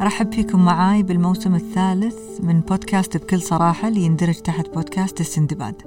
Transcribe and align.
أرحب 0.00 0.32
فيكم 0.32 0.64
معاي 0.64 1.02
بالموسم 1.02 1.54
الثالث 1.54 2.40
من 2.40 2.60
بودكاست 2.60 3.16
بكل 3.16 3.42
صراحة 3.42 3.88
اللي 3.88 4.00
يندرج 4.00 4.34
تحت 4.34 4.74
بودكاست 4.74 5.20
السندباد 5.20 5.82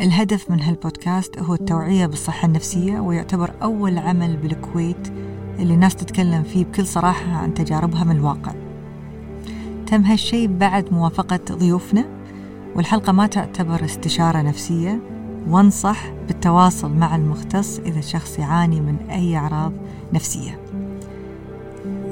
الهدف 0.00 0.50
من 0.50 0.60
هالبودكاست 0.60 1.38
هو 1.38 1.54
التوعية 1.54 2.06
بالصحة 2.06 2.46
النفسية 2.46 3.00
ويعتبر 3.00 3.52
أول 3.62 3.98
عمل 3.98 4.36
بالكويت 4.36 5.08
اللي 5.58 5.74
الناس 5.74 5.96
تتكلم 5.96 6.42
فيه 6.42 6.64
بكل 6.64 6.86
صراحة 6.86 7.32
عن 7.32 7.54
تجاربها 7.54 8.04
من 8.04 8.16
الواقع. 8.16 8.52
تم 9.86 10.02
هالشيء 10.02 10.48
بعد 10.48 10.92
موافقة 10.92 11.40
ضيوفنا 11.52 12.04
والحلقة 12.76 13.12
ما 13.12 13.26
تعتبر 13.26 13.84
استشارة 13.84 14.42
نفسية 14.42 15.19
وانصح 15.48 16.10
بالتواصل 16.26 16.92
مع 16.92 17.16
المختص 17.16 17.78
إذا 17.78 17.98
الشخص 17.98 18.38
يعاني 18.38 18.80
من 18.80 18.96
أي 19.10 19.36
أعراض 19.36 19.72
نفسية. 20.12 20.60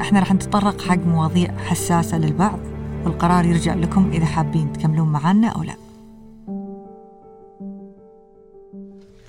إحنا 0.00 0.20
راح 0.20 0.32
نتطرق 0.32 0.80
حق 0.80 1.06
مواضيع 1.06 1.58
حساسة 1.58 2.18
للبعض 2.18 2.58
والقرار 3.04 3.44
يرجع 3.44 3.74
لكم 3.74 4.10
إذا 4.12 4.26
حابين 4.26 4.72
تكملون 4.72 5.08
معنا 5.08 5.48
أو 5.48 5.62
لا. 5.62 5.87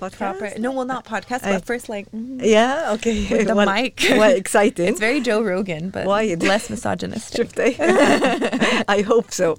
Proper. 0.08 0.58
No, 0.58 0.70
well, 0.72 0.86
not 0.94 1.04
podcast, 1.04 1.42
but 1.52 1.64
first, 1.66 1.88
like, 1.94 2.06
mm, 2.12 2.40
Yeah, 2.56 2.92
okay. 2.94 3.18
with 3.30 3.46
the 3.48 3.54
well, 3.60 3.66
mic. 3.74 3.94
well, 4.20 4.34
exciting. 4.42 4.88
It's 4.88 5.00
very 5.00 5.20
Joe 5.20 5.42
Rogan, 5.42 5.90
but 5.90 6.06
Wide. 6.06 6.42
less 6.52 6.70
misogynistic. 6.70 7.36
شفتي 7.36 7.74
I 8.96 9.02
hope 9.02 9.30
so 9.42 9.58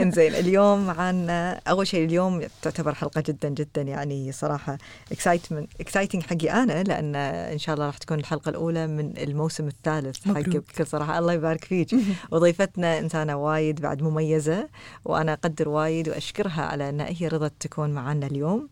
انزين 0.00 0.34
اليوم 0.34 0.90
عن 0.90 1.30
أول 1.68 1.86
شيء 1.86 2.04
اليوم 2.04 2.42
تعتبر 2.62 2.94
حلقة 2.94 3.20
جدا 3.26 3.48
جدا 3.48 3.82
يعني 3.82 4.32
صراحة 4.32 4.78
excitement 5.14 5.82
exciting 5.82 6.22
حقي 6.30 6.50
أنا 6.50 6.82
لأن 6.82 7.16
إن 7.16 7.58
شاء 7.58 7.74
الله 7.74 7.86
راح 7.86 7.98
تكون 7.98 8.18
الحلقة 8.18 8.48
الأولى 8.48 8.86
من 8.86 9.12
الموسم 9.18 9.66
الثالث 9.68 10.24
حق 10.24 10.30
مبروك. 10.30 10.56
بكل 10.56 10.86
صراحة 10.86 11.18
الله 11.18 11.32
يبارك 11.32 11.64
فيك 11.64 11.88
وضيفتنا 12.30 12.98
إنسانة 12.98 13.36
وايد 13.36 13.80
بعد 13.80 14.02
مميزة 14.02 14.68
وأنا 15.04 15.32
أقدر 15.32 15.68
وايد 15.68 16.08
وأشكرها 16.08 16.62
على 16.62 16.88
ان 16.88 17.00
هي 17.00 17.28
رضت 17.28 17.52
تكون 17.60 17.90
معنا 17.90 18.26
اليوم 18.26 18.68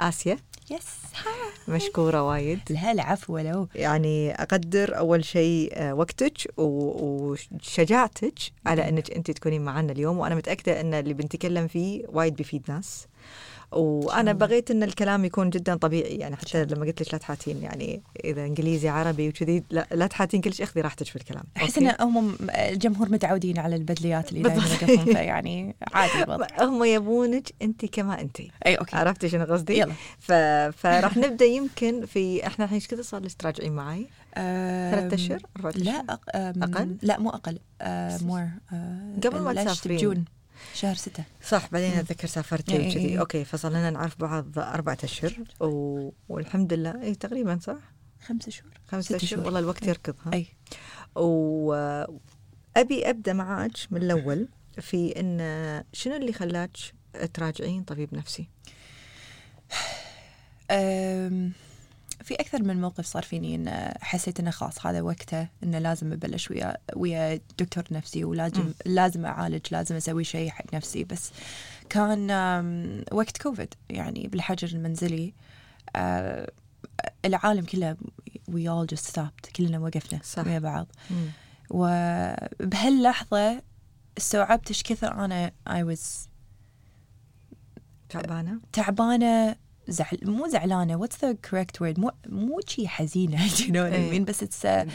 آسيا 0.00 0.36
Yes. 0.70 1.18
مشكورة 1.68 2.22
وايد. 2.22 2.60
لا 2.70 2.92
العفو 2.92 3.34
ولو 3.34 3.68
يعني 3.74 4.34
أقدر 4.34 4.98
أول 4.98 5.24
شيء 5.24 5.70
آه، 5.74 5.94
وقتك 5.94 6.38
وشجاعتك 6.56 8.34
على 8.66 8.88
إنك 8.88 9.10
أنت 9.10 9.30
تكونين 9.30 9.64
معنا 9.64 9.92
اليوم 9.92 10.18
وأنا 10.18 10.34
متأكدة 10.34 10.80
إن 10.80 10.94
اللي 10.94 11.14
بنتكلم 11.14 11.68
فيه 11.68 12.04
وايد 12.08 12.36
بيفيد 12.36 12.62
ناس. 12.68 13.06
وأنا 13.72 14.32
بغيت 14.32 14.70
إن 14.70 14.82
الكلام 14.82 15.24
يكون 15.24 15.50
جدا 15.50 15.74
طبيعي 15.74 16.14
يعني 16.14 16.36
حتى 16.36 16.64
لما 16.64 16.86
قلت 16.86 17.02
لك 17.02 17.12
لا 17.12 17.18
تحاتين 17.18 17.62
يعني 17.62 18.02
إذا 18.24 18.44
إنجليزي 18.44 18.88
عربي 18.88 19.28
وكذي 19.28 19.62
لا, 19.70 19.86
لا 19.92 20.06
تحاتين 20.06 20.40
كلش 20.40 20.60
أخذي 20.60 20.80
راحتك 20.80 21.06
في 21.06 21.16
الكلام 21.16 21.44
أحس؟ 21.56 21.78
إن 21.78 21.94
هم 22.00 22.36
الجمهور 22.50 23.08
متعودين 23.12 23.58
على 23.58 23.76
البدليات 23.76 24.28
اللي 24.32 24.42
دائما 24.42 24.62
بالضبط. 24.62 25.08
فيعني 25.08 25.76
عادي 25.94 26.22
الوضع 26.22 26.46
هم 26.68 26.84
يبونك 26.84 27.48
أنت 27.62 27.84
كما 27.84 28.20
أنت 28.20 28.40
إي 28.66 28.74
okay 28.74 28.96
عرفتي 28.96 29.28
شنو 29.28 29.44
قصدي؟ 29.44 29.78
يلا 29.78 29.92
ف... 30.18 30.32
فراح 30.82 31.16
نبدأ 31.16 31.44
يمكن 31.44 32.06
في 32.06 32.46
إحنا 32.46 32.64
الحين 32.64 32.74
إيش 32.74 32.86
كذا 32.86 33.02
صار 33.02 33.22
لك 33.22 33.32
تراجعين 33.32 33.72
معي؟ 33.72 34.06
ثلاث 34.34 35.04
أم، 35.04 35.12
أشهر؟ 35.12 35.42
لا؟ 35.74 36.04
أق... 36.08 36.20
أقل؟ 36.34 36.96
لا 37.02 37.18
مو 37.18 37.30
أقل 37.30 37.58
more 38.22 38.48
قبل 39.24 39.40
ما 39.40 39.64
تسافرين. 39.64 39.96
جون 39.98 40.24
شهر 40.74 40.94
ستة. 40.94 41.24
صح 41.42 41.68
بعدين 41.72 41.92
أتذكر 41.92 42.28
سافرتي 42.28 42.72
إي 42.72 42.80
إي 42.80 42.88
وكذي 42.88 43.08
إي. 43.08 43.18
Okay 43.18 43.44
فصار 43.44 43.72
لنا 43.72 43.90
نعرف 43.90 44.20
بعض 44.20 44.58
أربعة 44.58 44.98
أشهر. 45.04 45.44
و... 45.60 46.10
والحمد 46.28 46.72
لله. 46.72 47.02
اي 47.02 47.14
تقريبا 47.14 47.58
صح؟ 47.62 47.76
خمسة 48.26 48.50
شهور. 48.50 48.72
خمسة 48.88 49.18
شهور. 49.18 49.44
والله 49.44 49.58
الوقت 49.58 49.82
إي. 49.82 49.88
يركض 49.88 50.14
ها؟ 50.26 50.32
اي 50.34 50.46
وابي 51.16 53.10
أبدأ 53.10 53.32
معاك 53.32 53.72
من 53.90 54.02
الأول 54.02 54.48
في 54.80 55.20
إن 55.20 55.84
شنو 55.92 56.16
اللي 56.16 56.32
خلاك 56.32 56.76
تراجعين 57.34 57.82
طبيب 57.82 58.14
نفسي؟ 58.14 58.48
في 62.22 62.34
أكثر 62.34 62.62
من 62.62 62.80
موقف 62.80 63.06
صار 63.06 63.22
فيني 63.22 63.54
إن 63.54 63.94
حسيت 64.00 64.40
إنه 64.40 64.50
خلاص 64.50 64.86
هذا 64.86 65.00
وقته 65.00 65.48
إنه 65.62 65.78
لازم 65.78 66.12
أبلش 66.12 66.50
ويا 66.50 66.76
ويا 66.96 67.40
دكتور 67.58 67.84
نفسي 67.90 68.24
ولازم. 68.24 68.72
لازم 68.86 69.26
أعالج 69.26 69.66
لازم 69.70 69.96
أسوي 69.96 70.24
شيء 70.24 70.50
حق 70.50 70.74
نفسي 70.74 71.04
بس 71.04 71.32
كان 71.88 72.30
وقت 73.12 73.42
كوفيد 73.42 73.74
يعني 73.90 74.28
بالحجر 74.28 74.68
المنزلي 74.68 75.34
أه، 75.96 76.52
العالم 77.24 77.64
كله 77.64 77.96
we 78.50 78.66
all 78.66 78.86
just 78.94 79.04
stopped 79.12 79.52
كلنا 79.56 79.78
وقفنا 79.78 80.20
صح. 80.24 80.46
ويا 80.46 80.58
بعض 80.58 80.86
وبهاللحظة 81.70 83.62
استوعبت 84.18 84.68
إيش 84.68 84.82
كثر 84.82 85.24
أنا 85.24 85.52
I 85.68 85.82
was 85.94 86.00
تعبانة؟ 88.08 88.60
تعبانة 88.72 89.56
زعل 89.88 90.18
مو 90.22 90.48
زعلانة. 90.48 90.96
What's 90.96 91.24
the 91.24 91.32
correct 91.32 91.82
word 91.82 92.00
مو 92.00 92.10
مو 92.26 92.60
شي 92.68 92.88
حزينة. 92.88 93.48
You 93.48 93.50
know 93.50 93.84
what 93.84 93.92
I 93.92 93.94
إيه. 93.94 94.18
mean? 94.18 94.22
بس 94.22 94.44
it's 94.44 94.64
uh, 94.66 94.90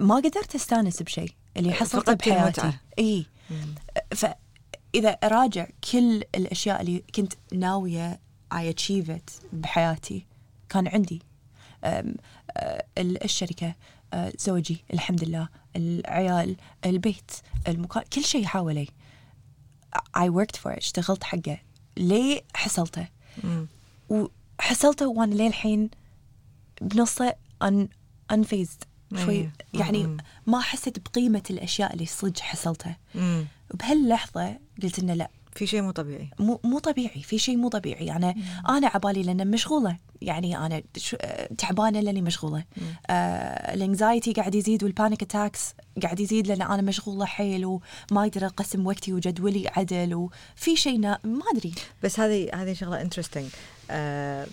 ما 0.00 0.14
قدرت 0.14 0.54
أستانس 0.54 1.02
بشيء 1.02 1.32
اللي 1.56 1.72
حصلته 1.72 2.04
فقدتي 2.04 2.30
بحياتي. 2.30 2.72
اي 2.98 3.26
فاذا 4.14 5.10
أراجع 5.10 5.66
كل 5.92 6.22
الأشياء 6.34 6.80
اللي 6.80 7.04
كنت 7.14 7.32
ناوية 7.52 8.20
I 8.54 8.74
achieve 8.74 9.08
it 9.08 9.32
بحياتي 9.52 10.26
كان 10.68 10.88
عندي. 10.88 11.22
الشركة 12.98 13.74
زوجي 14.38 14.84
الحمد 14.92 15.24
لله 15.24 15.48
العيال 15.76 16.56
البيت 16.86 17.30
المكان 17.68 18.02
كل 18.12 18.24
شيء 18.24 18.44
حوالي 18.44 18.86
I 20.18 20.28
worked 20.28 20.56
for 20.56 20.70
it. 20.72 20.76
اشتغلت 20.76 21.24
حقه. 21.24 21.58
ليه 21.96 22.40
حصلته. 22.54 23.08
وحصلته 24.08 25.06
وأنا 25.08 25.34
للحين 25.34 25.90
بنصه 26.80 27.34
أن 27.62 27.88
unfazed 28.32 28.86
شوي 29.24 29.34
إيه. 29.34 29.52
يعني 29.74 30.06
مم. 30.06 30.16
ما 30.46 30.60
حسيت 30.60 31.08
بقيمة 31.08 31.42
الأشياء 31.50 31.92
اللي 31.92 32.06
صدق 32.06 32.40
حصلتها. 32.40 32.96
وبهاللحظة 33.74 34.58
قلت 34.82 34.98
إنه 34.98 35.14
لا 35.14 35.30
في 35.54 35.66
شيء 35.66 35.82
مو 35.82 35.90
طبيعي. 35.90 36.30
مو 36.38 36.60
مو 36.64 36.78
طبيعي 36.78 37.22
في 37.22 37.38
شيء 37.38 37.56
مو 37.56 37.68
طبيعي. 37.68 38.06
يعني 38.06 38.36
أنا 38.68 38.90
عبالي 38.94 39.22
لأن 39.22 39.50
مشغولة. 39.50 39.96
يعني 40.22 40.58
أنا 40.58 40.82
تعبانة 41.58 42.00
لأني 42.00 42.22
مشغولة. 42.22 42.64
آه 43.10 43.74
ال 43.74 43.81
anxiety 43.81 44.32
قاعد 44.32 44.54
يزيد 44.54 44.84
وال 44.84 44.95
panic 44.95 45.22
attacks 45.22 45.74
قاعد 46.02 46.20
يزيد 46.20 46.46
لأن 46.46 46.62
أنا 46.62 46.82
مشغولة 46.82 47.24
حيل 47.24 47.66
وما 47.66 47.80
أقدر 48.12 48.46
أقسم 48.46 48.86
وقتي 48.86 49.12
وجدولي 49.12 49.68
عدل 49.76 50.14
وفي 50.14 50.76
شيء 50.76 51.00
نا... 51.00 51.18
ما 51.24 51.42
أدري. 51.54 51.72
بس 52.02 52.20
هذه 52.20 52.50
هذه 52.54 52.72
شغلة 52.72 53.00
interesting 53.00 53.48
آه 53.90 54.46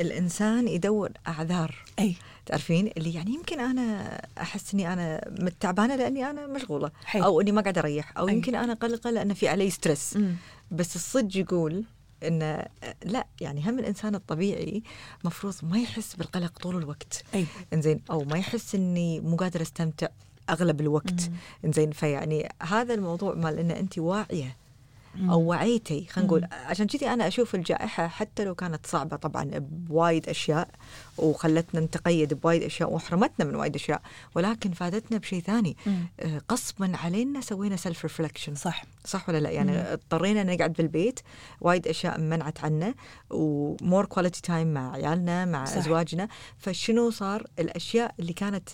الإنسان 0.00 0.68
يدور 0.68 1.12
أعذار. 1.28 1.74
أي. 1.98 2.16
تعرفين؟ 2.46 2.90
اللي 2.96 3.14
يعني 3.14 3.34
يمكن 3.34 3.60
أنا 3.60 4.18
أحس 4.40 4.74
إني 4.74 4.92
أنا 4.92 5.30
متعبانه 5.40 5.96
لأني 5.96 6.30
أنا 6.30 6.46
مشغولة. 6.46 6.90
حلو. 7.04 7.24
أو 7.24 7.40
إني 7.40 7.52
ما 7.52 7.60
قاعدة 7.60 7.80
أريح. 7.80 8.18
أو 8.18 8.28
أي. 8.28 8.34
يمكن 8.34 8.54
أنا 8.54 8.74
قلقه 8.74 9.10
لأن 9.10 9.34
في 9.34 9.48
علي 9.48 9.70
ستريس 9.70 10.16
مم. 10.16 10.34
بس 10.70 10.96
الصدق 10.96 11.36
يقول 11.36 11.84
إن 12.22 12.66
لا 13.04 13.26
يعني 13.40 13.70
هم 13.70 13.78
الإنسان 13.78 14.14
الطبيعي 14.14 14.82
مفروض 15.24 15.54
ما 15.62 15.78
يحس 15.78 16.16
بالقلق 16.16 16.58
طول 16.58 16.76
الوقت. 16.76 17.24
أي. 17.34 17.46
إنزين 17.72 18.00
أو 18.10 18.24
ما 18.24 18.38
يحس 18.38 18.74
إني 18.74 19.20
مو 19.20 19.36
قادر 19.36 19.62
أستمتع 19.62 20.08
أغلب 20.50 20.80
الوقت. 20.80 21.30
إنزين 21.64 21.90
فيعني 21.90 22.48
هذا 22.62 22.94
الموضوع 22.94 23.34
مال 23.34 23.58
إن 23.58 23.70
انت 23.70 23.98
واعية 23.98 24.56
أو 25.30 25.40
وعيتي 25.40 26.06
خلينا 26.10 26.28
نقول. 26.28 26.48
عشان 26.52 26.86
كذي 26.86 27.08
أنا 27.08 27.26
أشوف 27.26 27.54
الجائحة 27.54 28.08
حتى 28.08 28.44
لو 28.44 28.54
كانت 28.54 28.86
صعبة 28.86 29.16
طبعا 29.16 29.50
بوايد 29.58 30.28
أشياء 30.28 30.68
وخلتنا 31.18 31.80
نتقيد 31.80 32.34
بوايد 32.34 32.62
أشياء 32.62 32.92
وحرمتنا 32.92 33.44
من 33.46 33.54
وايد 33.54 33.74
أشياء 33.74 34.02
ولكن 34.34 34.70
فادتنا 34.72 35.18
بشيء 35.18 35.42
ثاني. 35.42 35.76
آه، 36.20 36.40
غصبا 36.52 36.92
علينا 36.96 37.40
سوينا 37.40 37.76
self 37.76 38.02
reflection 38.02 38.54
صح. 38.54 38.84
صح 39.04 39.28
ولا 39.28 39.38
لا؟ 39.38 39.50
يعني 39.50 39.92
اضطرينا 39.92 40.42
نقعد 40.42 40.72
بالبيت 40.72 41.20
وايد 41.60 41.88
أشياء 41.88 42.20
منعت 42.20 42.64
عنا 42.64 42.94
و 43.30 43.45
more 43.45 44.06
quality 44.06 44.42
time 44.42 44.74
مع 44.74 44.92
عيالنا 44.92 45.44
مع 45.44 45.64
صح. 45.64 45.76
أزواجنا. 45.76 46.28
فشنو 46.58 47.10
صار؟ 47.10 47.46
الأشياء 47.58 48.14
اللي 48.20 48.32
كانت 48.32 48.68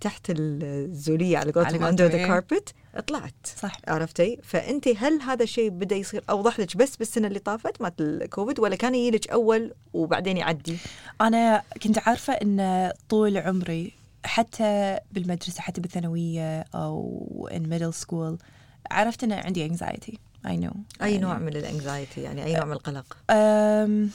تحت 0.00 0.26
الزولية 0.30 1.38
على 1.38 1.52
قولتهم 1.52 1.84
under 1.84 2.06
the. 2.06 2.26
carpet 2.26 2.74
طلعت. 3.06 3.46
صح. 3.56 3.72
عرفتي؟ 3.88 4.38
فأنت 4.42 4.88
هل 4.88 5.20
هذا 5.22 5.42
الشيء 5.42 5.68
بدا 5.70 5.96
يصير 5.96 6.24
أوضح 6.30 6.60
لك 6.60 6.76
بس 6.76 6.96
بالسنة 6.96 7.26
اللي 7.28 7.38
طافت 7.38 7.82
مالت 7.82 8.00
الكوفيد 8.00 8.60
ولا 8.60 8.76
كان 8.76 8.94
يجي 8.94 9.16
لك 9.16 9.28
أول 9.30 9.74
وبعدين 9.92 10.36
يعدي؟ 10.36 10.76
أنا 11.20 11.62
كنت 11.82 11.98
عارفة 12.08 12.32
إن 12.32 12.90
طول 13.08 13.38
عمري 13.38 13.92
حتى 14.24 14.98
بالمدرسة 15.12 15.60
حتى 15.62 15.80
بالثانوية 15.80 16.64
أو 16.74 17.48
in 17.52 17.62
middle 17.72 18.04
school 18.04 18.44
عرفت 18.90 19.24
إن 19.24 19.32
عندي 19.32 19.68
anxiety. 19.68 20.14
I 20.46 20.50
know. 20.50 20.76
أي 21.02 21.12
يعني 21.12 21.18
نوع 21.18 21.38
من 21.38 21.56
ال 21.56 21.64
anxiety 21.64 22.22
يعني 22.22 22.44
أي 22.44 22.54
نوع 22.54 22.64
من 22.64 22.72
القلق؟ 22.72 23.16
أم 23.30 24.10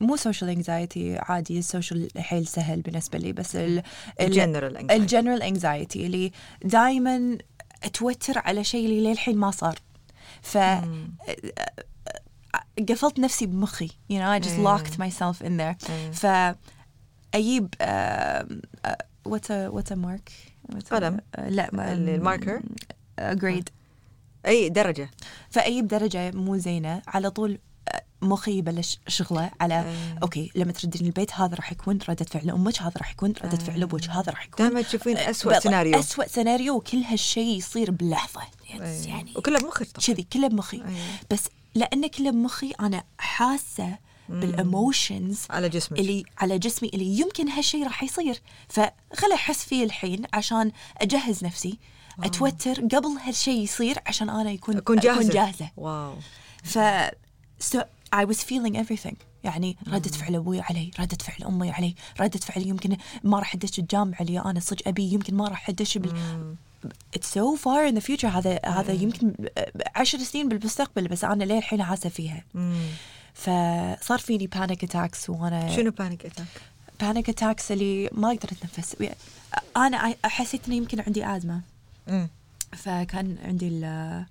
مو 0.00 0.16
social 0.16 0.50
anxiety 0.50 1.18
عادي 1.18 1.58
ال 1.58 1.65
social 1.65 2.08
حيل 2.16 2.46
سهل 2.46 2.80
بالنسبة 2.80 3.18
لي 3.18 3.32
بس 3.32 3.56
ال 3.56 3.82
ال 4.20 4.29
general 4.29 4.90
ال 4.90 4.97
general 4.97 5.42
anxiety 5.42 6.06
اللي 6.06 6.32
دائما 6.64 7.38
أتوتر 7.84 8.38
على 8.38 8.64
شيء 8.64 8.86
اللي 8.86 9.10
للحين 9.10 9.36
ما 9.36 9.50
صار. 9.50 9.78
ف 10.42 10.58
قفلت 12.88 13.18
نفسي 13.18 13.46
بمخي. 13.46 13.88
You 13.88 14.14
know 14.14 14.40
I 14.40 14.40
just 14.46 14.58
locked 14.58 14.98
myself 14.98 15.46
in 15.46 15.56
there. 15.60 15.90
ف 16.12 16.26
أجيب 17.34 17.74
what 19.24 19.50
what 19.50 19.92
mark 19.92 20.32
قلم. 20.90 21.20
لا 21.38 21.92
ال 21.92 22.06
mark 22.06 22.62
grade 23.20 23.68
اي 24.46 24.68
درجة. 24.68 25.10
فأجيب 25.50 25.88
درجة 25.88 26.30
مو 26.30 26.56
زينة. 26.56 27.02
على 27.06 27.30
طول 27.30 27.58
مخي 28.22 28.58
يبلش 28.58 28.98
شغله 29.08 29.50
على 29.60 29.74
أيه. 29.74 30.18
okay 30.22 30.50
لما 30.54 30.72
تردين 30.72 31.06
البيت 31.06 31.32
هذا 31.32 31.54
راح 31.54 31.72
يكون 31.72 31.98
ردة 32.08 32.24
فعل 32.24 32.50
أمك 32.50 32.82
هذا 32.82 32.92
راح 32.96 33.10
يكون 33.10 33.32
ردة 33.44 33.56
فعل 33.56 33.82
أبوك 33.82 34.04
هذا 34.04 34.32
راح 34.32 34.44
يكون 34.44 34.66
دائما 34.66 34.82
تشوفين 34.82 35.16
اسوء 35.16 35.58
سيناريو. 35.58 35.98
اسوء 35.98 36.26
سيناريو 36.26 36.76
وكل 36.76 36.98
هالشيء 36.98 37.56
يصير 37.58 37.90
بلحظة. 37.90 38.40
أيه. 38.70 39.08
يعني 39.08 39.32
وكله 39.36 39.58
بمخك 39.58 39.86
كذي 40.06 40.22
كله 40.32 40.48
بمخي. 40.48 40.76
أيه. 40.76 41.20
بس 41.30 41.44
لأن 41.74 42.06
كله 42.06 42.30
بمخي 42.30 42.72
أنا 42.80 43.04
حاسة 43.18 43.98
بال 44.28 44.50
emotions 44.50 45.38
على 45.50 45.68
جسمك. 45.68 45.98
اللي 45.98 46.24
على 46.38 46.58
جسمي 46.58 46.88
اللي 46.94 47.18
يمكن 47.20 47.48
هالشيء 47.48 47.84
راح 47.84 48.02
يصير. 48.02 48.42
فخل 48.68 49.32
أحس 49.34 49.64
فيه 49.64 49.84
الحين 49.84 50.22
عشان 50.32 50.72
أجهز 50.96 51.44
نفسي 51.44 51.78
أتوتر 52.24 52.80
قبل 52.80 53.18
هالشيء 53.24 53.62
يصير 53.62 53.98
عشان 54.06 54.30
أنا 54.30 54.50
يكون 54.50 54.76
أكون 54.76 54.96
جاهزة. 54.96 55.20
اكون 55.20 55.30
جاهزة. 55.30 55.70
wow. 55.76 56.14
ف 56.64 56.78
so 57.60 57.78
I 58.12 58.24
was 58.24 58.36
feeling 58.36 58.76
everything. 58.76 59.14
يعني 59.44 59.76
ردة 59.88 60.10
فعل 60.10 60.34
أبوي 60.34 60.60
علي، 60.60 60.90
ردة 61.00 61.18
فعل 61.20 61.48
أمي 61.48 61.70
علي، 61.70 61.94
ردة 62.20 62.38
فعل 62.38 62.66
يمكن 62.66 62.96
ما 63.24 63.38
راح 63.38 63.54
أدش 63.54 63.78
الجامعة 63.78 64.20
اللي 64.20 64.40
أنا 64.40 64.60
صدق 64.60 64.88
أبي 64.88 65.12
يمكن 65.12 65.34
ما 65.34 65.48
راح 65.48 65.68
أدش 65.68 65.98
بال 65.98 66.56
It's 67.16 67.26
so 67.26 67.56
far 67.56 67.90
in 67.90 67.94
the 67.98 68.00
future. 68.00 68.24
هذا 68.24 68.60
هذا 68.66 68.92
يمكن 68.92 69.32
عشر 69.96 70.18
سنين 70.18 70.48
بالمستقبل 70.48 71.08
بس 71.08 71.24
أنا 71.24 71.44
للحين 71.44 71.82
حاسة 71.82 72.08
فيها. 72.08 72.44
فصار 73.34 74.18
فيني 74.18 74.46
panic 74.46 74.84
attacks 74.84 75.30
وأنا 75.30 75.76
شنو 75.76 75.90
panic 75.90 76.26
attack؟ 76.26 76.46
panic 77.00 77.28
attacks 77.28 77.72
اللي 77.72 78.10
ما 78.12 78.28
أقدر 78.28 78.48
أتنفس. 78.52 78.96
أنا 79.76 80.14
حسيت 80.24 80.66
إنه 80.66 80.76
يمكن 80.76 81.00
عندي 81.00 81.26
أزمة. 81.26 81.60
فكان 82.72 83.38
عندي 83.44 83.68
ال 83.68 84.24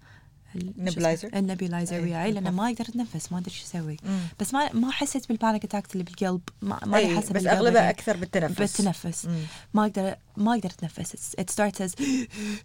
nebulizer 0.55 1.29
ال 1.35 1.42
nebulizer 1.42 2.01
وياي 2.01 2.31
لأنه 2.31 2.51
ما 2.51 2.67
أقدر 2.67 2.85
أتنفس 2.89 3.31
ما 3.31 3.37
أدري 3.37 3.51
شو 3.51 3.63
أسوي. 3.65 3.97
بس 4.39 4.53
ما 4.53 4.73
ما 4.73 4.91
حسيت 4.91 5.27
بال 5.27 5.37
panic 5.37 5.63
attacks 5.63 5.91
اللي 5.93 6.03
بالقلب 6.03 6.41
ما 6.61 6.79
ما 6.85 6.97
أي 6.97 7.15
حاسه 7.15 7.33
بس 7.33 7.45
أغلبها 7.45 7.89
أكثر 7.89 8.17
بالتنفس. 8.17 8.57
بالتنفس. 8.81 9.25
مم. 9.25 9.39
ما 9.73 9.81
أقدر 9.85 10.15
ما 10.37 10.53
أقدر 10.53 10.69
أتنفس. 10.69 11.35
It 11.41 11.45
starts 11.53 11.81
as 11.81 12.01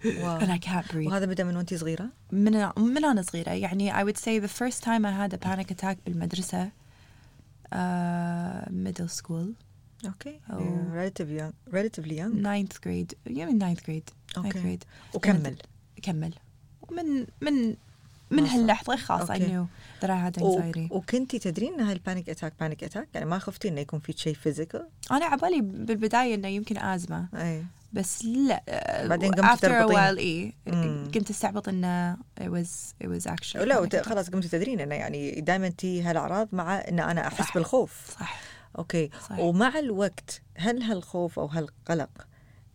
wow. 0.06 0.40
and 0.40 0.50
I 0.50 0.58
can't 0.66 0.92
breathe. 0.92 1.06
وهذا 1.06 1.26
بدأ 1.26 1.44
من 1.44 1.56
وأنت 1.56 1.74
صغيرة؟ 1.74 2.08
من 2.32 2.68
من 2.76 3.04
أنا 3.04 3.22
صغيرة. 3.22 3.50
يعني 3.50 3.92
I 3.92 4.04
would 4.04 4.18
say 4.18 4.38
the 4.46 4.52
first 4.62 4.82
time 4.82 5.04
I 5.04 5.12
had 5.12 5.34
a 5.34 5.38
panic 5.38 5.70
attack 5.70 5.96
بالمدرسة 6.06 6.70
uh, 7.74 8.68
middle 8.70 9.08
school. 9.08 9.46
okay. 10.06 10.40
relatively 10.92 11.38
young 11.38 11.52
relatively 11.74 12.16
young. 12.18 12.42
ninth 12.42 12.80
grade 12.80 13.14
yeah 13.28 13.44
من 13.44 13.58
ninth 13.58 13.82
grade. 13.82 14.36
Ninth 14.36 14.36
أوكي. 14.36 14.78
grade. 14.78 15.14
وكمل. 15.14 15.56
كمل. 16.02 16.34
من 16.96 17.26
من 17.40 17.74
من. 18.30 18.46
هاللحظة 18.46 18.96
I 19.34 19.38
knew 19.38 19.66
that 20.02 20.08
I 20.08 20.36
had 20.38 20.42
و- 20.42 20.60
anxiety 20.60 20.92
وكنتي 20.92 21.38
تدرين 21.38 21.74
ان 21.74 21.80
هاي 21.80 21.92
ال 21.92 21.99
panic 21.99 22.30
attack 22.30 22.52
panic 22.60 22.84
attack 22.84 23.08
يعني 23.14 23.26
ما 23.26 23.38
خفتي 23.38 23.68
إنه 23.68 23.80
يكون 23.80 24.00
في 24.00 24.12
شيء 24.16 24.34
physical 24.34 24.88
أنا 25.10 25.24
عبالي 25.24 25.60
بالبداية 25.60 26.34
إنه 26.34 26.48
يمكن 26.48 26.78
أزمة 26.78 27.26
أي 27.34 27.64
بس 27.92 28.24
لا 28.24 28.62
بعدين 29.06 29.32
قمت 29.34 29.58
after 29.64 29.68
a 29.68 29.88
while 29.92 30.52
مم. 30.74 31.10
قمت 31.14 31.30
أستعبط 31.30 31.68
إنه 31.68 32.16
it 32.40 32.44
was 32.44 33.04
it 33.04 33.08
was 33.08 33.26
actually 33.32 33.56
لا. 33.56 34.02
خلاص 34.02 34.30
قمتي 34.30 34.48
تدرين 34.48 34.80
إنه 34.80 34.94
يعني 34.94 35.40
دائما 35.40 35.68
تي 35.68 36.02
هالأعراض 36.02 36.48
مع 36.52 36.74
إن 36.88 37.00
أنا 37.00 37.26
أحس 37.26 37.44
صح. 37.44 37.54
بالخوف 37.54 38.10
صح 38.20 38.40
okay 38.78 39.10
صح. 39.28 39.38
ومع 39.38 39.78
الوقت 39.78 40.42
هل 40.56 40.82
هالخوف 40.82 41.38
أو 41.38 41.46
هالقلق 41.46 42.10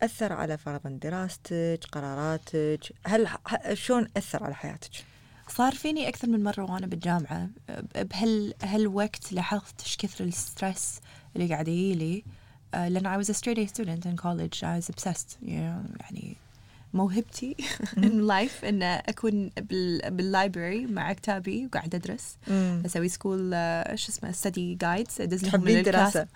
أثر 0.01 0.33
على 0.33 0.57
فرضا 0.57 0.89
دراستك 0.89 1.79
قراراتك؟ 1.91 2.79
هل 3.05 3.27
شلون 3.73 4.07
أثر 4.17 4.43
على 4.43 4.55
حياتك؟ 4.55 4.91
صار 5.49 5.75
فيني 5.75 6.07
أكثر 6.07 6.27
من 6.27 6.43
مرة 6.43 6.71
وأنا 6.71 6.87
بالجامعة. 6.87 7.49
بهال 7.95 8.53
هالوقت 8.63 9.33
لاحظت 9.33 9.81
إيش 9.81 9.97
كثر 9.97 10.23
ال 10.23 10.34
stress 10.34 10.99
اللي 11.35 11.47
قاعد 11.47 11.67
يجيلي. 11.67 12.23
آه، 12.73 12.87
لأن 12.87 13.21
I 13.21 13.25
was 13.25 13.29
a 13.29 13.33
straight 13.33 13.57
A 13.57 13.67
student 13.67 14.05
in 14.05 14.17
college. 14.17 14.63
I 14.63 14.79
was 14.79 14.89
obsessed 14.89 15.37
you 15.41 15.57
know, 15.57 16.01
يعني 16.01 16.37
موهبتي 16.97 17.55
in 18.07 18.27
life 18.29 18.63
إن 18.63 18.83
أكون 18.83 19.49
بال 19.57 20.11
بال 20.11 20.28
library 20.28 20.85
مع 20.85 21.13
كتابي 21.13 21.65
وقاعد 21.65 21.95
أدرس. 21.95 22.37
أسوي 22.85 23.09
school 23.09 23.51
شو 23.95 24.11
اسمه 24.11 24.31
study 24.31 24.75
guides 24.75 25.15
تحبين 25.15 25.77
الدراسة؟ 25.77 26.27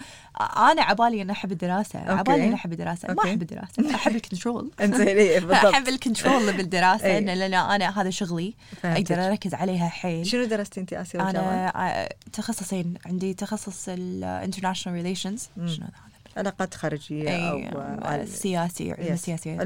أنا 0.42 0.82
عبالي 0.82 1.22
إني 1.22 1.32
أحب 1.32 1.52
الدراسة. 1.52 2.00
عبالي 2.00 2.46
إني 2.46 2.56
أحب 2.56 2.74
الدراسة. 2.74 3.14
ما. 3.14 3.24
أحب 3.24 3.42
الدراسة. 3.42 3.96
أحب 3.96 4.16
ال 4.22 4.28
control 4.28 4.72
إيه، 4.80 5.54
أحب 5.54 5.88
ال 5.88 5.96
control 5.96 6.54
بالدراسة. 6.54 7.18
إن 7.18 7.26
لأن 7.26 7.54
أنا 7.54 8.02
هذا 8.02 8.10
شغلي. 8.10 8.54
أقدر 8.86 9.28
أركز 9.28 9.54
عليها 9.54 9.90
حيل. 9.90 10.26
شنو 10.26 10.46
درستي 10.46 10.80
انت 10.80 10.94
آسيا؟ 10.94 11.22
أنا 11.30 11.72
آه، 11.76 12.16
تخصصين. 12.34 12.94
عندي 13.06 13.34
تخصص 13.34 13.86
ال 13.90 13.97
international 13.97 14.98
relations. 14.98 15.50
شنو 15.58 15.86
هذا؟ 15.86 16.11
علاقات 16.38 16.74
خارجية 16.74 17.30
أي 17.30 17.50
أو 17.50 17.80
آه، 17.82 18.08
عل- 18.08 18.28
سياسي 18.28 18.92
علم. 18.92 19.16
سياسي. 19.16 19.58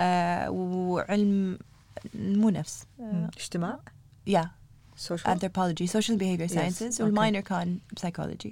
آه، 0.00 0.50
وعلم 0.50 1.58
مو 2.14 2.50
نفس. 2.50 2.84
اجتماع؟ 3.36 3.78
يا 4.26 4.50
anthropology 5.28 5.86
social 5.96 6.16
behavior 6.18 6.48
Yes. 6.48 6.54
sciences. 6.54 6.96
Okay. 6.96 7.00
وال 7.00 7.11
minor 7.11 7.40
كان 7.40 7.78
psychology. 8.00 8.48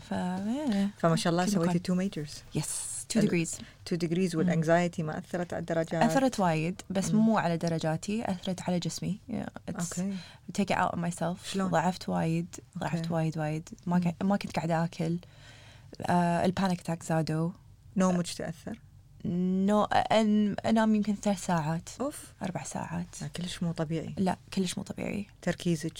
ف 0.00 0.14
فما 0.98 1.16
شاء 1.16 1.30
الله 1.32 1.46
سويتي. 1.46 1.78
two 1.78 1.94
majors 1.94 2.34
يس 2.54 2.68
two 3.12 3.16
ال- 3.16 3.28
degrees. 3.28 3.60
2 3.86 3.98
degrees 3.98 4.36
وال 4.36 4.51
anxiety 4.51 5.02
ما 5.02 5.18
أثرت 5.18 5.52
على 5.52 5.60
الدرجات. 5.60 5.94
أثرت 6.02 6.40
وايد 6.40 6.82
بس. 6.90 7.10
مو 7.14 7.38
على 7.38 7.56
درجاتي 7.56 8.24
أثرت 8.30 8.60
على 8.62 8.78
جسمي. 8.78 9.18
Yeah, 9.30 9.72
it's 9.72 9.98
okay 10.00 10.14
take 10.58 10.74
it 10.74 10.78
out 10.78 10.94
on 10.94 10.98
myself. 10.98 11.44
شلون؟ 11.52 11.70
ضعفت 11.70 12.08
وايد 12.08 12.46
ضعفت. 12.78 13.10
وايد 13.10 13.38
وايد. 13.38 13.68
ما 13.86 14.12
ما 14.22 14.36
كنت 14.36 14.56
قاعدة 14.56 14.84
آكل. 14.84 15.18
ال 16.10 16.22
panic 16.22 16.80
attack 16.80 17.02
زادوا. 17.02 17.50
نومك 17.96 18.32
تاثر 18.32 18.78
no 19.24 19.84
أن 19.84 20.56
أنام 20.66 20.94
يمكن 20.94 21.14
ثلاث 21.14 21.46
ساعات. 21.46 21.88
أوف. 22.00 22.32
أربع 22.42 22.62
ساعات. 22.62 23.22
لا، 23.22 23.28
كلش 23.28 23.62
مو 23.62 23.72
طبيعي. 23.72 24.14
لا 24.18 24.36
كلش 24.54 24.78
مو 24.78 24.84
طبيعي. 24.84 25.26
تركيزك؟ 25.42 25.98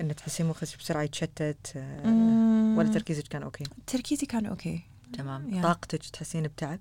إن 0.00 0.16
تحسين 0.16 0.46
مخك 0.46 0.78
بسرعة 0.78 1.02
يتشتت 1.02 1.72
آه،. 1.76 2.74
ولا 2.78 2.92
تركيزك 2.92 3.28
كان 3.28 3.42
okay؟ 3.42 3.64
تركيزي 3.86 4.26
كان 4.26 4.46
okay. 4.46 4.82
تمام. 5.12 5.50
Yeah. 5.50 5.62
طاقتك 5.62 6.06
تحسين 6.06 6.42
بتعب؟ 6.42 6.80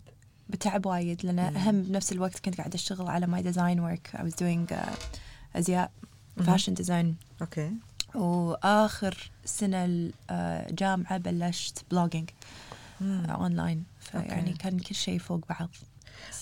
بتعب 0.49 0.85
وايد 0.85 1.25
لأن 1.25 1.51
مم. 1.51 1.57
هم 1.57 1.81
بنفس 1.81 2.11
الوقت 2.11 2.39
كنت 2.39 2.57
قاعدة 2.57 2.75
أشتغل 2.75 3.07
على 3.07 3.27
my 3.27 3.41
design 3.41 3.79
work 3.79 4.09
I 4.13 4.19
was 4.19 4.33
doing 4.33 4.75
uh, 4.75 4.89
أزياء. 5.55 5.91
fashion 6.37 6.73
design 6.73 7.15
okay. 7.41 7.71
وآخر 8.15 9.31
سنة 9.45 10.11
الجامعة 10.31 11.17
بلشت 11.17 11.85
blogging. 11.91 12.29
online 13.01 13.83
فيعني 13.99 14.51
okay. 14.51 14.53
كان 14.53 14.79
كل 14.79 14.95
شيء 14.95 15.19
فوق 15.19 15.47
بعض 15.49 15.69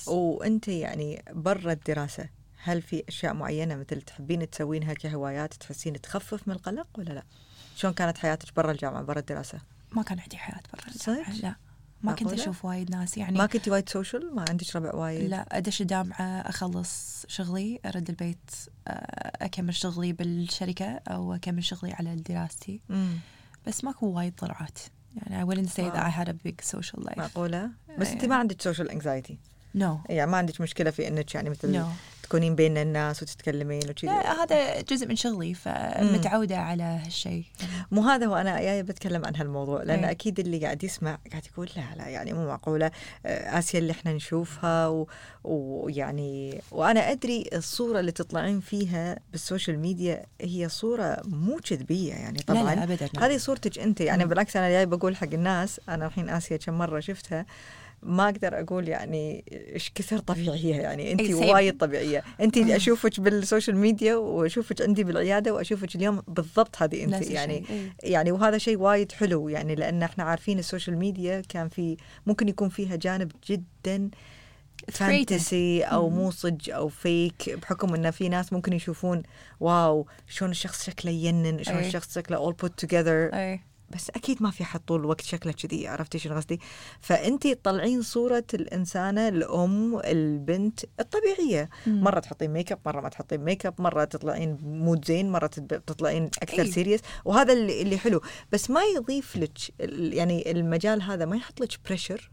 وأنت 0.08 0.68
يعني 0.68 1.24
برا 1.32 1.72
الدراسة 1.72 2.30
هل 2.64 2.82
في 2.82 3.04
أشياء 3.08 3.34
معينة 3.34 3.76
مثل 3.76 4.02
تحبين 4.02 4.50
تسوينها 4.50 4.94
كهوايات 4.94 5.54
تحسين 5.54 6.02
تخفف 6.02 6.48
من 6.48 6.54
القلق 6.54 6.88
ولا 6.98 7.14
لا؟ 7.14 7.24
شلون 7.76 7.94
كانت 7.94 8.18
حياتك 8.18 8.56
برا 8.56 8.72
الجامعة 8.72 9.02
برا 9.04 9.20
الدراسة؟ 9.20 9.60
ما 9.92 10.04
كان 10.04 10.20
عندي 10.20 10.38
حياة 10.38 10.62
برا 10.74 10.92
صدق؟ 10.92 11.10
الجامعة، 11.28 11.42
لا 11.42 11.56
ما 12.04 12.12
كنت 12.12 12.24
معقولة؟ 12.24 12.44
أشوف 12.44 12.66
وايد 12.66 12.92
ناس 12.92 13.18
يعني 13.18 13.38
ما 13.38 13.46
كنتي 13.46 13.72
وايد 13.72 13.90
social؟ 13.90 14.36
ما 14.36 14.46
عندك 14.50 14.76
ربع 14.76 14.96
وايد؟ 14.96 15.30
لا 15.30 15.46
أدش 15.52 15.82
الجامعة 15.82 16.42
أخلص 16.42 17.26
شغلي 17.28 17.80
أرد 17.86 18.10
البيت 18.10 18.52
آه، 18.88 19.46
أكمل 19.46 19.76
شغلي 19.76 20.14
بالشركة 20.14 21.00
أو 21.08 21.34
أكمل 21.34 21.64
شغلي 21.64 21.94
على 21.94 22.16
دراستي. 22.16 22.82
بس 23.68 23.84
ماكو 23.84 24.08
وايد 24.08 24.36
طلعات 24.36 24.80
يعني 25.16 25.46
I 25.46 25.48
wouldn't 25.54 25.70
say 25.70 25.76
that 25.76 25.96
wow. 25.96 26.12
I 26.12 26.26
had 26.26 26.30
a 26.30 26.34
big 26.48 26.78
social 26.78 27.04
life 27.04 27.18
معقولة؟ 27.18 27.70
بس 28.00 28.08
انت 28.08 28.22
إيه. 28.22 28.30
ما 28.30 28.36
عندك 28.36 28.62
social 28.62 28.92
anxiety 28.92 29.38
no 29.78 29.86
يعني 30.10 30.32
ما 30.32 30.38
عندك 30.38 30.62
مشكلة 30.62 30.92
في 30.92 31.08
إنك 31.08 31.36
يعني 31.36 31.50
مثل 31.50 31.84
no 31.84 31.86
تكونين 32.32 32.56
بين 32.56 32.78
الناس 32.78 33.24
وتتكلمين 33.24 33.90
وكذي 33.90 34.08
لا 34.08 34.44
هذا 34.44 34.82
جزء 34.82 35.08
من 35.08 35.16
شغلي 35.16 35.54
فمتعودة 35.54 36.58
على 36.58 36.84
هالشيء 36.84 37.44
مو 37.92 38.02
هذا 38.02 38.26
هو 38.26 38.36
أنا 38.36 38.82
بتكلم 38.82 39.26
عن 39.26 39.36
هالموضوع 39.36 39.84
لأن 39.84 40.04
أي. 40.04 40.12
أكيد 40.12 40.40
اللي 40.40 40.60
قاعد 40.60 40.84
يسمع 40.84 41.18
قاعد 41.32 41.46
يقول 41.46 41.70
لا 41.76 41.96
لا 41.98 42.08
يعني 42.08 42.34
مو 42.34 42.48
معقولة 42.48 42.92
آه، 43.26 43.60
آسيا 43.60 43.80
اللي 43.80 43.92
إحنا 43.92 44.14
نشوفها 44.14 45.06
ويعني 45.44 46.62
وأنا 46.72 47.12
أدري 47.12 47.46
الصورة 47.54 48.00
اللي 48.00 48.12
تطلعين 48.12 48.60
فيها 48.60 49.20
بال 49.32 49.44
social 49.44 49.80
media 49.80 50.26
هي 50.42 50.70
صورة 50.70 51.22
مو 51.26 51.60
كذبيه 51.70 52.14
يعني 52.14 52.40
طبعا 52.40 52.76
لا 52.76 52.84
أبدا 52.84 53.10
لا. 53.14 53.26
هذه 53.26 53.38
صورتك 53.38 53.80
أنت 53.80 54.02
يعني 54.02 54.24
مم. 54.24 54.30
بالعكس 54.30 54.58
أنا 54.58 54.70
جاي 54.70 54.86
بقول 54.86 55.16
حق 55.16 55.34
الناس 55.34 55.82
أنا 55.90 56.06
الحين 56.06 56.30
آسيا 56.30 56.58
كم 56.58 56.74
مرة 56.74 57.00
شفتها 57.00 57.46
ما 58.04 58.24
أقدر 58.30 58.60
أقول 58.60 58.88
يعني 58.88 59.44
إيش 59.52 59.92
كثر 59.96 60.18
طبيعية 60.18 60.76
يعني 60.76 61.12
انت. 61.12 61.22
وايد 61.22 61.78
طبيعية 61.78 62.24
انت 62.42 62.58
أشوفك 62.58 63.20
بال 63.20 63.34
social 63.34 63.78
media 63.78 64.16
وأشوفك 64.16 64.82
عندي 64.82 65.04
بالعيادة 65.04 65.54
وأشوفك 65.54 65.96
اليوم 65.96 66.22
بالضبط 66.28 66.82
هذه 66.82 67.04
انت 67.04 67.32
يعني. 67.32 67.66
يعني 68.04 68.32
وهذا 68.32 68.58
شيء 68.58 68.78
وايد 68.78 69.12
حلو 69.12 69.50
يعني 69.50 69.76
لأن 69.76 70.04
إحنا 70.04 70.24
عارفين 70.24 70.60
ال 70.60 70.65
social 70.65 70.98
media 70.98 71.42
كان 71.50 71.70
في 71.70 71.98
ممكن 72.26 72.50
يكون 72.50 72.70
فيها 72.70 72.96
جانب 72.96 73.32
جدا. 73.50 74.10
fantasy 74.92 75.84
أو. 75.84 76.10
مو 76.10 76.32
صج 76.32 76.70
أو 76.70 76.88
فيك 76.88 77.50
بحكم 77.62 77.94
انه 77.94 78.12
في 78.12 78.30
ناس 78.30 78.54
ممكن 78.54 78.74
يشوفون 78.74 79.24
wow 79.60 80.08
شلون 80.28 80.52
الشخص 80.52 80.86
شكله 80.86 81.12
ينن 81.12 81.64
شلون. 81.64 81.80
الشخص 81.80 82.16
شكله 82.16 82.52
all 82.52 82.56
put 82.64 82.86
together 82.86 83.34
أي. 83.34 83.60
بس 83.96 84.10
أكيد 84.10 84.44
ما 84.44 84.52
في 84.52 84.64
حد 84.64 84.80
طول 84.80 85.00
الوقت 85.00 85.22
شكله 85.22 85.54
كذي 85.54 85.88
عرفتي 85.88 86.20
شنو 86.20 86.36
قصدي؟ 86.36 86.60
فانت 87.00 87.48
تطلعين 87.48 88.02
صورة 88.02 88.44
الإنسانة 88.54 89.28
الأم 89.28 90.00
البنت 90.06 90.80
الطبيعية. 91.00 91.70
مم. 91.88 92.04
مرة 92.04 92.20
تحطين 92.20 92.52
ميك 92.52 92.72
اب 92.72 92.80
مرة 92.86 93.02
ما 93.02 93.10
تحطين 93.10 93.42
ميك 93.42 93.66
اب 93.66 93.82
مرة 93.82 94.04
تطلعين 94.04 94.58
mood 94.62 95.06
زين 95.06 95.32
مرة 95.32 95.48
تطلعين 95.48 96.26
أكثر 96.26 96.62
أي. 96.62 96.72
serious 96.72 97.00
وهذا 97.26 97.54
اللي, 97.54 97.82
اللي 97.82 97.98
حلو. 97.98 98.22
بس 98.52 98.70
ما 98.70 98.82
يضيف 98.96 99.38
لك 99.38 99.58
يعني 100.14 100.52
المجال 100.52 101.02
هذا 101.02 101.26
ما 101.26 101.36
يحط 101.36 101.62
لك 101.62 101.70
pressure 101.86 102.32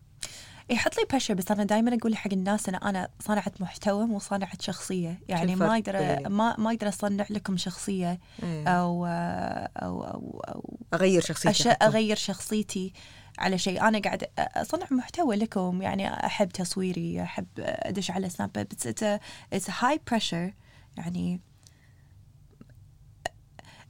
يحط 0.70 0.96
لي 0.98 1.04
pressure 1.10 1.34
بس 1.34 1.50
أنا 1.50 1.64
دائما 1.64 1.94
أقول 1.94 2.16
حق 2.16 2.32
الناس 2.32 2.68
إن 2.68 2.74
أنا 2.74 3.08
صانعه 3.20 3.52
محتوى 3.60 4.06
مو 4.06 4.18
صانعه 4.18 4.58
شخصية. 4.60 5.20
يعني 5.28 5.56
ما 5.56 5.74
أقدر 5.74 5.98
بيني؟ 5.98 6.28
ما 6.28 6.56
ما 6.58 6.70
أقدر 6.70 6.88
أصنع 6.88 7.26
لكم 7.30 7.56
شخصية 7.56 8.20
أو 8.42 9.06
أو 9.06 10.04
أو, 10.04 10.40
أو 10.40 10.78
أغير 10.94 11.22
شخصيتي 11.22 11.70
حتى. 11.70 11.84
أغير 11.84 12.16
شخصيتي 12.16 12.92
على 13.38 13.58
شيء. 13.58 13.88
أنا 13.88 13.98
قاعد 13.98 14.24
أصنع 14.38 14.86
محتوى 14.90 15.36
لكم. 15.36 15.82
يعني 15.82 16.26
أحب 16.26 16.48
تصويري 16.48 17.22
أحب 17.22 17.46
أدش 17.58 18.10
على 18.10 18.28
سناب 18.28 18.52
بس 18.52 18.86
it's 18.86 19.70
high 19.70 20.00
pressure 20.10 20.52
يعني 20.96 21.40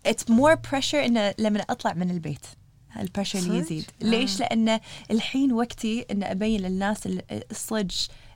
it's 0.06 0.30
more 0.30 0.54
pressure 0.54 1.04
انه 1.04 1.34
لما 1.38 1.60
أطلع 1.60 1.92
من 1.94 2.10
البيت. 2.10 2.46
ال 3.00 3.05
pressure 3.05 3.38
اللي؟ 3.38 3.58
يزيد 3.58 3.84
آه. 4.02 4.06
ليش 4.06 4.40
لأن 4.40 4.80
الحين 5.10 5.52
وقتي 5.52 6.06
إن 6.10 6.22
أبين 6.22 6.60
للناس 6.60 7.06
ال- 7.06 7.22
الصج 7.50 7.90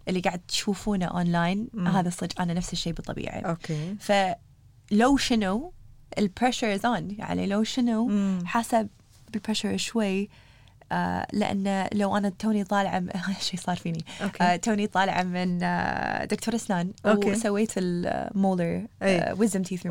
اللي 0.08 0.20
قاعد 0.20 0.40
تشوفونه 0.48 1.06
اونلاين 1.06 1.68
مم. 1.74 1.88
هذا 1.88 2.08
الصج 2.08 2.30
أنا 2.40 2.54
نفس 2.54 2.72
الشيء 2.72 2.92
بالطبيعة 2.92 3.40
okay 3.40 3.96
فلو 4.00 5.16
شنو 5.16 5.72
ال 6.18 6.25
pressure 6.25 6.74
is 6.74 6.86
on 6.86 7.10
يعني 7.18 7.46
لو 7.46 7.64
شنو 7.64 8.06
مم. 8.06 8.38
حاسة 8.46 8.88
بال 9.32 9.41
pressure 9.41 9.76
شوي 9.76 10.28
آه 10.92 11.26
لأن 11.32 11.88
لو 11.92 12.16
أنا 12.16 12.28
توني 12.38 12.64
طالعة 12.64 12.98
م- 12.98 13.08
شيء 13.40 13.60
صار 13.60 13.76
فيني. 13.76 14.04
okay. 14.22 14.44
آه 14.44 14.56
توني 14.56 14.86
طالعة 14.86 15.22
من 15.22 15.62
آه 15.62 16.24
دكتور 16.24 16.54
أسنان 16.54 16.90
okay. 17.06 17.30
وسويت 17.30 17.70
ال 17.76 17.92
molar. 17.92 18.86
ويزم 19.38 19.62
تيث 19.62 19.86
آه، 19.86 19.90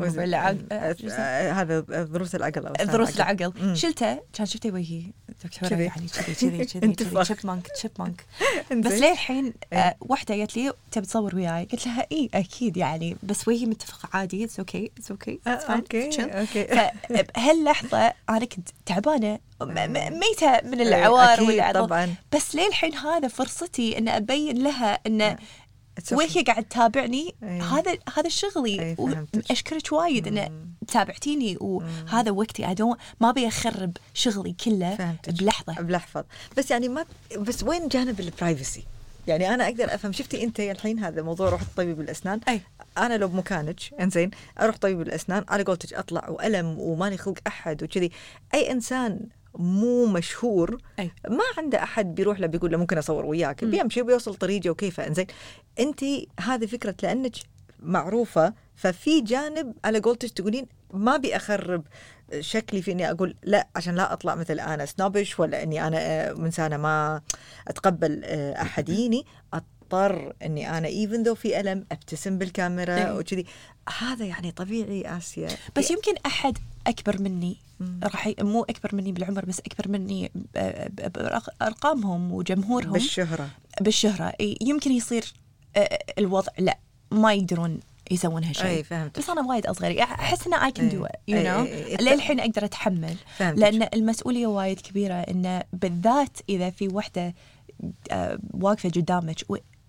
آه، 0.72 1.52
هذا 1.52 1.80
ضروس 2.04 2.34
العقل 2.34 2.72
ضروس 2.84 3.16
العقل. 3.16 3.76
شلته 3.76 4.20
كان 4.32 4.46
شفتي 4.46 4.70
وجهي 4.70 5.02
دكتورة 5.44 5.70
كذي. 5.70 5.84
يعني 5.84 6.06
كذي 6.08 6.34
كذي 6.34 6.64
كذي 6.80 6.86
انتفخ. 6.86 7.22
شيب 7.22 7.36
مانك 7.44 7.66
شيب 7.76 7.90
مانك 7.98 8.24
بس 8.70 8.72
إنزين. 8.72 9.10
للحين 9.10 9.52
آه 9.72 9.76
إيه. 9.76 9.96
واحدة 10.00 10.34
قالت 10.34 10.56
لي 10.56 10.72
تبي 10.90 11.06
تصور 11.06 11.36
وياي؟ 11.36 11.64
قلت 11.72 11.86
لها 11.86 12.06
اي 12.12 12.30
أكيد 12.34 12.76
يعني. 12.76 13.16
بس 13.22 13.48
وجهي 13.48 13.66
متفق 13.66 14.16
عادي. 14.16 14.44
اتس 14.44 14.58
أوكي 14.58 14.90
اتس 14.98 15.10
أوكي 15.10 15.40
آه، 15.46 15.50
أوكي 15.50 16.08
أوكي. 16.40 16.64
فبهاللحظة 17.08 18.12
أنا 18.30 18.44
كنت 18.44 18.68
تعبانة. 18.86 19.38
م- 19.64 19.92
م- 19.92 20.20
ميتة 20.20 20.60
من 20.64 20.80
العوار 20.80 21.34
أكيد 21.34 21.48
والعضل 21.48 21.86
طبعا. 21.86 22.14
بس 22.32 22.54
للحين 22.54 22.94
هذا 22.94 23.28
فرصتي 23.28 23.98
إن 23.98 24.08
أبين 24.08 24.62
لها 24.62 24.98
إن 25.06 25.36
okay. 25.36 26.12
وهي 26.12 26.42
قاعد 26.42 26.64
تتابعني؟ 26.64 27.34
إيه. 27.42 27.62
هذا 27.62 27.98
هذا 28.16 28.28
شغلي 28.28 28.82
إيه،. 28.82 28.96
واشكرك 28.98 29.92
وايد 29.92 30.26
إن. 30.26 30.68
تابعتيني. 30.88 31.56
وهذا 31.60 32.30
وقتي. 32.30 32.74
Don't 32.74 32.96
ما 33.20 33.30
أبي 33.30 33.48
أخرب 33.48 33.96
شغلي 34.14 34.52
كله 34.64 34.96
فهمتك. 34.96 35.32
بلحظة. 35.32 35.72
بلحظة. 35.72 36.24
بس 36.56 36.70
يعني 36.70 36.88
ما 36.88 37.04
بس 37.38 37.62
وين 37.62 37.88
جانب 37.88 38.20
البرايفسي؟ 38.20 38.84
يعني 39.26 39.54
أنا 39.54 39.64
أقدر 39.64 39.94
أفهم. 39.94 40.12
شفتي 40.12 40.44
أنت 40.44 40.60
الحين 40.60 40.98
هذا 40.98 41.22
موضوع 41.22 41.48
رحت 41.48 41.66
طبيب 41.76 42.00
الاسنان 42.00 42.40
أي. 42.48 42.60
أنا 42.98 43.16
لو 43.18 43.28
بمكانك 43.28 43.80
إنزين 44.00 44.30
أروح 44.60 44.76
طبيب 44.76 45.00
الأسنان 45.00 45.44
على 45.48 45.62
قولتك 45.62 45.92
أطلع 45.94 46.28
وألم 46.28 46.78
وماني 46.78 47.16
خلق 47.16 47.38
أحد 47.46 47.82
وكذي. 47.82 48.10
أي 48.54 48.70
إنسان 48.72 49.20
مو 49.54 50.06
مشهور. 50.06 50.78
أي. 50.98 51.10
ما 51.28 51.44
عنده 51.58 51.82
أحد 51.82 52.14
بيروح 52.14 52.40
له 52.40 52.46
بيقول 52.46 52.72
له 52.72 52.78
ممكن 52.78 52.98
أصور 52.98 53.24
وياك. 53.24 53.64
مم. 53.64 53.70
بيمشي 53.70 54.02
بيوصل 54.02 54.34
طريقه 54.34 54.70
وكيفه 54.70 55.06
إنزين 55.06 55.26
أنت 55.80 56.00
هذه 56.40 56.66
فكرة 56.66 56.94
لأنك 57.02 57.36
معروفة 57.82 58.54
ففي 58.76 59.20
جانب 59.20 59.74
على 59.84 59.98
قولتك 59.98 60.30
تقولين 60.30 60.66
ما 60.92 61.14
أبي 61.14 61.36
أخرب 61.36 61.84
شكلي 62.40 62.82
في 62.82 62.92
إني 62.92 63.10
أقول 63.10 63.34
لا 63.42 63.68
عشان 63.76 63.94
لا 63.94 64.12
أطلع 64.12 64.34
مثل 64.34 64.60
أنا 64.60 64.86
سنوبش 64.86 65.40
ولا 65.40 65.62
إني 65.62 65.86
أنا 65.86 65.98
آه، 65.98 66.32
إنسانة 66.32 66.76
ما 66.76 67.20
أتقبل 67.68 68.20
آه، 68.24 68.62
احد 68.62 68.88
يجيني 68.88 69.26
أضطر 69.54 70.32
إني 70.42 70.78
أنا 70.78 70.88
ايفن 70.88 71.22
ذو 71.22 71.34
في 71.34 71.60
ألم 71.60 71.86
أبتسم 71.92 72.38
بالكاميرا. 72.38 73.12
وكذي. 73.12 73.46
هذا 73.98 74.24
يعني 74.24 74.50
طبيعي 74.50 75.16
آسيا. 75.16 75.48
بس 75.76 75.90
يمكن 75.90 76.14
أحد 76.26 76.58
أكبر 76.86 77.22
مني. 77.22 77.56
راح 78.02 78.26
ي- 78.26 78.34
مو 78.40 78.62
أكبر 78.62 78.94
مني 78.94 79.12
بالعمر 79.12 79.44
بس 79.44 79.60
أكبر 79.60 79.88
مني 79.88 80.30
ب- 80.34 81.12
بارقامهم 81.60 82.32
وجمهورهم. 82.32 82.92
بالشهرة. 82.92 83.48
بالشهرة. 83.80 84.32
يمكن 84.60 84.92
يصير 84.92 85.32
آه، 85.76 85.98
الوضع 86.18 86.52
لا 86.58 86.78
ما 87.10 87.32
يقدرون 87.34 87.80
يسوون 88.10 88.44
هالشيء. 88.44 88.66
أي 88.66 88.84
فهمت 88.84 89.18
بس 89.18 89.30
أنا 89.30 89.40
وايد 89.46 89.66
اصغر 89.66 90.02
أحس 90.02 90.46
ان 90.46 90.54
I 90.54 90.72
can 90.72 90.88
do 90.88 91.04
it 91.04 91.12
you 91.28 91.42
know. 91.42 91.64
للحين 92.00 92.40
أقدر 92.40 92.64
أتحمل. 92.64 93.14
فهمت 93.36 93.58
لأن 93.58 93.88
المسؤولية 93.94 94.46
وايد 94.46 94.80
كبيرة 94.80 95.14
إنه 95.14 95.62
بالذات 95.72 96.38
إذا 96.48 96.70
في 96.70 96.88
وحدة 96.88 97.34
آه، 98.10 98.38
واقفة 98.54 98.88
قدامك 98.88 99.36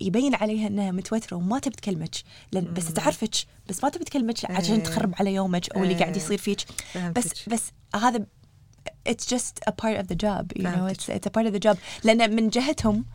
ويبين 0.04 0.36
عليها 0.36 0.68
إنها 0.68 0.92
متوترة 0.92 1.38
وما 1.38 1.60
تبي 1.60 1.76
تكلمك 1.76 2.16
لأن 2.52 2.74
بس. 2.74 2.94
تعرفك 2.94 3.36
بس 3.70 3.84
ما 3.84 3.90
تبي 3.90 4.04
تكلمك 4.06 4.52
عشان 4.52 4.76
إيه. 4.76 4.84
تخرب 4.84 5.14
على 5.20 5.34
يومك 5.34 5.70
أو 5.70 5.84
اللي 5.84 5.94
إيه. 5.94 6.00
قاعد 6.00 6.18
يصير 6.18 6.38
فيك. 6.38 6.60
بس 7.16 7.50
بس 7.50 7.72
هذا 7.96 8.26
it's 9.10 9.26
just 9.36 9.60
a 9.68 9.72
part 9.72 9.98
of 10.02 10.08
the 10.08 10.16
job 10.16 10.44
you 10.56 10.64
know 10.64 10.86
it's 10.94 11.06
it's 11.10 11.28
a 11.28 11.34
part 11.38 11.46
of 11.50 11.54
the 11.54 11.60
job 11.60 11.78
لأن 12.04 12.36
من 12.36 12.50
جهتهم 12.50 13.06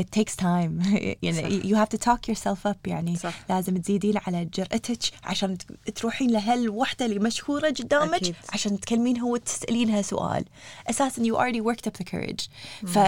it 0.00 0.20
takes 0.20 0.36
time 0.36 0.72
يعني 1.22 1.60
you 1.62 1.76
have 1.76 1.88
to 1.88 1.98
talk 1.98 2.28
yourself 2.32 2.70
up 2.70 2.76
يعني 2.86 3.16
صح. 3.16 3.44
لازم 3.48 3.76
تزيدين 3.76 4.14
على 4.26 4.44
جرأتك 4.44 4.98
عشان 5.24 5.58
تروحين 5.94 6.30
لهالوحدة 6.30 7.06
اللي 7.06 7.18
مشهورة 7.18 7.68
قدامك. 7.68 8.34
عشان 8.52 8.80
تكلمينها 8.80 9.24
وتسألينها 9.24 10.02
سؤال 10.02 10.44
أساسا 10.90 11.22
you 11.22 11.36
already 11.36 11.60
worked 11.60 11.86
up 11.86 11.96
the 11.98 12.04
courage 12.04 12.48
ف 12.86 12.98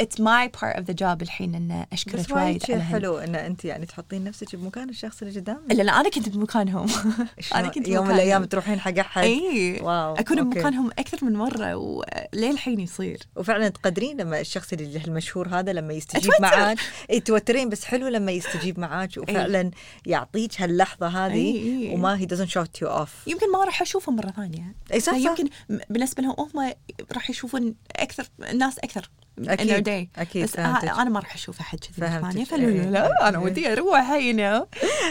it's 0.00 0.18
my 0.18 0.48
part 0.60 0.76
of 0.76 0.84
the 0.86 0.94
job 0.94 1.22
الحين 1.22 1.54
إن 1.54 1.86
أشكرك 1.92 2.16
بس 2.16 2.30
وايد 2.30 2.62
هال- 2.70 2.82
حلو 2.82 3.18
إن 3.18 3.34
أنت 3.34 3.64
يعني 3.64 3.86
تحطين 3.86 4.24
نفسك 4.24 4.56
بمكان 4.56 4.88
الشخص 4.88 5.22
اللي 5.22 5.40
قدامك. 5.40 5.72
لأن 5.72 5.88
أنا 5.88 6.08
كنت 6.08 6.28
بمكانهم. 6.28 6.86
أنا 7.54 7.68
كنت 7.68 7.88
يوم 7.88 8.08
من. 8.08 8.14
الأيام 8.14 8.44
تروحين 8.44 8.80
حق 8.80 8.98
أحد. 8.98 9.22
إي 9.22 9.78
واو، 9.82 10.14
أكون 10.14 10.38
أوكي. 10.38 10.54
بمكانهم 10.54 10.90
أكثر 10.98 11.24
من 11.24 11.32
مرة 11.32 11.76
وللحين 11.76 12.80
يصير. 12.80 13.18
وفعلا 13.36 13.68
تقدرين 13.68 14.20
لما 14.20 14.40
الشخص 14.40 14.72
اللي 14.72 15.02
المشهور 15.06 15.48
هذا 15.48 15.72
لما 15.72 15.92
يستجيب. 15.92 16.32
معاك. 16.40 16.78
إي 17.10 17.20
توترين 17.20 17.68
بس 17.68 17.84
حلو 17.84 18.08
لما 18.08 18.32
يستجيب 18.32 18.80
معاك 18.80 19.10
وفعلا 19.16 19.70
يعطيك 20.06 20.60
هاللحظة 20.60 21.06
هذه 21.06 21.32
أي،. 21.34 21.94
وما 21.94 22.18
هي 22.18 22.26
doesn't 22.26 22.50
shout 22.50 22.80
you 22.82 22.88
off. 22.88 23.10
يمكن 23.26 23.52
ما 23.52 23.64
راح 23.64 23.82
اشوفهم 23.82 24.16
مرة 24.16 24.30
ثانية. 24.30 24.74
إي 24.92 25.00
صح 25.00 25.12
صح. 25.12 25.18
يمكن 25.18 25.48
بالنسبة 25.90 26.22
لهم 26.22 26.36
هم 26.38 26.72
راح 27.12 27.30
يشوفون 27.30 27.74
أكثر 27.96 28.26
الناس 28.50 28.78
أكثر. 28.78 29.10
Day. 29.40 30.20
أكيد، 30.20 30.42
بس. 30.44 30.58
ها- 30.58 31.02
أنا 31.02 31.10
ما 31.10 31.20
راح 31.20 31.34
أشوف 31.34 31.60
أحد 31.60 31.78
كذي 31.78 32.44
ثانية 32.44 32.66
إيه، 32.68 32.90
لا 32.90 33.28
أنا 33.28 33.38
إيه. 33.38 33.44
ودي 33.44 33.72
أروح 33.72 34.18
you 34.18 34.36
know. 34.36 34.66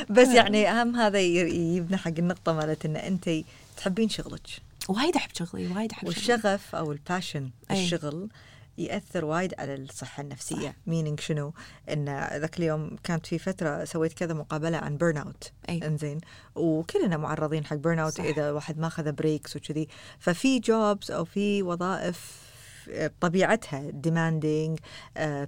بس 0.10 0.28
يعني 0.28 0.70
أهم 0.72 0.96
هذا 0.96 1.20
يجيبنا 1.20 1.98
حق 1.98 2.14
النقطة 2.18 2.54
مالت 2.54 2.86
إن 2.86 2.96
أنت 2.96 3.30
تحبين 3.78 4.10
شغلك. 4.10 4.48
وايد 4.90 5.16
أحب 5.16 5.30
شغلي 5.34 5.68
وايد 5.68 5.92
أحب 5.92 6.08
والشغف 6.08 6.76
أو 6.76 6.92
ال 6.92 6.98
passion. 6.98 7.50
الشغل 7.72 8.30
يأثر 8.78 9.26
وايد 9.26 9.54
على 9.60 9.76
الصحة 9.76 10.22
النفسية. 10.24 10.76
meaning 10.88 11.20
شنو؟ 11.20 11.54
إن 11.90 12.30
ذاك 12.34 12.60
اليوم 12.60 12.96
كانت 13.04 13.26
في 13.26 13.38
فترة 13.38 13.86
سويت 13.86 14.14
كذا 14.14 14.34
مقابلة 14.34 14.78
عن 14.78 14.98
burn 14.98 15.18
out. 15.18 15.52
إنزين. 15.70 16.22
وكلنا 16.56 17.18
معرضين 17.18 17.66
حق 17.66 17.76
burn 17.76 18.00
out. 18.00 18.20
إذا 18.20 18.52
واحد 18.52 18.80
ما 18.80 18.88
أخذ 18.88 19.12
breaks 19.12 19.56
وكذي. 19.56 19.88
ففي 20.20 20.60
jobs 20.60 21.12
أو 21.12 21.26
في 21.26 21.64
وظائف 21.64 22.45
بطبيعتها 22.90 23.92
demanding 23.92 24.80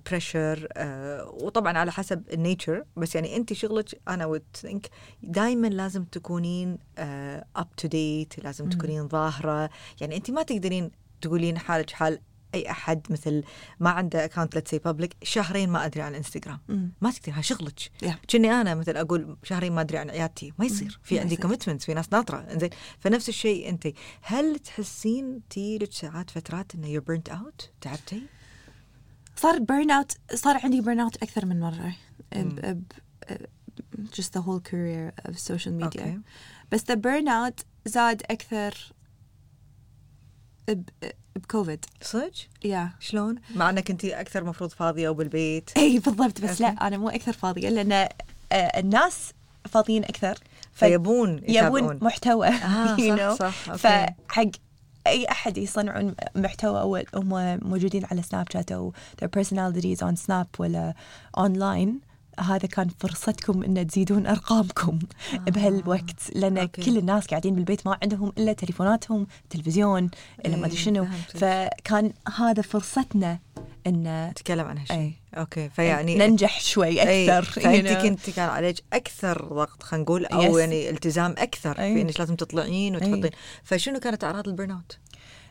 pressure 0.10 0.67
وطبعا 1.44 1.77
على 1.77 1.91
حسب 1.91 2.24
ال 2.34 2.41
nature 2.41 2.84
بس 2.96 3.15
يعني 3.15 3.36
أنت 3.38 3.53
شغلك 3.53 4.01
I 4.08 4.34
would 4.38 4.67
think 4.67 4.89
دائما 5.24 5.67
لازم 5.67 6.03
تكونين 6.03 6.77
up 7.56 7.67
to 7.77 7.88
date 7.88 8.44
لازم. 8.44 8.70
تكونين 8.70 9.08
ظاهرة 9.08 9.70
يعني 10.01 10.17
أنت 10.17 10.32
ما 10.32 10.44
تقدرين 10.44 10.91
تقولين 11.22 11.58
حالك 11.58 11.89
حال 11.89 12.20
أي 12.54 12.72
أحد 12.72 13.08
مثل 13.10 13.44
ما 13.80 13.89
عنده 13.89 14.25
account 14.25 14.56
let's 14.56 14.72
say 14.72 14.79
public 14.79 15.15
شهرين 15.24 15.70
ما 15.70 15.86
أدري 15.86 16.01
عن 16.01 16.12
الانستغرام. 16.12 16.60
ما 17.01 17.12
تقدر 17.12 17.38
ها 17.38 17.42
شغلك. 17.42 17.80
Yeah. 18.06 18.25
كني 18.32 18.51
أنا 18.51 18.75
مثل 18.75 18.98
أقول 18.98 19.38
شهرين 19.44 19.74
ما 19.74 19.82
أدري 19.82 19.98
عن 19.98 20.10
عيادتي. 20.10 20.54
ما 20.60 20.66
يصير. 20.66 21.00
في 21.04 21.20
عندي 21.20 21.34
يصير. 21.34 21.46
commitments 21.46 21.86
في 21.86 21.94
ناس 21.94 22.13
ناطرة. 22.13 22.38
إنزين 22.38 22.70
فنفس 23.00 23.30
الشيء 23.30 23.70
أنت. 23.70 23.88
هل 24.22 24.60
تحسين 24.60 25.42
تي 25.50 25.77
لك 25.77 25.92
ساعات 25.94 26.30
فترات 26.30 26.75
انه 26.75 26.88
you 26.88 27.01
burnt 27.01 27.29
out 27.29 27.70
تعبتي؟ 27.82 28.22
صار 29.36 29.60
burn 29.60 29.91
out 29.91 30.12
صار 30.34 30.58
عندي 30.63 30.82
burn 30.82 31.00
out 31.00 31.17
أكثر 31.18 31.46
من 31.46 31.60
مرة. 31.60 31.96
ب- 32.36 32.84
just 33.98 34.32
the 34.38 34.42
whole 34.42 34.62
career 34.72 35.12
of 35.30 35.34
social 35.38 35.74
media. 35.82 35.84
okay. 35.84 36.20
بس 36.72 36.82
the 36.82 36.96
burnout 36.96 37.63
زاد 37.86 38.22
أكثر. 38.32 38.94
بكوفيد 41.38 41.86
صدق؟ 42.01 42.32
يا 42.65 42.89
شلون؟ 43.00 43.36
مع 43.56 43.70
انك 43.70 43.89
انت 43.91 44.06
أكثر 44.06 44.44
مفروض 44.44 44.70
فاضية 44.70 45.10
وبالبيت 45.10 45.70
إي 45.77 46.00
بالضبط 46.00 46.41
بس. 46.41 46.62
لا 46.62 46.67
أنا 46.67 46.98
مو 46.98 47.10
أكثر 47.10 47.34
فاضية 47.34 47.70
لأن 47.70 47.91
آه، 47.91 48.56
الناس 48.56 49.34
فاضيين 49.70 50.03
أكثر 50.03 50.38
فيبون 50.74 51.41
يبون 51.48 52.00
محتوى 52.01 52.48
آه، 52.48 52.96
you 52.98 53.00
صح، 53.00 53.17
know. 53.17 53.39
صح، 53.39 53.70
okay. 53.70 53.77
فحق 54.27 54.46
أي 55.08 55.25
أحد 55.32 55.58
يصنعون 55.58 56.15
محتوى 56.36 56.82
أو 56.82 56.96
هم 57.15 57.60
موجودين 57.70 58.06
على 58.12 58.22
سناب 58.22 58.46
شات 58.53 58.72
أو 58.72 58.94
their 59.24 59.27
personalities 59.39 60.08
on 60.08 60.13
سناب 60.15 60.48
ولا 60.60 60.94
اونلاين 61.38 62.00
هذا 62.39 62.67
كان 62.67 62.89
فرصتكم 63.00 63.63
إن 63.63 63.88
تزيدون 63.88 64.27
أرقامكم 64.27 65.00
آه. 65.34 65.38
بهالوقت 65.38 66.32
لأن 66.36 66.58
okay. 66.58 66.82
كل 66.82 66.98
الناس 66.98 67.27
قاعدين 67.27 67.56
بالبيت 67.56 67.88
ما 67.88 67.98
عندهم 68.03 68.34
إلا 68.38 68.53
تليفوناتهم 68.53 69.27
تلفزيون 69.50 70.10
إلا 70.46 70.58
ما 70.58 70.65
أدري 70.65 70.77
إيه، 70.77 70.84
شنو. 70.84 71.08
فكان 71.27 72.13
هذا 72.38 72.62
فرصتنا 72.62 73.39
إن 73.88 74.27
نتكلم 74.29 74.65
عن 74.67 74.77
هالشيء 74.77 74.98
أي. 74.98 75.13
okay 75.34 75.70
فيعني 75.70 76.15
ننجح 76.15 76.62
شوي 76.62 77.01
أي، 77.01 77.38
أكثر 77.38 77.51
you 77.51 77.63
فانت 77.63 77.88
know. 77.88 78.01
كنت 78.01 78.29
كان 78.29 78.50
عليك 78.50 78.84
أكثر 78.94 79.46
ضغط 79.53 79.84
خلينا 79.84 80.03
نقول 80.03 80.25
أو 80.25 80.56
Yes. 80.56 80.60
يعني 80.60 80.89
التزام 80.89 81.36
أكثر 81.38 81.79
أي. 81.79 81.94
في 81.94 82.01
إنك 82.01 82.20
لازم 82.20 82.36
تطلعين 82.36 82.96
أي. 82.96 83.13
وتحطين 83.13 83.32
فشنو 83.63 84.00
كانت 84.00 84.24
أعراض 84.24 84.48
ال 84.48 84.52
burn 84.52 84.72
out؟ 84.72 84.98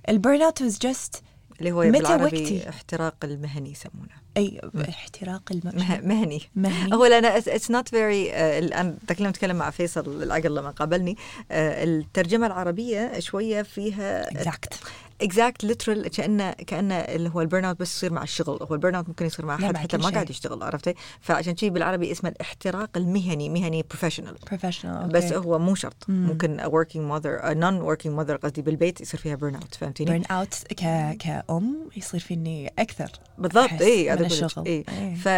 ال 0.08 0.15
burn 0.15 0.42
out 0.42 0.62
was 0.62 0.76
just 0.76 1.20
اللي 1.58 1.72
هو 1.72 1.80
متى 1.82 1.90
بالعربي 1.90 2.24
وقتي؟ 2.24 2.68
احتراق 2.68 3.14
المهني 3.24 3.70
يسمونه 3.70 4.25
أي 4.36 4.60
احتراق 4.88 5.42
الم... 5.50 5.62
مه- 5.64 6.00
مهني. 6.00 6.42
مهني. 6.56 6.94
هو 6.94 7.06
لأن 7.06 7.24
it's 7.24 7.70
not 7.70 7.88
very 7.88 8.32
اليوم 8.32 8.96
اتكلم 9.10 9.56
مع 9.56 9.70
فيصل 9.70 10.22
العقل 10.22 10.54
لما 10.54 10.70
قابلني. 10.70 11.16
آه، 11.50 11.84
الترجمة 11.84 12.46
العربية 12.46 13.20
شوية 13.20 13.62
فيها 13.62 14.30
exact. 14.30 14.76
exact 15.22 15.64
literal 15.64 16.08
كانه 16.08 16.50
كانه 16.50 16.94
اللي 16.94 17.30
هو 17.34 17.40
ال 17.40 17.45
burn 17.45 17.64
out 17.64 17.80
بس 17.80 17.96
يصير 17.96 18.12
مع 18.12 18.22
الشغل. 18.22 18.58
هو 18.62 18.74
ال 18.74 18.78
burn 18.78 18.94
out 18.94 19.08
ممكن 19.08 19.26
يصير 19.26 19.46
مع 19.46 19.56
مع 19.56 19.78
حتى 19.80 19.96
ما 19.96 20.02
شيء. 20.02 20.12
قاعد 20.12 20.30
يشتغل 20.30 20.62
عرفتي؟ 20.62 20.94
فعشان 21.20 21.56
شي 21.56 21.70
بالعربي 21.70 22.12
اسمه 22.12 22.30
الاحتراق 22.30 22.90
المهني 22.96 23.48
مهني 23.48 23.82
professional 23.90 24.36
professional 24.50 24.86
بس. 25.12 25.32
هو 25.32 25.58
مو 25.58 25.74
شرط. 25.74 26.04
مم. 26.08 26.26
ممكن 26.26 26.60
working 26.60 27.20
mother 27.20 27.44
non 27.46 27.94
working 27.96 28.24
mother 28.26 28.32
قصدي 28.32 28.62
بالبيت 28.62 29.00
يصير 29.00 29.20
فيها 29.20 29.34
burn 29.34 29.54
out 29.54 29.74
فهمتيني؟ 29.74 30.22
burn 30.22 30.26
out 30.26 30.74
ك 30.74 31.16
كأم 31.18 31.88
يصير 31.96 32.20
فيني 32.20 32.72
أكثر. 32.78 33.10
بالضبط 33.38 33.82
اي 33.82 34.10
هذا 34.10 34.25
الشغل. 34.26 34.66
إيه. 34.66 35.14
ف... 35.14 35.28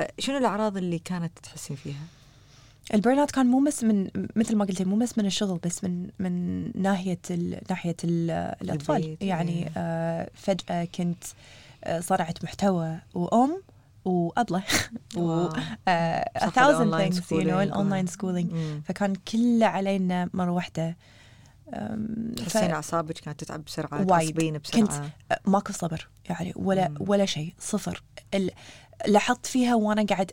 فشنو 0.00 0.38
الأعراض 0.38 0.76
اللي 0.76 0.98
كانت 0.98 1.32
تحسين 1.42 1.76
فيها؟ 1.76 2.02
ال 2.94 2.99
burn 2.99 3.18
out 3.18 3.30
كان 3.30 3.46
مو 3.46 3.64
بس 3.66 3.84
من 3.84 4.08
مثل 4.36 4.56
ما 4.56 4.64
قلت 4.64 4.82
مو 4.82 4.96
بس 4.96 5.18
من 5.18 5.26
الشغل 5.26 5.58
بس 5.64 5.84
من 5.84 6.08
من 6.18 6.64
ناحية 6.82 7.18
ال 7.30 7.60
ناحية 7.70 7.96
ال 8.04 8.30
الأطفال 8.62 8.96
البيت، 8.96 9.22
يعني 9.22 9.62
إيه. 9.62 9.72
آه 9.76 10.30
فجأة 10.34 10.84
كنت 10.84 11.24
آه 11.84 12.00
صنعت 12.00 12.44
محتوى 12.44 12.98
وأم 13.14 13.62
وأبلة 14.04 14.62
و 15.16 15.20
wow. 15.20 15.50
آه 15.88 16.30
a 16.38 16.40
صح، 16.46 16.54
thousand 16.54 16.58
ال 16.58 16.66
online 16.66 17.12
things 17.12 17.16
you 17.16 17.20
know 17.20 17.24
schooling 17.30 17.32
الأونلاين 17.62 18.04
و- 18.04 18.08
سكولينج. 18.08 18.50
فكان 18.84 19.14
كله 19.14 19.66
علينا 19.66 20.30
مرة 20.34 20.50
واحدة 20.50 20.96
أم، 21.74 22.32
ف- 22.38 22.40
تحسين 22.42 22.70
أعصابك 22.70 23.18
كانت 23.18 23.40
تتعب 23.44 23.64
بسرعة. 23.64 24.04
تعصبين 24.04 24.58
كنت 24.58 24.70
بسرعة 24.88 25.12
ماكو 25.46 25.72
صبر 25.72 26.08
يعني 26.28 26.52
ولا 26.56 26.88
مم. 26.88 26.96
ولا 27.00 27.26
شيء 27.26 27.54
صفر 27.58 28.02
ال... 28.34 28.50
لاحظت 29.06 29.46
فيها 29.46 29.74
وأنا 29.74 30.02
قاعد 30.02 30.32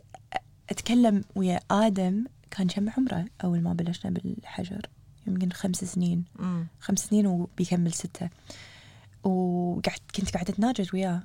أتكلم 0.70 1.24
ويا 1.34 1.60
آدم 1.70 2.24
كان 2.50 2.66
كم 2.66 2.90
عمره 2.90 3.24
أول 3.44 3.60
ما 3.62 3.72
بلشنا 3.72 4.10
بالحجر 4.10 4.80
يمكن 5.26 5.50
خمس 5.52 5.84
سنين 5.84 6.24
مم. 6.38 6.66
خمس 6.80 6.98
سنين 6.98 7.26
وبيكمل 7.26 7.92
ستة 7.92 8.28
وقعدت 9.24 10.10
كنت 10.16 10.30
قاعدة 10.34 10.52
أتناجر 10.54 10.88
وياه 10.94 11.22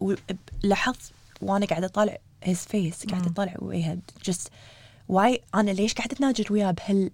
ولاحظت 0.00 1.12
وأنا 1.42 1.66
قاعدة 1.66 1.86
أطالع 1.86 2.18
face 2.44 3.06
قاعدة 3.10 3.24
مم. 3.24 3.30
أطالع 3.32 3.54
وياها 3.58 3.98
just 4.30 4.48
واي 5.08 5.40
أنا 5.54 5.70
ليش 5.70 5.94
قاعدة 5.94 6.12
أتناجد 6.16 6.52
وياه 6.52 6.70
بهال 6.70 7.10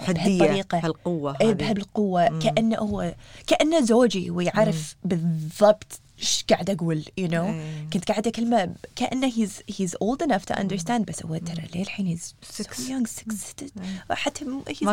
بهالطريقة. 0.00 0.78
هالقوه 0.78 1.36
اي. 1.40 1.54
بهالقوة. 1.54 2.28
مم. 2.28 2.38
كأنه 2.38 2.76
هو 2.76 3.14
كأنه 3.46 3.80
زوجي 3.80 4.30
ويعرف 4.30 4.96
بالضبط 5.04 6.00
إيش 6.18 6.44
قاعد 6.50 6.70
أقول 6.70 7.04
you 7.20 7.30
know 7.30 7.34
إيه. 7.34 7.88
كنت 7.92 8.08
قاعدة 8.08 8.30
أكلمه 8.30 8.74
كأنه 8.96 9.30
he's 9.30 9.74
he's 9.74 9.90
old 9.90 10.26
enough 10.26 10.44
to 10.52 10.54
understand 10.58 11.00
بس 11.00 11.26
هو 11.26 11.36
ترى 11.36 11.64
للحين 11.74 12.18
young 12.18 13.08
six 13.08 13.64
إيه. 13.80 14.14
حتى 14.14 14.44
إيه، 14.44 14.86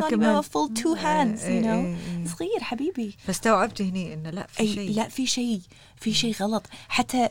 hands 0.96 1.39
you 1.39 1.44
إيه، 1.44 1.62
know 1.63 1.66
إيه، 1.66 1.96
إيه. 1.96 2.28
صغير 2.28 2.60
حبيبي. 2.60 3.16
فاستوعبت 3.28 3.82
هني 3.82 4.13
إنه 4.13 4.30
لا 4.30 4.48
في 4.48 4.74
شيء. 4.74 4.96
لا 4.96 5.08
في 5.08 5.28
شيء 5.28 5.62
في 5.98 6.13
شيء 6.13 6.36
غلط. 6.36 6.63
حتى 6.88 7.30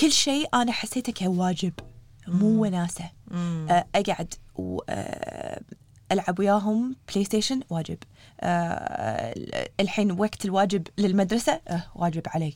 كل 0.00 0.12
شيء 0.12 0.48
أنا 0.54 0.72
حسيته 0.72 1.12
كواجب 1.12 1.72
مو 2.28 2.62
وناسة. 2.62 3.10
مم. 3.30 3.66
أقعد 3.94 4.34
والعب 6.10 6.38
وياهم 6.38 6.96
PlayStation 7.12 7.60
واجب. 7.70 7.98
آه، 8.40 9.34
الحين 9.80 10.12
وقت 10.12 10.44
الواجب 10.44 10.86
للمدرسة 10.98 11.60
آه، 11.68 11.82
واجب 11.94 12.22
علي. 12.26 12.54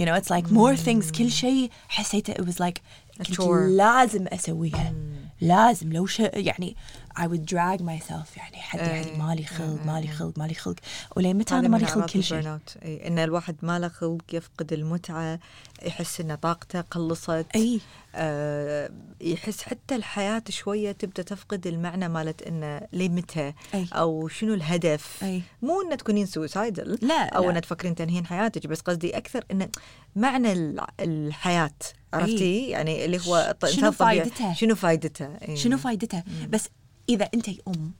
You 0.00 0.04
know 0.04 0.22
it's 0.22 0.30
like 0.30 0.46
more 0.50 0.76
things 0.86 1.18
كل 1.18 1.30
شيء 1.30 1.70
حسيته 1.88 2.34
it 2.34 2.46
was 2.46 2.54
like 2.60 2.80
كنت. 3.18 3.40
لازم 3.68 4.26
أسويها. 4.28 4.92
لازم 5.42 5.92
لو 5.92 6.06
ش... 6.06 6.20
يعني 6.20 6.76
I 7.18 7.22
would 7.22 7.54
drag 7.54 7.80
myself 7.80 8.36
يعني 8.36 8.56
حد 8.56 8.78
إيه، 8.78 8.88
يعني 8.88 9.18
مالي 9.18 9.44
خلق 9.44 9.60
إيه، 9.60 9.86
مالي 9.86 10.08
إيه. 10.08 10.14
خلق 10.14 10.38
مالي 10.38 10.54
خلق. 10.54 10.76
ولين 11.16 11.38
متى 11.38 11.54
أنا 11.54 11.68
مالي 11.68 11.86
خلق 11.86 12.10
كل 12.10 12.22
شيء. 12.22 12.58
إي، 12.82 13.06
إن 13.08 13.18
الواحد 13.18 13.56
ما 13.62 13.78
له 13.78 13.88
خلق 13.88 14.22
يفقد 14.32 14.72
المتعة 14.72 15.38
يحس 15.82 16.20
ان 16.20 16.34
طاقته 16.34 16.80
قلصت 16.80 17.46
إي. 17.54 17.80
آه 18.14 18.90
يحس 19.20 19.62
حتى 19.62 19.94
الحياة 19.94 20.42
شوية 20.48 20.92
تبدأ 20.92 21.22
تفقد 21.22 21.66
المعنى 21.66 22.08
مالت 22.08 22.42
إنه 22.42 22.80
ليه 22.92 23.08
متى 23.08 23.52
أي. 23.74 23.86
أو 23.92 24.28
شنو 24.28 24.54
الهدف؟ 24.54 25.24
إي. 25.24 25.42
مو 25.62 25.82
إن 25.82 25.96
تكونين 25.96 26.26
suicidal 26.26 26.98
لا 27.02 27.28
أو 27.28 27.50
لا. 27.50 27.56
إن 27.56 27.60
تفكرين 27.60 27.94
تنهين 27.94 28.26
حياتك 28.26 28.66
بس 28.66 28.80
قصدي 28.80 29.16
أكثر 29.16 29.44
انه 29.50 29.68
معنى 30.16 30.76
الحياة. 31.00 31.70
عرفتي 32.14 32.68
يعني 32.68 33.04
اللي 33.04 33.20
هو 33.26 33.36
الط- 33.50 33.66
شنو. 33.66 33.92
فايدتها؟ 33.92 34.54
شنو 34.54 34.74
فايدته 34.74 35.26
إي. 35.48 35.56
شنو 35.56 35.78
فايدتها 35.78 36.24
بس 36.48 36.68
إذا 37.08 37.28
أنت 37.34 37.48
أم 37.48 37.92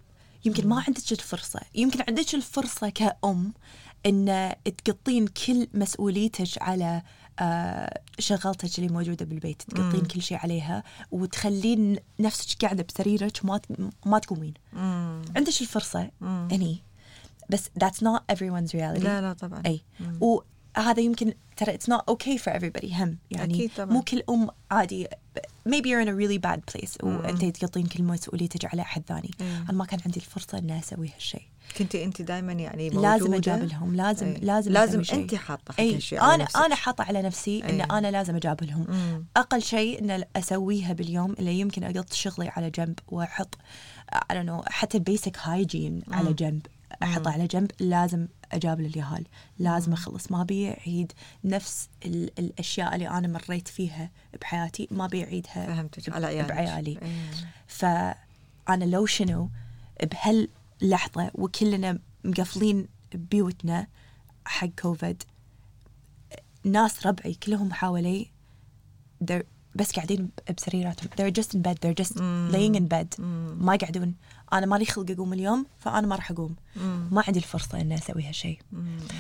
يمكن 0.44 0.68
ما 0.68 0.85
عندك 0.87 1.12
الفرصة 1.12 1.61
يمكن 1.75 2.05
عندك 2.09 2.35
الفرصة 2.35 2.88
كأم 2.88 3.53
إن 4.07 4.53
تقطين 4.85 5.27
كل 5.27 5.68
مسؤوليتك 5.75 6.62
على 6.62 7.03
آه 7.40 8.01
شغلتك 8.18 8.79
اللي 8.79 8.92
موجودة 8.92 9.25
بالبيت 9.25 9.62
تقطين 9.62 10.01
مم. 10.01 10.07
كل 10.07 10.22
شيء 10.22 10.38
عليها 10.38 10.83
وتخلين 11.11 11.96
نفسك 12.20 12.62
قاعدة 12.62 12.87
بسريرك 12.88 13.44
ما 13.44 13.61
ما 14.07 14.18
تقومين. 14.18 14.55
عندك 15.37 15.61
الفرصة. 15.61 16.11
هني 16.22 16.83
بس 17.51 17.64
that's 17.85 17.98
not 18.05 18.35
everyone's 18.37 18.70
reality 18.72 19.05
لا 19.05 19.20
لا 19.20 19.33
طبعا 19.33 19.62
أي 19.66 19.81
مم. 20.01 20.18
وهذا 20.77 21.01
يمكن 21.01 21.35
ترى 21.64 21.79
it's 21.79 21.94
not 21.94 22.14
okay 22.14 22.42
for 22.42 22.53
everybody 22.53 22.92
هم 22.94 23.18
يعني 23.31 23.55
أكيد 23.55 23.70
طبعاً. 23.77 23.92
مو 23.92 24.03
كل 24.03 24.22
أم 24.31 24.51
عادي 24.70 25.09
maybe 25.68 25.87
you're 25.87 26.05
in 26.05 26.09
a 26.09 26.14
really 26.14 26.38
bad 26.48 26.61
place 26.75 27.05
وانت 27.05 27.44
تقطين 27.44 27.87
كل 27.87 28.03
مسؤوليتك 28.03 28.64
على 28.64 28.83
أحد 28.83 29.03
ثاني. 29.09 29.31
أنا 29.40 29.72
ما 29.72 29.85
كان 29.85 30.01
عندي 30.07 30.20
الفرصة 30.20 30.59
إني 30.59 30.79
أسوي 30.79 31.11
هالشيء 31.16 31.42
كنتي 31.79 32.05
أنت 32.05 32.22
دائما 32.22 32.53
يعني 32.53 32.90
موجودة 32.90 33.11
لازم 33.11 33.35
أجابلهم 33.35 33.96
لازم 33.96 34.27
أي. 34.27 34.38
لازم 34.40 34.72
لازم 34.72 35.03
شيء. 35.03 35.18
أنت 35.18 35.35
حاطة 35.35 35.75
اي 35.79 35.98
على 36.12 36.35
أنا 36.35 36.44
نفسك. 36.44 36.57
أنا 36.57 36.75
حاطة 36.75 37.05
على 37.05 37.22
نفسي 37.22 37.64
إن 37.64 37.81
أي. 37.81 37.98
أنا 37.98 38.11
لازم 38.11 38.37
أجابلهم 38.37 38.87
مم. 38.88 39.25
أقل 39.37 39.62
شيء 39.62 40.01
إن 40.01 40.25
أسويها 40.37 40.92
باليوم 40.92 41.33
اللي 41.38 41.61
يمكن 41.61 41.85
أقط 41.85 42.12
شغلي 42.12 42.48
على 42.48 42.70
جنب 42.70 42.98
واحط 43.09 43.59
I 44.14 44.33
don't 44.35 44.46
know 44.48 44.68
حتى 44.68 44.98
ال 44.98 45.05
basic 45.05 45.37
hygiene 45.42 46.03
على 46.11 46.33
جنب 46.33 46.66
أحطه 47.03 47.31
على 47.31 47.46
جنب 47.46 47.70
لازم 47.81 48.29
اجابل 48.53 48.85
اليهال 48.87 49.25
لازم 49.59 49.93
أخلص 49.93 50.31
ما 50.33 50.43
أبي 50.43 50.71
أعيد 50.71 51.12
نفس 51.45 51.88
ال- 52.05 52.38
الأشياء 52.38 52.95
اللي 52.95 53.09
أنا 53.09 53.29
مريت 53.29 53.69
فيها 53.69 54.11
بحياتي 54.41 54.88
ما 54.91 55.05
أبي 55.05 55.25
أعيدها 55.25 55.67
فهمتك 55.67 56.09
على 56.12 56.27
عيالك 56.27 56.49
بعيالي 56.49 56.99
إيه. 57.03 57.31
فأنا 57.67 58.85
لو 58.85 59.07
شنو 59.07 59.51
بهاللحظه 60.03 61.31
وكلنا 61.35 61.99
مقفلين 62.25 62.88
ببيوتنا 63.15 63.87
حق 64.45 64.67
كوفيد 64.67 65.23
ناس 66.65 67.07
ربعي 67.07 67.35
كلهم 67.35 67.73
حوالي 67.73 68.31
بس 69.74 69.92
قاعدين 69.92 70.30
بسريراتهم. 70.56 71.08
They're 71.08 71.35
just 71.42 71.48
in 71.48 71.58
bed. 71.58 71.76
They're 71.82 72.04
just 72.04 72.14
laying 72.52 72.74
in 72.74 72.88
bed. 72.88 73.20
ما 73.61 73.74
يقعدون. 73.74 74.14
أنا 74.52 74.66
مالي 74.66 74.85
خلق 74.85 75.11
أقوم 75.11 75.32
اليوم 75.32 75.66
فأنا 75.78 76.06
ما 76.06 76.16
راح 76.16 76.30
أقوم. 76.30 76.56
ما 77.11 77.24
عندي 77.26 77.38
الفرصة 77.38 77.80
إني 77.80 77.94
أسوي 77.94 78.24
هالشيء 78.24 78.58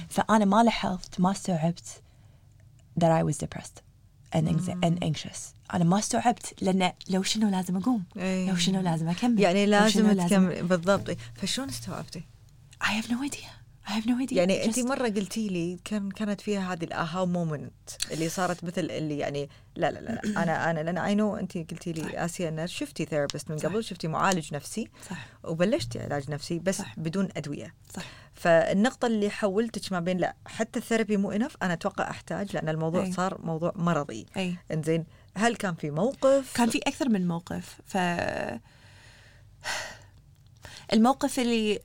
فأنا 0.08 0.44
ما 0.44 0.62
لاحظت 0.62 1.20
ما 1.20 1.30
استوعبت 1.30 2.02
that 3.00 3.08
I 3.08 3.22
was 3.32 3.38
depressed 3.38 3.80
and, 4.36 4.48
anxi- 4.48 4.78
and 4.86 5.04
anxious. 5.04 5.38
أنا 5.74 5.84
ما 5.84 5.98
استوعبت 5.98 6.54
لأن 6.60 6.92
لو 7.10 7.22
شنو 7.22 7.48
لازم 7.48 7.76
أقوم؟ 7.76 8.04
إيه. 8.16 8.50
لو 8.50 8.56
شنو 8.56 8.80
لازم 8.80 9.08
أكمل؟ 9.08 9.40
يعني 9.40 9.66
لازم 9.66 10.26
تكمل. 10.26 10.62
بالضبط. 10.62 11.16
فشلون 11.34 11.68
استوعبتي؟ 11.68 12.22
I 12.84 13.02
have 13.02 13.06
no 13.08 13.30
idea. 13.30 13.61
I 13.86 13.90
have 13.90 14.06
no 14.06 14.26
idea. 14.26 14.32
يعني 14.32 14.64
انت 14.64 14.78
مرة 14.78 15.08
قلتي 15.08 15.48
لي 15.48 15.78
كان 15.84 16.10
كانت 16.10 16.40
فيها 16.40 16.72
هذه 16.72 16.84
ال 16.84 17.24
aha 17.24 17.40
moment 17.40 17.72
اللي 18.10 18.28
صارت 18.28 18.64
مثل 18.64 18.80
اللي 18.80 19.18
يعني 19.18 19.48
لا 19.76 19.90
لا 19.90 19.98
لا, 20.00 20.20
لا. 20.24 20.42
أنا 20.42 20.70
أنا 20.70 20.80
لأن 20.80 20.98
I 20.98 21.14
know 21.14 21.36
انت 21.36 21.56
قلتي 21.56 21.92
لي 21.92 22.24
آسيا 22.24 22.48
ان 22.48 22.66
شفتي 22.66 23.04
therapist 23.04 23.50
من 23.50 23.58
صح. 23.58 23.68
قبل 23.68 23.84
شفتي 23.84 24.08
معالج 24.08 24.54
نفسي 24.54 24.88
صح. 25.10 25.26
وبلشتي 25.44 26.00
علاج 26.00 26.30
نفسي 26.30 26.58
بس 26.58 26.78
صح. 26.78 26.94
بدون 26.98 27.28
أدوية. 27.36 27.74
صح. 27.96 28.02
فالنقطة 28.34 29.06
اللي 29.06 29.30
حولتك 29.30 29.92
ما 29.92 30.00
بين 30.00 30.18
لا 30.18 30.36
حتى 30.46 30.78
الثيرابي 30.78 31.16
مو 31.16 31.30
انف 31.32 31.56
أنا 31.62 31.72
أتوقع 31.72 32.10
أحتاج 32.10 32.54
لأن 32.54 32.68
الموضوع 32.68 33.04
أي. 33.04 33.12
صار 33.12 33.40
موضوع 33.44 33.72
مرضي. 33.76 34.26
أي. 34.36 34.56
إنزين 34.70 35.04
هل 35.36 35.56
كان 35.56 35.74
في 35.74 35.90
موقف؟ 35.90 36.52
كان 36.56 36.70
في 36.70 36.78
أكثر 36.78 37.08
من 37.08 37.28
موقف. 37.28 37.80
ف 37.86 37.96
الموقف 40.92 41.38
اللي 41.38 41.80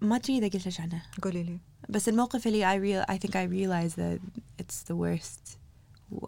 ما 0.00 0.16
ادري 0.16 0.38
إذا 0.38 0.48
قلت 0.48 0.68
لك 0.68 0.80
عنه 0.80 1.02
قولي 1.22 1.42
لي. 1.42 1.58
بس 1.88 2.08
الموقف 2.08 2.46
اللي 2.46 2.64
I 2.64 2.78
real 2.82 3.10
I 3.12 3.16
think 3.18 3.30
I 3.34 3.44
realized 3.44 3.96
that 3.96 4.20
it's 4.62 4.82
the 4.82 4.96
worst. 4.96 5.56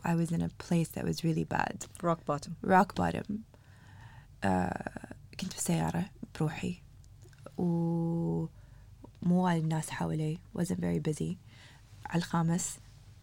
I 0.04 0.14
was 0.14 0.30
in 0.36 0.42
a 0.42 0.50
place 0.66 0.88
that 0.94 1.04
was 1.04 1.24
really 1.24 1.44
bad. 1.44 1.76
روك 2.04 2.18
بوتم 2.26 2.52
rock 2.66 2.86
bottom. 3.00 3.32
آه 4.44 5.14
كنت 5.40 5.54
بالسيارة 5.54 6.10
بروحي. 6.34 6.82
ومو 7.58 8.48
وايد 9.22 9.66
ناس 9.66 9.90
حوالي 9.90 10.38
wasn't 10.58 10.80
very 10.80 11.10
busy. 11.10 11.34
على 12.06 12.16
الخامس 12.18 12.78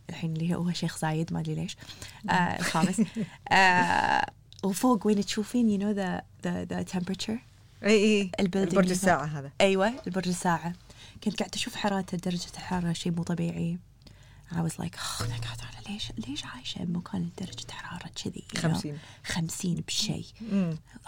الحين 0.09 0.33
اللي 0.33 0.55
هو 0.55 0.71
شيخ 0.71 0.97
زايد 0.97 1.33
ما 1.33 1.39
أدري 1.39 1.55
ليش. 1.55 1.77
آه 2.29 2.33
الخامس. 2.59 3.01
آه 3.51 4.25
وفوق 4.63 5.07
وين 5.07 5.25
تشوفين 5.25 5.79
you 5.79 5.81
know 5.81 5.95
the 5.95 6.21
the 6.47 6.73
the 6.73 6.93
temperature 6.97 7.39
إي 7.83 7.91
إي 7.91 8.31
ال 8.39 8.43
building 8.43 8.75
برج 8.75 8.83
اللي 8.83 8.91
الساعة 8.91 9.25
هذا. 9.25 9.51
أيوه 9.61 9.93
البرج 10.07 10.27
الساعة. 10.27 10.73
كنت 11.23 11.39
قاعدة 11.39 11.55
أشوف 11.55 11.75
حرارته 11.75 12.17
درجة 12.17 12.49
الحرارة 12.53 12.93
شيء 12.93 13.11
مو 13.11 13.23
طبيعي. 13.23 13.77
I 14.51 14.55
was 14.55 14.79
like 14.79 14.95
oh 14.95 15.23
my 15.23 15.39
god 15.45 15.63
أنا 15.63 15.81
ليش 15.89 16.11
ليش 16.27 16.45
عايشة 16.45 16.83
بمكان 16.83 17.29
درجة 17.39 17.71
حرارة 17.71 18.09
كذي؟ 18.23 18.43
you 18.55 18.59
know؟ 18.59 18.61
50. 18.61 18.97
50 19.23 19.75
بشيء. 19.87 20.25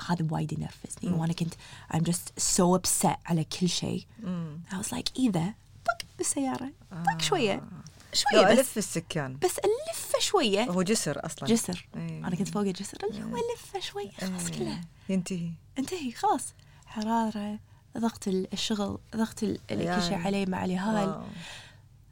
هذا 0.08 0.28
وايد 0.30 0.54
ينرفزني. 0.54 1.14
وأنا 1.14 1.34
كنت 1.34 1.54
I'm 1.94 2.02
just 2.02 2.44
so 2.58 2.80
upset 2.80 3.18
على 3.26 3.44
كل 3.44 3.70
شيء. 3.70 4.06
I 4.72 4.76
was 4.76 4.88
like 4.88 5.20
إذا 5.20 5.54
طق 5.86 6.08
بالسيارة 6.18 6.72
طق 6.92 7.22
شوية. 7.22 7.56
لو 7.56 7.62
شوية 8.14 8.46
بس 8.46 8.60
ألف 8.60 8.78
السكان. 8.78 9.38
بس 9.38 9.58
ألفه 9.60 10.20
شوية. 10.20 10.64
هو 10.64 10.82
جسر 10.82 11.26
أصلا. 11.26 11.50
جسر. 11.50 11.88
إيه. 11.96 12.20
أنا 12.28 12.36
كنت 12.36 12.48
فوق 12.48 12.62
الجسر 12.62 12.98
اللي 13.04 13.24
هو 13.24 13.36
ألفه 13.54 13.80
شوية. 13.80 14.12
خلاص 14.12 14.46
إيه. 14.50 14.60
كله 14.60 14.82
ينتهي. 15.10 15.52
انتهي. 15.80 16.12
خلاص. 16.12 16.54
حرارة 16.86 17.60
ضغط 17.98 18.28
الشغل 18.28 18.98
ضغط 19.16 19.44
ال- 19.44 19.60
اللي 19.72 19.96
كل 19.96 20.02
شيء 20.02 20.14
عيال. 20.14 20.26
عليه 20.26 20.46
مع 20.46 20.66
اليهال. 20.66 21.08
واو. 21.10 21.24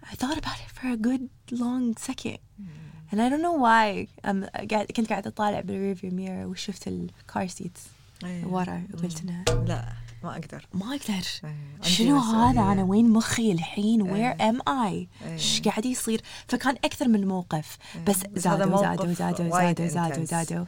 I 0.06 0.12
thought 0.16 0.38
about 0.38 0.60
it 0.66 0.80
for 0.80 0.86
a 0.86 0.98
good 1.08 1.56
long 1.60 2.04
second. 2.10 2.40
and 3.12 3.20
I 3.22 3.28
don't 3.32 3.44
know 3.48 3.58
why. 3.68 4.08
I'm 4.28 4.46
قاعد 4.72 4.86
كنت 4.96 5.10
قاعدة 5.10 5.30
أطالع 5.30 5.60
بال 5.60 5.70
rearview 5.70 6.12
mirror 6.12 6.46
وشفت 6.46 6.88
ال 6.88 7.03
car 7.03 7.48
seats 7.48 7.82
إيه. 8.24 8.46
ورا 8.46 8.88
وقلت 8.94 9.22
إنه 9.22 9.44
لا. 9.68 9.94
ما 10.24 10.32
أقدر 10.32 10.66
ما 10.74 10.86
أقدر 10.96 11.26
إيه. 11.44 11.82
شنو 11.82 12.18
هذا. 12.18 12.62
أنا 12.62 12.84
وين 12.84 13.10
مخي 13.10 13.52
الحين 13.52 14.16
إيه. 14.16 14.52
am 14.52 14.56
I 14.70 14.70
إيه. 14.70 15.08
إيش 15.26 15.62
قاعد 15.62 15.86
يصير 15.86 16.22
فكان 16.48 16.76
أكثر 16.76 17.08
من 17.08 17.28
موقف 17.28 17.78
بس 18.08 18.24
بس 18.24 18.42
زادوا 18.42 18.82
زادوا 18.82 19.14
زادوا 19.14 19.48
زادوا 19.50 19.88
زادوا. 19.88 20.26
زادوا 20.26 20.66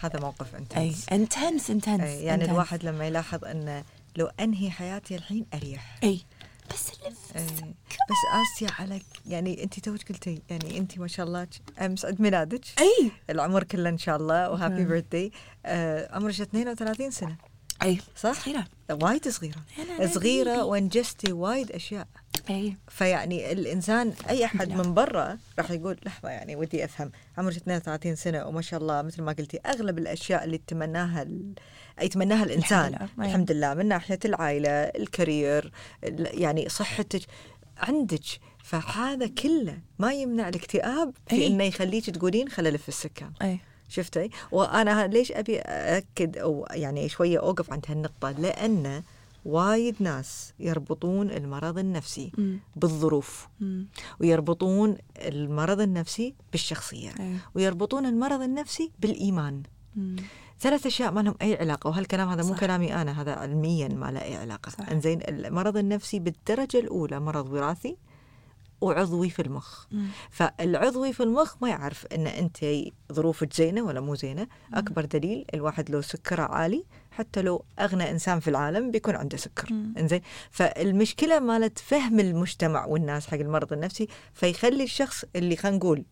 هذا 0.00 0.20
موقف 0.20 0.54
انت 0.54 0.76
أي 0.76 0.94
intense 0.94 1.68
intense 1.68 1.88
يعني 2.00 2.44
intense. 2.44 2.48
الواحد 2.48 2.84
لما 2.84 3.06
يلاحظ 3.06 3.44
إنه 3.44 3.84
لو 4.16 4.26
أنهي 4.40 4.70
حياتي 4.70 5.14
الحين 5.16 5.46
أريح 5.54 5.98
أي 6.02 6.20
بس 6.70 6.90
اللف 6.90 7.36
إيه. 7.36 7.74
بس 8.10 8.20
آسيا 8.56 8.68
على 8.78 9.00
يعني 9.26 9.62
انت 9.64 9.80
توك 9.80 10.08
قلتي 10.08 10.42
يعني 10.50 10.78
انت 10.78 10.98
ما 10.98 11.06
شاء 11.08 11.26
الله 11.26 11.46
امس 11.80 12.04
عيد 12.04 12.20
ميلادك 12.20 12.64
أي 12.78 13.10
العمر 13.30 13.64
كله 13.64 13.88
إن 13.88 13.98
شاء 13.98 14.16
الله 14.16 14.50
وهابي 14.50 14.82
مم. 14.82 14.88
بيرثدي 14.88 15.32
آه 15.66 16.16
عمرك 16.16 16.40
32 16.40 17.10
سنة 17.10 17.36
أي. 17.82 17.98
صح؟ 18.16 18.32
صغيرة 18.44 18.66
وايد 18.90 19.28
صغيرة. 19.28 19.56
صغيرة 20.06 20.64
وانجزتي 20.64 21.32
وايد 21.32 21.72
أشياء. 21.72 22.06
أي 22.50 22.76
فيعني 22.88 23.52
الإنسان 23.52 24.12
أي 24.28 24.44
أحد. 24.44 24.72
من 24.72 24.94
برا 24.94 25.38
راح 25.58 25.70
يقول 25.70 25.96
لحظة 26.06 26.28
يعني 26.28 26.56
ودي 26.56 26.84
أفهم. 26.84 27.10
عمرك 27.38 27.56
32 27.56 28.14
سنة 28.16 28.46
وما 28.46 28.62
شاء 28.62 28.80
الله 28.80 29.02
مثل 29.02 29.22
ما 29.22 29.32
قلتي 29.32 29.58
أغلب 29.66 29.98
الأشياء 29.98 30.44
اللي 30.44 30.58
تتمناها 30.58 31.22
ال... 31.22 31.54
يتمناها 32.02 32.44
الإنسان. 32.44 32.88
لله. 32.88 33.08
أي. 33.24 33.28
الحمد 33.28 33.52
لله. 33.52 33.74
من 33.74 33.86
ناحية 33.86 34.18
العائلة 34.24 34.68
الكارير 34.70 35.72
ال- 36.04 36.42
يعني 36.42 36.68
صحتك 36.68 37.22
عندك. 37.78 38.20
فهذا 38.64 39.26
كله 39.26 39.78
ما 39.98 40.12
يمنع 40.12 40.48
الاكتئاب 40.48 41.14
في 41.26 41.36
أي. 41.36 41.46
إنه 41.46 41.64
يخليك 41.64 42.10
تقولين 42.10 42.48
خل 42.48 42.66
الف 42.66 42.88
السكان 42.88 43.32
أي 43.42 43.58
شفتي 43.94 44.30
وأنا 44.52 45.06
ليش 45.06 45.32
أبي 45.32 45.58
أأكد 45.58 46.38
أو 46.38 46.66
يعني 46.70 47.08
شوية 47.08 47.38
أوقف 47.38 47.72
عند 47.72 47.84
هالنقطة 47.88 48.30
لأن 48.30 49.02
وايد 49.44 49.96
ناس 50.00 50.52
يربطون 50.60 51.30
المرض 51.30 51.78
النفسي 51.78 52.32
مم. 52.38 52.58
بالظروف 52.76 53.48
مم. 53.60 53.86
ويربطون 54.20 54.96
المرض 55.18 55.80
النفسي 55.80 56.34
بالشخصية 56.52 57.10
أي. 57.20 57.36
ويربطون 57.54 58.06
المرض 58.06 58.42
النفسي 58.42 58.92
بالإيمان 58.98 59.62
مم. 59.96 60.16
ثلاث 60.60 60.86
أشياء 60.86 61.12
ما 61.12 61.20
لهم 61.20 61.34
أي 61.42 61.56
علاقة 61.56 61.88
وهالكلام 61.88 62.28
هذا 62.28 62.42
مو 62.42 62.52
صح. 62.54 62.60
كلامي 62.60 62.94
أنا 62.94 63.22
هذا 63.22 63.32
علميا 63.32 63.88
ما 63.88 64.10
له 64.10 64.22
أي 64.22 64.36
علاقة. 64.36 64.92
إنزين 64.92 65.20
المرض 65.28 65.76
النفسي 65.76 66.18
بالدرجة 66.18 66.78
الأولى 66.78 67.20
مرض 67.20 67.52
وراثي 67.52 67.96
وعضوي 68.84 69.30
في 69.30 69.42
المخ 69.42 69.84
مم. 69.92 70.06
فالعضوي 70.30 71.12
في 71.12 71.22
المخ 71.22 71.54
ما 71.62 71.68
يعرف 71.68 72.06
إن 72.06 72.26
أنت 72.26 72.58
ظروفك 73.12 73.52
زينة 73.52 73.82
ولا 73.82 74.00
مو 74.00 74.14
زينة 74.14 74.46
أكبر 74.74 75.04
دليل 75.04 75.44
الواحد 75.54 75.90
لو 75.90 76.00
سكره 76.00 76.42
عالي 76.42 76.84
حتى 77.10 77.42
لو 77.42 77.64
أغنى 77.78 78.10
إنسان 78.10 78.40
في 78.40 78.48
العالم 78.48 78.90
بيكون 78.90 79.16
عنده 79.16 79.36
سكر 79.36 79.72
مم. 79.72 79.94
إنزين 79.98 80.20
فالمشكلة 80.50 81.38
مالت 81.38 81.78
فهم 81.78 82.20
المجتمع 82.20 82.86
والناس 82.86 83.26
حق 83.26 83.38
المرض 83.38 83.72
النفسي 83.72 84.08
فيخلي 84.34 84.84
الشخص 84.84 85.24
اللي 85.36 85.56
خلينا 85.56 85.76
نقول 85.76 86.04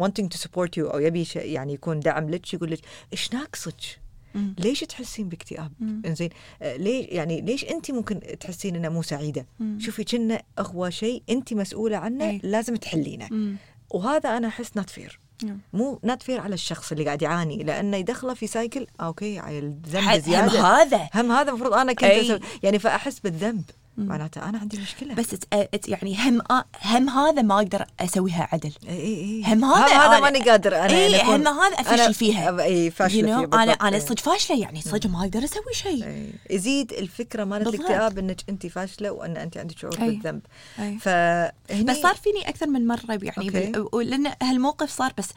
wanting 0.00 0.28
to 0.34 0.38
support 0.38 0.70
you 0.78 0.92
أو 0.94 0.98
يبي 0.98 1.26
يعني 1.34 1.74
يكون 1.74 2.00
دعم 2.00 2.30
لك 2.30 2.54
يقول 2.54 2.70
لك 2.70 2.80
إيش 3.12 3.34
ناقصك؟ 3.34 4.03
مم. 4.34 4.54
ليش 4.58 4.80
تحسين 4.80 5.28
باكتئاب؟ 5.28 5.72
إنزين 6.06 6.28
آه، 6.62 6.76
ليش 6.76 7.06
يعني 7.08 7.40
ليش 7.40 7.64
انت 7.64 7.90
ممكن 7.90 8.20
تحسين 8.40 8.76
إنها 8.76 8.90
مو 8.90 9.02
سعيدة؟ 9.02 9.46
مم. 9.60 9.78
شوفي 9.80 10.04
كنا 10.04 10.42
هو 10.58 10.90
شيء 10.90 11.22
انت 11.30 11.52
مسؤولة 11.54 11.96
عنه 11.96 12.24
أي. 12.30 12.40
لازم 12.42 12.76
تحلينه 12.76 13.28
مم. 13.30 13.56
وهذا 13.90 14.36
أنا 14.36 14.48
أحس 14.48 14.76
not 14.76 14.90
fair 14.90 15.20
نعم. 15.44 15.58
مو 15.72 16.00
not 16.04 16.22
fair 16.22 16.40
على 16.40 16.54
الشخص 16.54 16.92
اللي 16.92 17.04
قاعد 17.04 17.22
يعاني 17.22 17.62
لأنه 17.62 17.96
يدخله 17.96 18.34
في 18.34 18.46
cycle 18.46 18.86
okay 19.00 19.38
مال 19.38 19.64
الذنب 19.64 20.02
حد- 20.02 20.18
هم 20.18 20.24
زيادة 20.24 20.60
هذا 20.66 21.08
هم 21.14 21.32
هذا 21.32 21.48
المفروض 21.50 21.72
أنا 21.72 21.92
كنت 21.92 22.40
يعني 22.62 22.78
فأحس 22.78 23.20
بالذنب 23.20 23.62
معناته 23.98 24.48
أنا 24.48 24.58
عندي 24.58 24.78
مشكلة 24.78 25.14
بس 25.14 25.34
it's, 25.34 25.88
يعني 25.88 26.16
هم 26.16 26.42
هم 26.82 27.08
هذا 27.08 27.42
ما 27.42 27.54
أقدر 27.56 27.86
أسويها 28.00 28.48
عدل 28.52 28.72
إي 28.88 28.98
إي 28.98 29.44
هم 29.46 29.64
هذا 29.64 29.96
هذا 29.96 30.20
ماني 30.20 30.38
قادر 30.50 30.76
أنا 30.76 30.86
إي 30.96 31.20
أكون- 31.20 31.24
هم 31.24 31.48
هذا 31.48 31.76
أنا- 31.76 31.80
افشل 31.80 32.14
فيها 32.14 32.62
إي 32.62 32.90
فاشلة 32.90 33.20
you 33.20 33.46
know? 33.46 33.50
فيها 33.50 33.62
أنا. 33.62 33.72
أنا. 33.72 33.98
صدق 33.98 34.18
فاشلة 34.20 34.58
يعني 34.60 34.80
صدق 34.80 35.10
ما 35.10 35.20
أقدر 35.20 35.44
أسوي 35.44 35.72
شيء. 35.72 36.32
يزيد 36.50 36.92
الفكرة 36.92 37.44
مالت. 37.44 37.66
الاكتئاب 37.68 38.18
إنك 38.18 38.40
أنت 38.48 38.66
فاشلة 38.66 39.10
وأن 39.10 39.36
أنت 39.36 39.56
عندك 39.56 39.78
شعور 39.78 39.98
أي. 40.02 40.10
بالذنب 40.10 40.40
أي. 40.78 40.98
فهني 40.98 41.84
بس 41.84 41.96
صار 41.96 42.14
فيني 42.14 42.48
أكثر 42.48 42.66
من 42.66 42.86
مرة 42.86 43.18
يعني. 43.22 43.50
بال- 43.50 44.10
لأن 44.10 44.32
هالموقف 44.42 44.90
صار 44.90 45.12
بس 45.18 45.28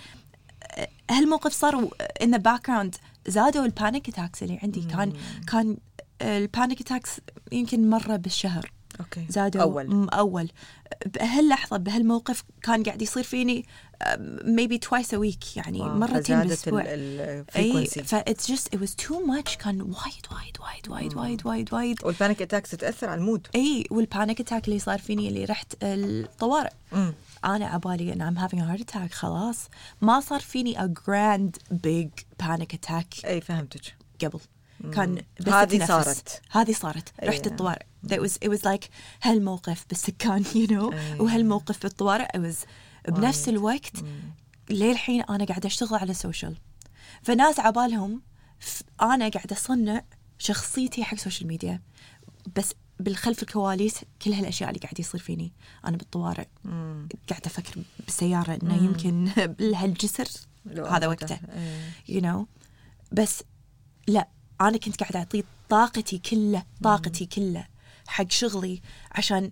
هالموقف 1.11 1.53
صار 1.53 1.89
in 2.21 2.31
the 2.31 2.37
background 2.37 2.95
زادوا 3.27 3.65
ال 3.65 3.73
panic 3.73 4.09
attacks 4.09 4.43
اللي 4.43 4.59
عندي 4.63 4.81
كان 4.81 5.13
كان 5.51 5.77
ال 6.21 6.31
panic 6.31 6.81
attacks 6.81 7.09
يمكن 7.51 7.89
مرة 7.89 8.15
بالشهر. 8.15 8.71
okay. 8.99 9.25
زادوا 9.29 9.61
أول. 9.61 9.87
م- 9.95 10.09
أول. 10.09 10.49
بهاللحظه 11.05 11.77
بهالموقف 11.77 12.43
كان 12.61 12.83
قاعد 12.83 13.01
يصير 13.01 13.23
فيني 13.23 13.65
maybe 14.43 14.77
twice 14.77 15.13
a 15.13 15.17
week 15.17 15.57
يعني 15.57 15.79
wow، 15.81 15.89
مرتين 15.97 16.39
بالأسبوع. 16.39 16.83
ال- 16.85 17.45
اي 17.55 17.85
ف 17.85 18.15
it's 18.15 18.51
just 18.51 18.73
it 18.73 18.79
was 18.81 18.95
too 18.95 19.19
much 19.25 19.57
كان 19.57 19.81
وايد 19.81 19.93
وايد 20.31 20.57
وايد 20.59 20.89
وايد 20.89 21.15
وايد 21.17 21.45
وايد 21.47 21.73
وايد. 21.73 21.97
وال 22.05 22.16
panic 22.16 22.41
attacks 22.41 22.71
تأثر 22.71 23.09
على 23.09 23.19
ال 23.21 23.26
mood. 23.26 23.47
اي 23.55 23.83
وال 23.91 24.05
panic 24.05 24.39
attack 24.41 24.67
اللي 24.67 24.79
صار 24.79 24.99
فيني 24.99 25.27
اللي 25.27 25.45
رحت 25.45 25.73
الطوارئ. 25.83 26.71
مم. 26.91 27.13
أنا 27.45 27.65
عبالي 27.67 28.13
إن 28.13 28.37
having 28.37 28.51
a 28.57 28.77
heart 28.79 28.83
attack 28.85 29.11
خلاص. 29.13 29.57
ما 30.01 30.19
صار 30.19 30.39
فيني 30.39 30.77
a 30.77 30.87
grand 30.87 31.75
big 31.75 32.23
panic 32.43 32.75
attack 32.75 33.25
اي 33.25 33.41
فهمتك. 33.41 33.95
قبل. 34.23 34.39
كان 34.93 35.21
بس 35.39 35.47
هذه. 35.53 35.85
صارت. 35.85 36.41
هذه 36.51 36.73
صارت. 36.73 37.13
رحت 37.23 37.45
إيه. 37.47 37.51
الطوارئ. 37.51 37.85
That 38.07 38.17
was 38.19 38.31
it 38.45 38.49
was 38.51 38.61
like 38.63 38.85
هالموقف 39.21 39.85
بالسكان 39.89 40.43
you 40.65 40.67
know. 40.69 40.93
إيه. 40.93 41.21
وهالموقف 41.21 41.83
بالطوارئ 41.83 42.27
it 42.37 42.39
was 42.53 42.55
بنفس 43.11 43.49
الوقت 43.49 43.91
للحين 44.69 45.21
أنا 45.21 45.45
قاعدة 45.45 45.67
أشتغل 45.67 45.99
على 45.99 46.11
ال 46.11 46.18
social 46.18 46.57
فناس 47.23 47.59
عبالهم 47.59 48.21
أنا 49.01 49.29
قاعدة 49.29 49.55
أصنع 49.55 50.03
شخصيتي 50.39 51.03
حق 51.03 51.13
ال 51.13 51.18
social 51.18 51.47
media 51.47 51.81
بس 52.55 52.73
بالخلف 52.99 53.43
الكواليس 53.43 53.95
كل 54.21 54.31
هالأشياء 54.33 54.69
اللي 54.69 54.79
قاعد 54.79 54.99
يصير 54.99 55.21
فيني. 55.21 55.53
أنا 55.85 55.97
بالطوارئ. 55.97 56.47
قاعدة 57.29 57.45
أفكر 57.45 57.81
بالسيارة 58.05 58.59
إنه 58.63 58.75
يمكن 58.83 59.31
هالجسر 59.75 60.27
هذا 60.89 61.07
وقته. 61.07 61.25
تحت- 61.25 61.49
إيه. 61.49 62.19
you 62.19 62.23
know. 62.23 62.45
بس 63.11 63.43
لا. 64.07 64.27
أنا 64.61 64.77
كنت 64.77 65.03
قاعدة 65.03 65.19
اعطي 65.19 65.43
طاقتي 65.69 66.17
كله 66.17 66.63
طاقتي 66.83 67.25
كله 67.25 67.67
حق 68.07 68.31
شغلي 68.31 68.81
عشان 69.11 69.51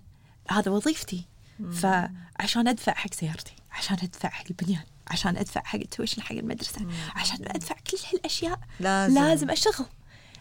هذا 0.50 0.72
وظيفتي. 0.72 1.26
فعشان 1.72 2.68
أدفع 2.68 2.94
حق 2.94 3.14
سيارتي 3.14 3.56
عشان 3.72 3.98
أدفع 4.04 4.30
حق 4.30 4.46
البنيان 4.50 4.84
عشان 5.08 5.38
أدفع 5.38 5.64
حق 5.64 5.80
التويشن 5.80 6.22
حق 6.22 6.36
المدرسة 6.36 6.88
عشان 7.16 7.38
أدفع 7.42 7.76
كل 7.76 7.98
هالأشياء 8.14 8.60
لازم. 8.80 9.16
لازم 9.16 9.50
اشتغل 9.50 9.86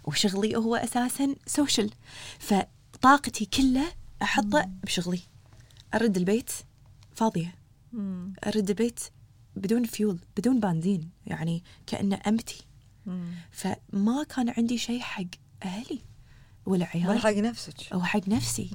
وشغلي 0.04 0.56
هو 0.56 0.76
أساسا 0.76 1.34
social 1.46 1.90
فطاقتي 2.38 3.44
كلها 3.46 3.92
أحطه 4.22 4.70
بشغلي. 4.84 5.20
أرد 5.94 6.16
البيت 6.16 6.50
فاضية. 7.14 7.54
أرد 8.46 8.70
البيت 8.70 9.00
بدون 9.56 9.84
فيول 9.84 10.18
بدون 10.36 10.60
بنزين 10.60 11.10
يعني 11.26 11.64
كأنه 11.86 12.20
empty 12.26 12.64
فما 13.50 14.24
كان 14.28 14.50
عندي 14.58 14.78
شيء 14.78 15.00
حق 15.00 15.24
أهلي 15.62 15.98
ولا 16.66 16.88
ولا 16.94 17.04
عيالي 17.06 17.20
حق 17.20 17.30
نفسك. 17.30 17.92
أو 17.92 18.02
حق 18.02 18.28
نفسي. 18.28 18.70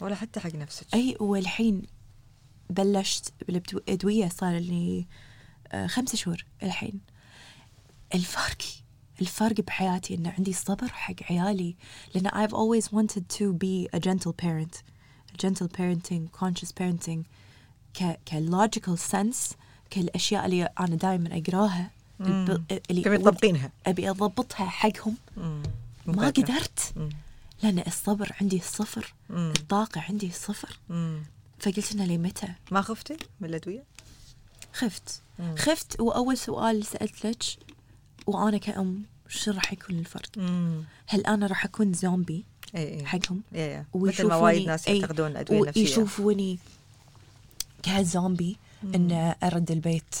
ولا 0.00 0.14
حتى 0.14 0.40
حق 0.40 0.54
نفسك. 0.54 0.86
أي 0.94 1.16
والحين 1.20 1.82
بلشت 2.70 3.32
بالادويه 3.48 4.28
صار 4.28 4.58
لي 4.58 5.06
آه، 5.72 5.86
خمسة 5.86 6.16
شهور 6.16 6.44
الحين. 6.62 7.00
الفرق 8.14 8.62
الفرق 9.20 9.60
بحياتي 9.60 10.14
إن 10.14 10.26
عندي 10.26 10.52
صبر 10.52 10.88
حق 10.88 11.14
عيالي 11.30 11.76
لأن 12.14 12.28
I've 12.28 12.52
always 12.52 12.92
wanted 12.92 13.28
to 13.38 13.52
be 13.52 13.88
a 13.96 14.00
gentle 14.00 14.32
parent. 14.32 14.82
Gentle 15.44 15.68
parenting 15.68 16.30
conscious 16.40 16.72
parenting 16.72 17.24
ك 17.94 18.18
ك 18.26 18.34
logical 18.34 18.96
sense 18.96 19.54
كالأشياء 19.90 20.46
اللي 20.46 20.64
أنا 20.64 20.96
دائما 20.96 21.38
أقراها. 21.38 21.90
اللي 22.90 23.02
تبي 23.02 23.18
تطبقينها 23.18 23.70
أبي 23.86 24.10
أضبطها 24.10 24.66
حقهم. 24.66 25.16
ما. 26.06 26.30
قدرت. 26.30 26.94
لأن 27.62 27.82
الصبر 27.86 28.32
عندي 28.40 28.60
صفر. 28.60 29.14
الطاقة 29.30 30.00
عندي 30.00 30.30
صفر. 30.30 30.78
مم. 30.88 31.22
فقلت 31.58 31.92
إنه 31.92 32.06
لمتى 32.06 32.48
ما 32.70 32.82
خفتي 32.82 33.16
من 33.40 33.48
الأدوية؟ 33.48 33.82
خفت. 34.72 35.20
خفت 35.56 36.00
وأول 36.00 36.38
سؤال 36.38 36.86
سألت 36.86 37.26
لك 37.26 37.42
وأنا 38.26 38.58
كأم 38.58 39.02
شو 39.28 39.50
راح 39.50 39.72
يكون 39.72 39.98
الفرق؟ 39.98 40.38
هل 41.06 41.26
أنا 41.26 41.46
راح 41.46 41.64
أكون 41.64 41.92
زومبي 41.92 42.44
اي 42.76 43.00
اي 43.00 43.06
حقهم؟ 43.06 43.42
إي 43.54 43.78
إي. 43.78 43.84
مثل 43.94 44.26
ما 44.26 44.36
وايد 44.36 44.66
ناس 44.66 44.88
أي، 44.88 44.98
يعتقدون 44.98 45.30
الأدوية 45.30 45.60
النفسية. 45.60 45.80
ويشوفوني 45.80 46.58
كزومبي 47.82 48.56
ان 48.84 49.34
أرد 49.42 49.70
البيت. 49.70 50.14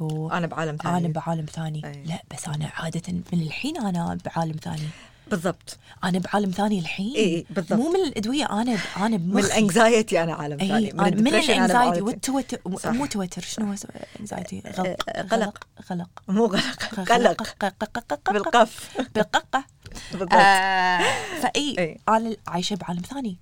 و 0.00 0.28
أنا 0.30 0.46
بعالم 0.46 0.76
ثاني. 0.76 0.96
أنا 0.98 1.08
بعالم 1.08 1.46
ثاني. 1.46 1.86
أي. 1.86 2.02
لا 2.04 2.22
بس 2.34 2.48
أنا 2.48 2.70
عادة 2.74 3.12
من 3.32 3.42
الحين 3.42 3.76
أنا 3.76 4.18
بعالم 4.24 4.56
ثاني. 4.56 4.88
بالضبط. 5.30 5.78
أنا 6.04 6.18
بعالم 6.18 6.50
ثاني 6.50 6.78
الحين؟ 6.78 7.16
إي، 7.16 7.46
بالضبط. 7.50 7.78
مو 7.78 7.88
من 7.92 8.00
الأدوية 8.00 8.44
أنا 8.62 8.78
أنا 8.96 9.08
من 9.08 9.18
بمخي 9.18 9.46
ال 9.46 9.56
anxiety 9.56 10.22
أنا 10.22 10.34
عالم 10.34 10.60
اي 10.60 10.68
ثاني. 10.68 10.92
من, 10.92 10.96
من 10.96 11.28
أنا 11.28 11.38
ال 11.38 11.42
anxiety 11.42 11.72
بعالم 11.72 12.06
والتوتر. 12.06 12.60
مو 12.66 13.06
توتر. 13.06 13.42
شنو 13.42 13.66
هو 13.66 13.74
anxiety 14.20 14.62
غلق. 14.66 15.02
قلق. 15.30 15.58
غلق. 15.90 16.08
مو 16.28 16.46
غلق. 16.46 16.84
قلق 16.94 17.42
قلق 17.42 18.30
بالقف. 18.32 18.98
بالققه 19.14 19.64
بالضبط. 20.12 20.32
آه 20.32 21.00
فإي 21.42 21.76
إي. 21.78 21.98
أنا 22.08 22.36
عايشة 22.48 22.76
بعالم 22.76 23.02
ثاني. 23.02 23.38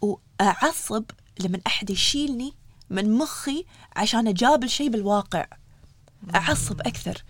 وأعصب 0.00 1.04
لما 1.40 1.60
أحد 1.66 1.90
يشيلني 1.90 2.52
من 2.90 3.12
مخي 3.12 3.64
عشان 3.96 4.28
أجابل 4.28 4.68
شيء 4.68 4.88
بالواقع. 4.88 5.46
أعصب 6.34 6.80
أكثر. 6.80 7.22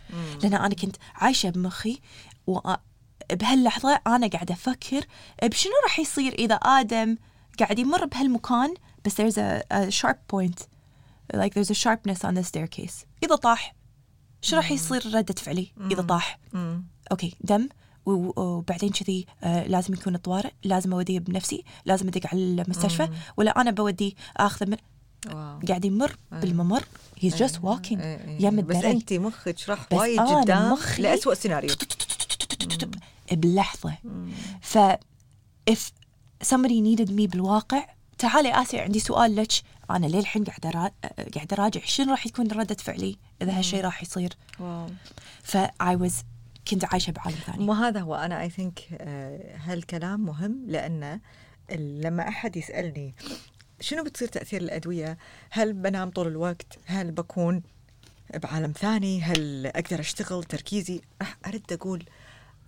لأن 0.43 0.55
أنا 0.55 0.75
كنت 0.75 0.97
عايشة 1.15 1.51
بمخي 1.51 2.01
و 2.47 2.61
بهاللحظة 3.33 4.01
أنا 4.07 4.27
قاعدة 4.27 4.55
أفكر 4.55 5.05
بشنو 5.43 5.73
راح 5.85 5.99
يصير 5.99 6.33
إذا 6.33 6.55
آدم 6.55 7.17
قاعد 7.59 7.79
يمر 7.79 8.05
بهالمكان 8.05 8.75
بس 9.05 9.21
there's 9.21 9.35
a, 9.35 9.63
a 9.73 9.91
sharp 9.91 10.17
point. 10.33 10.67
Like 11.35 11.55
there's 11.55 11.71
a 11.71 11.75
sharpness 11.75 12.25
on 12.25 12.35
the 12.35 12.45
staircase. 12.45 13.07
إذا 13.23 13.35
طاح 13.35 13.75
شو 14.43 14.57
راح 14.57 14.71
يصير 14.71 15.15
ردة 15.15 15.35
فعلي؟ 15.35 15.73
إذا 15.91 16.03
طاح. 16.03 16.39
أوكي 17.11 17.37
دم. 17.41 17.69
وبعدين 18.07 18.91
كذي 18.91 19.27
آه 19.43 19.67
لازم 19.67 19.95
يكون 19.95 20.15
الطوارئ 20.15 20.53
لازم 20.65 20.93
أوديه 20.93 21.19
بنفسي. 21.19 21.65
لازم 21.85 22.09
أدق 22.09 22.27
على 22.27 22.41
المستشفى. 22.63 23.09
ولا 23.37 23.61
أنا 23.61 23.71
بوديه 23.71 24.13
آخذه 24.37 24.69
من 24.69 24.77
واو. 25.27 25.61
قاعد 25.69 25.85
يمر 25.85 26.17
بالممر. 26.33 26.85
He's 27.21 27.35
just 27.35 27.55
walking. 27.63 28.01
إي 28.01 28.15
إي. 28.15 28.37
يم 28.41 28.61
بس 28.61 28.77
انت 28.77 29.13
مخك 29.13 29.57
راح 29.69 29.93
وايد 29.93 30.19
أنا 30.19 30.41
قدام 30.41 30.79
لأسوأ 30.99 31.35
سيناريو 31.35 31.75
بلحظة. 33.33 33.95
ف 34.61 34.79
if 35.71 35.79
somebody 36.45 36.81
needed 36.81 37.09
me 37.11 37.27
بالواقع 37.27 37.87
تعالي 38.19 38.63
آسيا 38.63 38.83
عندي 38.83 38.99
سؤال 38.99 39.37
لك. 39.37 39.53
أنا 39.91 40.07
للحين 40.07 40.45
قاعدة. 40.45 40.93
قاعدة 41.35 41.57
أراجع. 41.57 41.81
شنو 41.85 42.11
راح 42.11 42.27
يكون 42.27 42.47
ردة 42.51 42.75
فعلي 42.75 43.17
إذا 43.43 43.59
هالشيء 43.59 43.81
راح 43.81 44.03
يصير؟ 44.03 44.33
واو. 44.61 44.87
ف 45.43 45.57
I 45.83 45.97
was 45.97 46.13
كنت 46.71 46.85
عايشة 46.85 47.11
بعالم 47.11 47.37
ثاني. 47.47 47.67
ما 47.67 47.89
هذا 47.89 48.01
هو. 48.01 48.15
أنا 48.15 48.41
I 48.41 48.51
think 48.51 49.03
هالكلام 49.65 50.21
مهم 50.21 50.65
لأنه 50.67 51.21
ال- 51.71 52.01
لما 52.01 52.29
أحد 52.29 52.57
يسألني 52.57 53.15
شنو 53.81 54.05
بتصير 54.05 54.29
تأثير 54.29 54.61
الأدوية؟ 54.61 55.19
هل 55.51 55.73
بنام 55.73 56.11
طول 56.11 56.27
الوقت؟ 56.27 56.79
هل 56.87 57.11
بكون 57.11 57.63
بعالم 58.35 58.73
ثاني؟ 58.73 59.23
هل 59.23 59.67
أقدر 59.67 60.01
أشتغل 60.01 60.45
تركيزي؟ 60.45 61.01
راح 61.21 61.37
أرد 61.47 61.73
أقول 61.73 62.05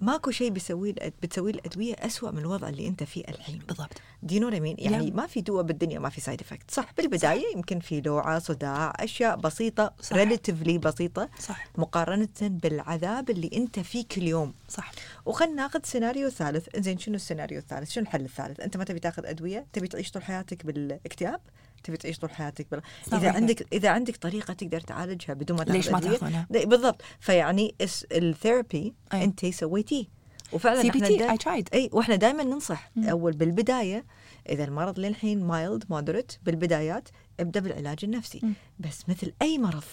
ماكو 0.01 0.31
شيء 0.31 0.51
بيسويه 0.51 0.95
بتسويه 1.23 1.53
الأدوية 1.53 1.95
أسوأ 1.95 2.31
من 2.31 2.39
الوضع 2.39 2.69
اللي 2.69 2.87
أنت 2.87 3.03
فيه 3.03 3.25
الحين. 3.29 3.59
بالضبط. 3.69 3.89
You 4.23 4.41
know 4.41 4.51
what 4.51 4.62
I 4.62 4.65
mean 4.65 4.77
يعني 4.79 5.11
Yeah. 5.11 5.15
ما 5.15 5.27
في 5.27 5.41
دواء 5.41 5.63
بالدنيا 5.63 5.99
ما 5.99 6.09
في 6.09 6.21
side 6.21 6.41
effect 6.41 6.71
صح 6.71 6.93
بالبداية 6.97 7.57
يمكن 7.57 7.81
في 7.81 8.01
لوعة 8.01 8.39
صداع 8.39 8.93
أشياء 8.97 9.37
بسيطة 9.37 9.93
صح. 10.01 10.17
relatively 10.17 10.79
بسيطة 10.79 11.29
صح. 11.39 11.67
مقارنة 11.79 12.29
بالعذاب 12.43 13.31
اللي 13.31 13.51
أنت 13.55 13.79
فيه 13.79 14.05
كل 14.05 14.23
يوم. 14.23 14.55
صح. 14.69 14.93
وخلنا 15.27 15.55
ناخذ 15.55 15.81
سيناريو 15.85 16.29
ثالث. 16.29 16.77
زين 16.77 16.99
شنو 16.99 17.15
السيناريو 17.15 17.59
الثالث؟ 17.59 17.91
شنو 17.91 18.05
الحل 18.05 18.25
الثالث؟ 18.25 18.61
أنت 18.61 18.77
ما 18.77 18.85
تبي 18.85 18.99
تاخذ 18.99 19.27
أدوية؟ 19.27 19.67
تبي 19.73 19.89
تعيش 19.89 20.11
طول 20.11 20.23
حياتك 20.23 20.67
بالاكتئاب؟ 20.67 21.41
تبي 21.83 21.97
تعيش 21.97 22.19
طول 22.19 22.31
حياتك 22.31 22.67
بال... 22.71 22.83
إذا. 23.13 23.31
عندك 23.31 23.67
إذا 23.73 23.89
عندك 23.89 24.17
طريقة 24.17 24.55
تقدر 24.55 24.81
تعالجها 24.81 25.35
بدون 25.35 25.59
ما 25.59 25.63
ليش 25.63 25.89
ما؟ 25.89 26.47
لا، 26.51 26.65
بالضبط 26.65 27.03
فيعني 27.21 27.75
ال 28.13 28.22
therapy. 28.22 28.95
أنت 29.13 29.47
سويتيه 29.47 30.21
وفعلا 30.53 30.83
CBT 30.83 31.31
I 31.31 31.37
tried 31.37 31.69
إي 31.75 31.91
وإحنا 31.93 32.17
دائما 32.17 32.43
ننصح 32.43 32.91
مم. 32.97 33.09
أول 33.09 33.33
بالبداية 33.33 34.05
إذا 34.49 34.65
المرض 34.65 34.99
للحين 34.99 35.45
mild 35.45 35.85
moderate 35.91 36.33
بالبدايات 36.43 37.09
ابدأ 37.41 37.61
بالعلاج 37.61 37.99
النفسي 38.03 38.41
مم. 38.43 38.53
بس 38.79 39.09
مثل 39.09 39.33
أي 39.43 39.59
مرض 39.59 39.85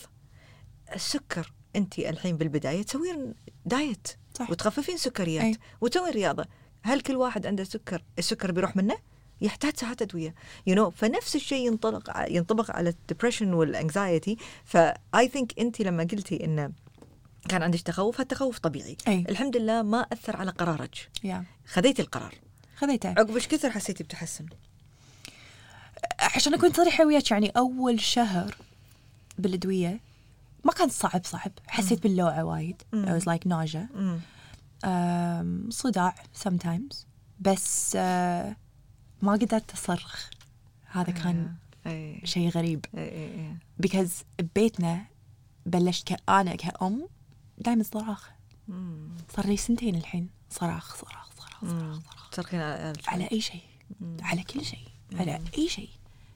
السكر 0.95 1.54
أنت 1.76 2.00
الحين 2.00 2.38
بالبداية 2.38 2.84
تسوين 2.84 3.34
diet 3.65 4.08
صح 4.34 4.52
وتخففين 4.52 4.97
سكريات. 4.97 5.56
وتسوين 5.82 6.13
رياضة 6.13 6.45
هل 6.84 7.02
كل 7.02 7.15
واحد 7.15 7.47
عنده 7.47 7.63
سكر 7.63 8.04
السكر 8.19 8.52
بيروح 8.52 8.76
منه 8.76 8.97
يحتاج 9.41 9.78
ساعات 9.78 10.02
أدوية. 10.02 10.36
you 10.67 10.76
know 10.76 10.89
فنفس 10.89 11.36
الشيء 11.36 11.67
ينطلق 11.67 12.10
ع- 12.10 12.28
ينطبق 12.28 12.71
على 12.71 12.89
ال 12.89 12.95
depression 12.95 13.54
وال 13.54 13.72
anxiety 13.72 14.38
ف 14.65 15.28
I 15.28 15.33
think 15.33 15.60
انت 15.60 15.82
لما 15.82 16.04
قلتي 16.04 16.43
انه 16.45 16.71
كان 17.50 17.63
عندك 17.63 17.80
تخوف 17.82 18.19
هالتخوف 18.19 18.60
طبيعي. 18.60 18.97
أي. 19.08 19.26
الحمد 19.30 19.58
لله 19.58 19.82
ما 19.82 19.97
أثر 20.13 20.38
على 20.38 20.52
قرارك. 20.52 21.10
Yeah. 21.24 21.43
خذيتي 21.65 22.02
القرار. 22.02 22.36
خذيته. 22.78 23.10
عقب 23.10 23.36
إيش 23.36 23.47
كثر 23.47 23.69
حسيتي 23.69 24.04
بتحسن؟ 24.04 24.45
عشان 26.19 26.54
أكون 26.54 26.73
صريحة 26.73 27.06
وياك 27.06 27.32
يعني 27.32 27.50
أول 27.50 28.00
شهر 28.02 28.56
بالأدوية 29.38 30.00
ما 30.63 30.71
كان 30.71 30.89
صعب 30.89 31.26
صعب. 31.26 31.52
حسيت 31.67 32.04
باللوعة 32.04 32.43
وايد. 32.43 32.82
I 32.95 32.97
was 33.21 33.23
like 33.23 33.47
nausea 33.50 33.88
um, 34.86 35.69
صداع 35.69 36.15
sometimes. 36.45 36.95
بس 37.39 37.97
uh, 37.97 38.54
ما 39.21 39.32
قدرت 39.32 39.71
أصرخ. 39.71 40.30
هذا 40.86 41.12
كان 41.12 41.56
اي 41.88 42.21
شيء 42.23 42.49
غريب. 42.49 42.86
اي 42.97 43.10
اي 43.10 43.56
because 43.84 44.23
ببيتنا 44.39 45.06
بلشت 45.65 46.08
كأنا 46.08 46.56
كأم 46.56 47.08
دائما 47.58 47.84
صراخ. 47.84 48.30
صار 49.36 49.45
لي 49.45 49.58
سنتين 49.58 49.95
الحين. 49.95 50.30
صراخ 50.49 50.95
صراخ 50.95 51.30
صراخ 51.38 51.65
صراخ. 51.65 51.99
صراخ. 52.32 52.58
على 52.63 52.93
على 53.08 53.30
أي 53.32 53.41
شيء. 53.41 53.62
على 54.21 54.43
كل 54.43 54.65
شيء. 54.65 54.88
على 55.13 55.41
أي 55.58 55.69
شيء. 55.69 55.89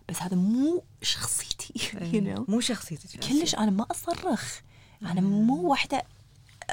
بس 0.09 0.21
هذا 0.21 0.35
مو 0.35 0.83
شخصيتي 1.01 1.73
إي. 2.01 2.11
you 2.11 2.37
know. 2.37 2.49
مو 2.49 2.59
شخصيتك 2.59 3.19
كلش 3.19 3.55
أنا 3.55 3.71
ما 3.71 3.85
أصرخ. 3.91 4.59
أنا 5.01 5.21
مو 5.21 5.69
واحدة 5.69 6.03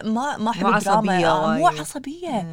ما 0.04 0.37
ما 0.37 0.50
أحب 0.50 0.66
مو 0.66 0.74
الدراما 0.76 1.26
آه، 1.26 1.56
مو. 1.58 1.66
عصبية. 1.68 2.46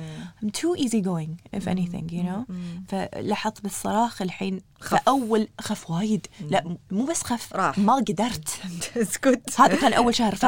I'm 0.44 0.48
too 0.50 0.82
easy 0.82 1.02
going 1.02 1.58
if 1.60 1.64
anything 1.68 2.06
you 2.10 2.24
know 2.24 2.50
مم. 2.50 2.84
فلاحظت 2.90 3.62
بالصراخ 3.64 4.22
الحين 4.22 4.62
خف. 4.82 4.94
فأول 5.04 5.48
خف 5.62 5.90
وايد 5.90 6.28
لا 6.50 6.78
مو 6.92 7.06
بس 7.06 7.24
خف 7.24 7.54
راح. 7.54 7.78
ما 7.78 7.94
قدرت 7.96 8.50
اسكت 8.98 9.60
هذا 9.62 9.76
كان 9.82 9.94
أول 9.94 10.16
شهر 10.16 10.36
ف 10.42 10.46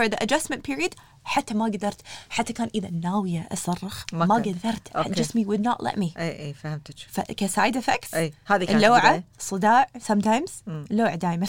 for 0.00 0.08
the 0.08 0.16
adjustment 0.24 0.60
period 0.70 0.92
حتى 1.24 1.54
ما 1.54 1.64
قدرت 1.64 2.00
حتى 2.30 2.52
كان 2.52 2.70
إذا 2.74 2.90
ناوية 2.90 3.48
أصرخ 3.52 4.04
ما 4.12 4.26
ما. 4.26 4.34
قدرت 4.34 4.88
أوكي. 4.96 5.10
جسمي 5.10 5.44
would 5.46 5.60
not 5.60 5.86
let 5.86 5.94
me 5.96 6.18
إي 6.18 6.38
إي 6.46 6.54
فهمتك 6.54 6.94
فك 7.08 7.31
side 7.31 7.76
effects 7.76 8.14
إي 8.14 8.32
هذه 8.46 8.64
كانت 8.64 8.84
اللوعة. 8.84 9.22
صداع 9.38 9.86
sometimes. 10.08 10.50
اللوعه 10.68 11.14
دائما 11.14 11.46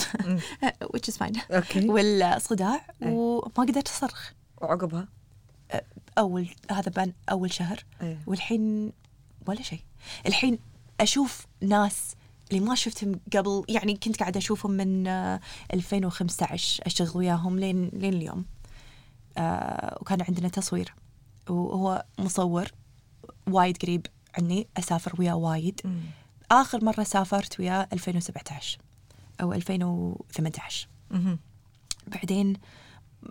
which 0.95 1.11
is 1.11 1.15
fine 1.17 1.39
أوكي 1.51 1.89
والصداع. 1.89 2.81
وما 3.01 3.49
قدرت 3.57 3.87
أصرخ 3.87 4.31
وعقبها؟ 4.61 5.07
أول 6.17 6.49
هذا 6.71 6.91
بان 6.91 7.13
أول 7.31 7.53
شهر. 7.53 7.83
اي 8.01 8.17
والحين 8.27 8.91
ولا 9.47 9.61
شيء. 9.61 9.79
الحين 10.25 10.59
أشوف 10.99 11.45
ناس 11.61 12.15
اللي 12.51 12.59
ما 12.65 12.75
شفتهم 12.75 13.19
قبل 13.33 13.63
يعني 13.69 13.95
كنت 13.95 14.19
قاعدة 14.19 14.37
أشوفهم 14.37 14.71
من 14.71 15.07
آه، 15.07 15.39
2015 15.73 16.83
أشتغل 16.85 17.17
وياهم 17.17 17.59
لين 17.59 17.89
لين 17.93 18.13
اليوم. 18.13 18.45
آه 19.37 19.97
وكان 20.01 20.21
عندنا 20.21 20.49
تصوير. 20.49 20.93
وهو 21.49 22.05
مصور 22.19 22.67
وايد 23.47 23.77
قريب 23.77 24.05
عني 24.37 24.67
أسافر 24.77 25.13
وياه 25.19 25.35
وايد. 25.35 25.81
مم. 25.85 25.99
آخر 26.51 26.85
مرة 26.85 27.03
سافرت 27.03 27.59
وياه 27.59 27.87
2017 27.93 28.77
أو 29.41 29.53
2018 29.53 30.87
مهم. 31.11 31.39
بعدين 32.07 32.53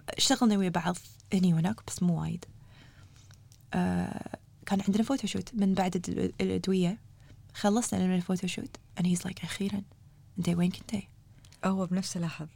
اشتغلنا 0.08 0.58
ويا 0.58 0.68
بعض 0.68 0.96
هني 1.34 1.54
وهناك 1.54 1.80
بس 1.86 2.02
مو 2.02 2.20
وايد 2.22 2.44
آه 3.74 4.38
كان 4.66 4.80
عندنا 4.88 5.02
photoshoot 5.02 5.54
من 5.54 5.74
بعد 5.74 5.96
الأدوية 6.40 6.98
خلصنا 7.54 8.06
من 8.06 8.14
ال 8.14 8.20
photoshoot 8.20 8.76
and 9.00 9.04
he's 9.04 9.22
like 9.28 9.44
أخيرا 9.44 9.82
أنت 10.38 10.48
وين 10.48 10.70
كنتي؟ 10.70 11.08
هو 11.64 11.86
بنفسه 11.86 12.20
لاحظ 12.20 12.46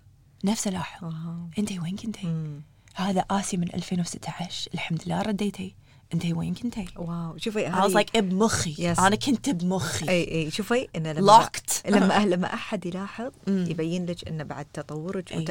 نفسه 0.44 0.70
لاحظ. 0.70 1.12
أنت 1.58 1.72
وين 1.72 1.96
كنتي؟ 1.96 2.61
هذا 2.94 3.24
آسيا 3.31 3.57
من 3.56 3.74
2016 3.74 4.70
الحمد 4.74 5.02
لله 5.06 5.22
رديتي 5.22 5.74
أنت 6.14 6.26
وين 6.26 6.54
كنتي؟ 6.54 6.87
wow 6.96 7.38
شوفي 7.38 7.70
I 7.72 7.74
was 7.74 7.94
like 7.94 8.18
بمخي 8.18 8.74
Yes. 8.74 9.00
أنا 9.00 9.16
كنت 9.16 9.48
بمخي 9.50 10.08
أي 10.08 10.30
أي 10.30 10.50
شوفي 10.50 10.88
انه 10.96 11.12
لما 11.12 11.40
locked 11.46 11.87
لما 11.90 12.26
لما 12.26 12.54
أحد 12.54 12.87
يلاحظ. 12.87 13.30
يبين 13.70 14.06
لك 14.06 14.28
إنه 14.28 14.44
بعد 14.44 14.64
تطورك 14.64 15.32
أي. 15.32 15.44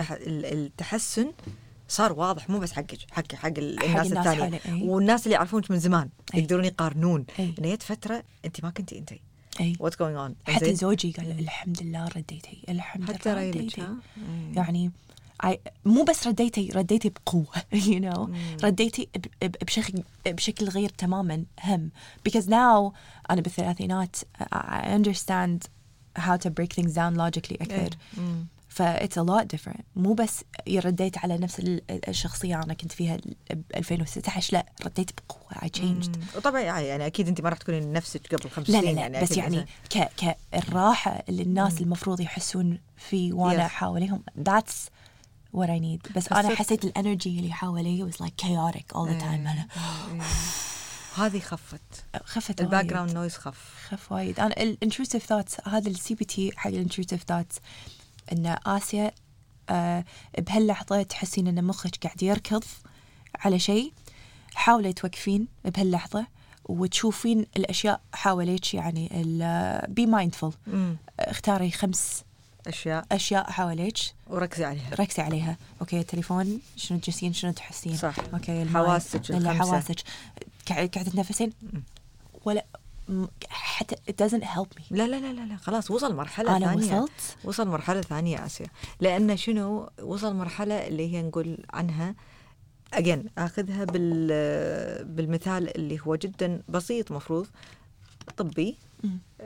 صار 1.92 2.14
واضح 2.14 2.50
مو 2.50 2.60
بس 2.60 2.72
حقك 2.72 2.98
حق 3.12 3.36
حق 3.36 3.48
ال- 3.58 3.80
حق 3.80 3.86
الناس 3.86 4.12
الثانية 4.28 4.60
أي. 4.66 4.82
والناس 4.90 5.24
اللي 5.24 5.36
يعرفونك 5.36 5.72
من 5.72 5.80
زمان 5.80 6.10
أي. 6.36 6.40
يقدرون 6.40 6.66
يقارنون 6.66 7.26
أي. 7.40 7.54
إنه 7.60 7.74
جت 7.76 7.84
فترة 7.84 8.24
أنت 8.46 8.64
ما 8.64 8.70
كنتي 8.70 8.98
أنت 8.98 9.12
أي 9.60 9.76
what's 9.80 9.98
going 10.00 10.18
on 10.18 10.36
حتى 10.48 10.76
زوجي 10.76 11.12
قال 11.12 11.40
الحمد 11.40 11.84
لله 11.84 12.08
رديتي 12.08 12.64
الحمد 12.70 13.12
حتى 13.12 13.30
لله 13.30 13.40
ريلك 13.42 13.58
رديتي. 13.58 13.96
يعني 14.56 14.92
مو 15.86 16.04
بس 16.04 16.28
رديتي 16.28 16.70
رديتي 16.76 17.10
بقوة 17.10 17.46
you 17.90 18.02
know 18.04 18.20
مم. 18.20 18.58
رديتي 18.64 19.10
بشكل 19.62 20.04
بشكل 20.26 20.70
غير 20.70 20.90
تماما 20.90 21.44
هم 21.64 21.92
because 22.30 22.44
now 22.46 22.94
أنا 23.32 23.42
بالثلاثينات 23.42 24.16
I 24.56 24.86
understand 24.86 25.60
how 26.20 26.36
to 26.38 26.50
break 26.50 26.74
things 26.82 26.92
down 26.94 27.16
logically 27.18 27.52
إيه. 27.52 27.62
أكثر 27.62 27.90
مم. 28.18 28.46
ف 28.74 28.82
it's 28.82 29.18
a 29.22 29.26
lot 29.26 29.46
different 29.56 29.82
مو 29.96 30.14
بس 30.14 30.44
رديت 30.70 31.18
على 31.18 31.38
نفس 31.38 31.60
ال- 31.60 32.10
الشخصية 32.10 32.56
أنا 32.64 32.74
كنت 32.74 32.92
فيها 32.92 33.18
ب 33.52 33.62
2016 33.76 34.54
لا 34.54 34.66
رديت 34.86 35.12
بقوة 35.12 35.52
I 35.62 35.80
changed 35.80 36.08
مم. 36.18 36.26
وطبعا 36.36 36.60
يعني 36.62 37.06
أكيد 37.06 37.28
أنت 37.28 37.42
ما 37.42 37.50
راح 37.50 37.58
تكونين 37.58 37.94
نفسك 37.94 38.36
قبل 38.36 38.50
خمس 38.50 38.70
لا 38.70 38.82
سنين 38.82 38.96
لا 38.96 38.96
لا 38.96 39.02
يعني 39.02 39.22
بس 39.22 39.32
يعني. 39.38 39.66
ك 39.90 40.10
كالراحة 40.52 41.24
اللي 41.30 41.44
الناس 41.44 41.74
مم. 41.74 41.80
المفروض 41.82 42.20
يحسون 42.22 42.80
فيه 42.98 43.34
وأنا 43.34 43.68
Yes. 43.68 43.72
حواليهم 43.72 44.24
that's 44.50 44.74
what 45.58 45.68
I 45.68 45.80
need 45.82 46.14
بس 46.16 46.32
أنا 46.32 46.56
حسيت- 46.56 46.86
ال 46.86 46.93
energy 46.93 47.40
اللي 47.40 47.54
حوالي 47.54 48.12
was 48.12 48.16
like 48.16 48.46
chaotic 48.46 48.96
all 48.98 49.08
the 49.10 49.22
time. 49.22 49.24
أنا. 49.24 49.68
هذه 51.18 51.40
خفت 51.40 51.82
خفت 52.26 52.62
ال 52.62 52.86
background 52.86 53.12
noise 53.14 53.36
خف 53.36 53.74
خف 53.90 54.12
وايد 54.12 54.40
أنا 54.40 54.62
ال 54.62 54.68
intrusive 54.68 55.26
thoughts 55.26 55.58
هذا 55.68 55.90
ال 55.90 56.16
CBT 56.16 56.52
حق 56.56 56.70
ال 56.70 56.75
intrusive 56.75 57.24
thoughts 57.24 57.56
إن 58.32 58.58
آسيا 58.66 59.12
آه 59.70 60.06
بهاللحظة 60.38 61.04
تحسين 61.04 61.48
إن 61.48 61.64
مخك 61.64 62.04
قاعد 62.04 62.24
يركض 62.24 62.64
على 63.40 63.60
شيء. 63.60 63.94
حاولي 64.54 64.94
توقفين 64.94 65.48
بهاللحظة 65.66 66.28
وتشوفين 66.66 67.46
الأشياء 67.58 68.02
حواليك 68.14 68.74
يعني 68.74 69.10
be 69.88 70.06
mindful 70.06 70.54
مم. 70.68 70.98
اختاري 71.20 71.72
خمس 71.72 72.24
أشياء. 72.68 73.06
أشياء 73.12 73.52
حواليك. 73.52 73.98
وركزي 74.28 74.66
عليها. 74.66 74.90
ركزي 75.00 75.22
عليها. 75.22 75.58
أوكي 75.82 76.00
التليفون 76.00 76.60
شنو 76.76 77.00
تجلسين 77.00 77.34
شنو 77.34 77.52
تحسين؟ 77.52 77.98
صح. 77.98 78.16
أوكي 78.34 78.66
حواسك. 78.66 79.46
حواسك. 79.48 80.00
قاعد 80.70 80.90
قاعد 80.90 81.06
تتنفسين. 81.06 81.54
ولا 82.46 82.66
حتى 83.50 83.96
it 83.96 84.26
doesn't 84.26 84.44
help 84.44 84.80
me 84.80 84.84
لا 84.92 85.08
لا 85.08 85.20
لا 85.20 85.34
لا, 85.34 85.46
لا. 85.46 85.56
خلاص 85.56 85.92
وصل 85.92 86.16
مرحلة 86.16 86.58
أنا 86.58 86.66
ثانية 86.66 87.00
وصلت 87.00 87.38
وصل 87.44 87.68
مرحلة 87.68 88.02
ثانية 88.02 88.46
آسيا 88.46 88.68
لأن 89.00 89.38
شنو 89.38 89.90
وصل 90.02 90.36
مرحلة 90.36 90.88
اللي 90.88 91.14
هي 91.14 91.22
نقول 91.22 91.58
عنها 91.74 92.16
again 92.94 93.26
أخذها 93.38 93.84
بال 93.86 94.28
بالمثال 95.06 95.76
اللي 95.78 96.00
هو 96.08 96.16
جدا 96.16 96.62
بسيط 96.70 97.12
مفروض 97.12 97.48
طبي. 98.38 98.78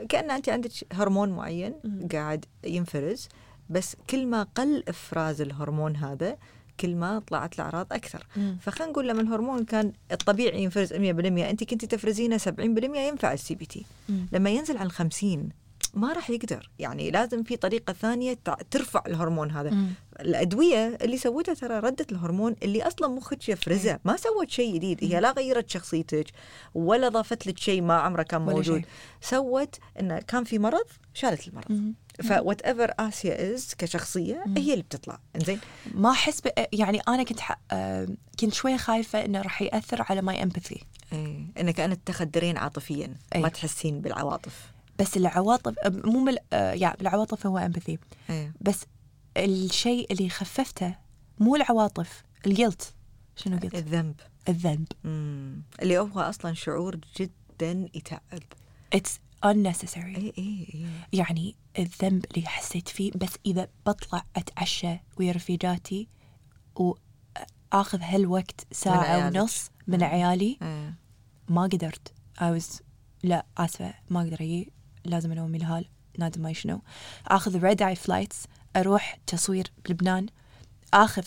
كأن 0.08 0.30
أنت 0.30 0.48
عندك 0.48 0.70
هرمون 0.92 1.28
معين. 1.28 1.74
قاعد 2.12 2.44
ينفرز 2.64 3.28
بس 3.70 3.96
كل 4.10 4.26
ما 4.26 4.42
قل 4.42 4.84
إفراز 4.88 5.40
الهرمون 5.40 5.96
هذا 5.96 6.36
كل 6.80 6.96
ما 6.96 7.18
طلعت 7.18 7.54
الأعراض 7.54 7.86
أكثر 7.92 8.26
مم. 8.36 8.58
فخلينا 8.62 8.92
نقول 8.92 9.08
لما 9.08 9.22
الهرمون 9.22 9.64
كان 9.64 9.92
الطبيعي 10.12 10.62
ينفرز 10.62 10.92
100% 10.92 10.96
أنت 10.96 11.64
كنت 11.64 11.84
تفرزينه 11.84 12.38
70% 12.38 12.48
ينفع 12.98 13.32
ال 13.32 13.54
CBT. 13.54 13.84
لما 14.32 14.50
ينزل 14.50 14.76
عن 14.78 14.90
50 14.90 15.48
ما 15.94 16.12
راح 16.12 16.30
يقدر 16.30 16.70
يعني 16.78 17.10
لازم 17.10 17.42
في 17.42 17.56
طريقة 17.56 17.92
ثانية 17.92 18.38
تع- 18.44 18.56
ترفع 18.70 19.02
الهرمون 19.06 19.50
هذا 19.50 19.70
مم. 19.70 19.88
الأدوية 20.20 20.98
اللي 21.02 21.16
سوتها 21.16 21.54
ترى 21.54 21.78
ردت 21.78 22.12
الهرمون 22.12 22.56
اللي 22.62 22.82
أصلا 22.82 23.08
مخك 23.08 23.48
يفرزه 23.48 23.98
ما 24.04 24.16
سوت 24.16 24.50
شيء 24.50 24.74
جديد 24.74 24.98
هي 25.04 25.20
لا 25.20 25.32
غيرت 25.32 25.70
شخصيتك 25.70 26.26
ولا 26.74 27.08
ضافت 27.08 27.46
لك 27.46 27.58
شيء 27.58 27.82
ما 27.82 27.94
عمره 27.94 28.22
كان 28.22 28.40
موجود. 28.42 28.84
سوت 29.20 29.74
إنه 30.00 30.18
كان 30.18 30.44
في 30.44 30.58
مرض 30.58 30.86
شالت 31.14 31.48
المرض 31.48 31.72
مم. 31.72 31.94
ف 32.22 32.62
whatever 32.62 32.94
آسيا 32.98 33.54
is 33.54 33.74
كشخصية 33.78 34.44
هي 34.56 34.72
اللي 34.72 34.82
بتطلع. 34.82 35.20
إنزين؟ 35.36 35.60
ما 35.94 36.10
أحس 36.10 36.42
يعني 36.72 37.00
أنا 37.08 37.22
كنت 37.22 37.40
ح... 37.40 37.58
كنت 38.40 38.54
شوية 38.54 38.76
خايفة 38.76 39.24
إنه 39.24 39.42
راح 39.42 39.62
يأثر 39.62 40.04
على 40.08 40.22
my 40.22 40.42
empathy 40.42 40.84
إنك 41.60 41.80
أنت 41.80 42.06
تخدرين 42.06 42.56
عاطفيا 42.56 43.14
إيه. 43.34 43.42
ما 43.42 43.48
تحسين 43.48 44.00
بالعواطف. 44.00 44.72
بس 44.98 45.16
العواطف 45.16 45.74
مو 45.86 46.24
بال... 46.24 46.38
آه، 46.52 46.72
يعني 46.72 46.96
العواطف 47.00 47.46
هو 47.46 47.58
empathy 47.58 47.98
بس 48.60 48.84
الشيء 49.36 50.12
اللي 50.12 50.28
خففته 50.28 50.94
مو 51.38 51.56
العواطف 51.56 52.22
ال 52.46 52.54
guilt 52.54 52.94
شنو 53.36 53.58
قلت؟ 53.58 53.74
الذنب. 53.74 54.20
الذنب. 54.48 54.86
مم. 55.04 55.62
اللي 55.82 55.98
هو 55.98 56.20
أصلا 56.20 56.54
شعور 56.54 56.98
جدا 57.16 57.88
يتعب. 57.94 58.42
it's 58.92 59.20
unnecessary. 59.44 59.96
اي 59.96 60.32
اي 60.38 60.66
اي 60.74 60.86
يعني 61.12 61.56
الذنب 61.78 62.24
اللي 62.24 62.48
حسيت 62.48 62.88
فيه 62.88 63.12
بس 63.14 63.30
إذا 63.46 63.68
بطلع 63.86 64.24
أتعشى 64.36 64.96
ويا 65.16 65.32
رفيجاتي 65.32 66.08
وآخذ 66.74 68.00
هالوقت 68.00 68.66
ساعة 68.72 68.98
عيالك. 68.98 69.36
ونص 69.36 69.70
من 69.86 70.02
عيالي 70.02 70.58
إيه. 70.62 70.94
ما 71.48 71.62
قدرت. 71.62 72.12
I 72.38 72.60
was 72.60 72.82
لا 73.22 73.46
آسفة 73.58 73.94
ما 74.10 74.20
أقدر 74.20 74.40
أجي. 74.40 74.72
لازم 75.04 75.32
أنوم 75.32 75.54
اليهال. 75.54 75.88
نادي 76.18 76.40
ما 76.40 76.52
شنو 76.52 76.82
آخذ 77.26 77.64
red 77.64 77.82
eye 77.82 77.96
flights 77.96 78.44
أروح 78.76 79.18
تصوير 79.26 79.72
بلبنان. 79.84 80.26
آخذ 80.94 81.24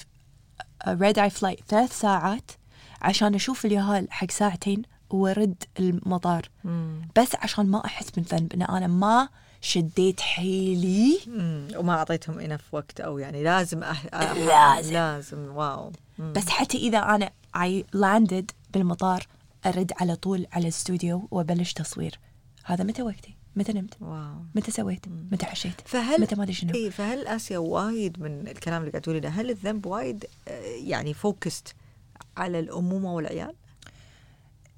red 0.88 1.20
eye 1.20 1.30
flight 1.30 1.60
ثلاث 1.68 2.00
ساعات 2.00 2.52
عشان 3.02 3.36
أشوف 3.36 3.66
اليهال 3.66 4.12
حق 4.12 4.32
ساعتين. 4.32 4.82
وارد 5.14 5.64
المطار. 5.80 6.50
مم. 6.64 7.02
بس 7.18 7.36
عشان 7.36 7.66
ما 7.66 7.86
أحس 7.86 8.10
بالذنب 8.10 8.54
إن 8.54 8.62
أنا 8.62 8.88
ما 8.88 9.30
شديت 9.62 10.20
حيلي. 10.20 11.20
مم. 11.28 11.68
وما 11.76 11.94
أعطيتهم 11.94 12.40
enough 12.40 12.74
وقت 12.74 13.00
أو 13.00 13.18
يعني 13.18 13.44
لازم 13.44 13.84
أح... 13.84 14.06
أح... 14.14 14.32
لازم. 14.32 14.94
لازم. 14.94 15.56
wow. 15.56 15.92
مم. 16.20 16.34
بس 16.34 16.50
حتى 16.50 16.78
إذا 16.78 16.98
أنا 16.98 17.32
اي 17.56 17.86
landed 17.94 18.52
بالمطار 18.74 19.28
أرد 19.66 19.92
على 20.02 20.16
طول 20.16 20.48
على 20.52 20.64
الاستوديو 20.64 21.28
وأبلش 21.32 21.74
تصوير. 21.74 22.20
هذا 22.64 22.84
متى 22.84 23.02
وقتي؟ 23.02 23.36
متى 23.56 23.74
نمت؟ 23.74 23.94
wow. 24.02 24.34
متى 24.56 24.72
سويت؟ 24.72 25.06
متى 25.32 25.46
عشيت 25.46 25.82
فهل 25.86 26.22
متى 26.22 26.36
ما 26.36 26.44
أدري 26.44 26.54
شنو. 26.54 26.74
إي 26.74 26.92
فهل 26.92 27.28
آسيا 27.28 27.58
وايد 27.58 28.20
من 28.20 28.48
الكلام 28.48 28.82
اللي 28.82 28.92
قاعد 28.92 29.02
تقولي 29.02 29.28
هل 29.28 29.50
الذنب 29.50 29.86
وايد 29.86 30.26
آه، 30.48 30.62
يعني 30.64 31.14
focused 31.14 31.76
على 32.38 32.60
الأمومة 32.60 33.14
والعيال؟ 33.14 33.54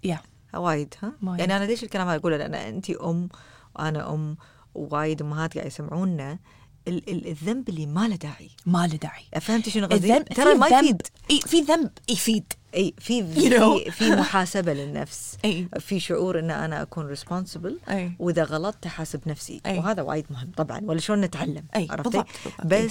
يا 0.04 0.20
وايد 0.54 0.94
ها؟ 1.04 1.14
وايد. 1.24 1.40
يعني 1.40 1.58
أنا 1.58 1.64
ليش 1.64 1.84
الكلام 1.84 2.08
هذا 2.08 2.18
أقوله؟ 2.20 2.38
لأن 2.38 2.54
أنت 2.56 2.90
أم 2.90 3.30
وأنا 3.76 4.14
أم 4.14 4.38
ووايد 4.76 5.22
أمهات 5.22 5.54
قاعد 5.56 5.68
يسمعونا. 5.68 6.40
ال- 6.88 7.10
ال- 7.10 7.28
الذنب 7.28 7.70
اللي 7.70 7.86
ما 7.86 8.08
له 8.08 8.16
داعي. 8.16 8.50
ما 8.66 8.88
له 8.88 8.96
داعي. 8.96 9.24
فهمتي 9.42 9.72
شنو 9.72 9.88
قصدي؟ 9.88 10.20
ترى 10.20 10.54
ما 10.56 10.68
يفيد. 10.68 11.02
إي 11.32 11.40
في 11.42 11.62
ذنب 11.62 11.90
يفيد. 12.10 12.54
إي 12.76 12.94
في. 13.00 13.24
في, 13.34 13.92
في 13.92 14.10
محاسبة 14.12 14.74
للنفس. 14.74 15.38
إي. 15.46 15.68
في 15.80 16.00
شعور 16.00 16.40
إن 16.40 16.52
أنا 16.52 16.82
أكون 16.82 17.06
responsible 17.08 17.80
وإذا 18.20 18.44
غلطت 18.44 18.86
أحاسب 18.86 19.22
نفسي. 19.28 19.62
أي. 19.66 19.78
وهذا 19.80 20.02
وايد 20.02 20.26
مهم 20.30 20.52
طبعا. 20.58 20.82
ولا 20.84 21.00
شلون 21.00 21.22
نتعلم؟ 21.22 21.66
أي، 21.76 21.88
عرفتي؟ 21.90 22.10
بالضبط، 22.10 22.28
بالضبط. 22.46 22.72
أي. 22.74 22.90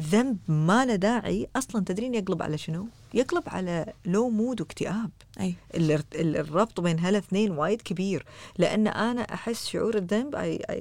ذنب 0.00 0.38
ما 0.48 0.86
له 0.86 0.94
داعي 0.94 1.48
أصلا. 1.56 1.84
تدرين 1.84 2.14
يقلب 2.14 2.42
على 2.42 2.58
شنو؟ 2.58 2.88
يقلب 3.14 3.42
على 3.46 3.92
low 4.04 4.30
mood 4.30 4.60
واكتئاب. 4.60 5.10
ال- 5.74 6.02
الربط 6.14 6.80
بين 6.80 6.98
هالاثنين 6.98 7.50
وايد 7.50 7.82
كبير. 7.82 8.26
لأن 8.58 8.86
أنا 8.86 9.22
أحس 9.22 9.66
شعور 9.66 9.96
الذنب 9.96 10.30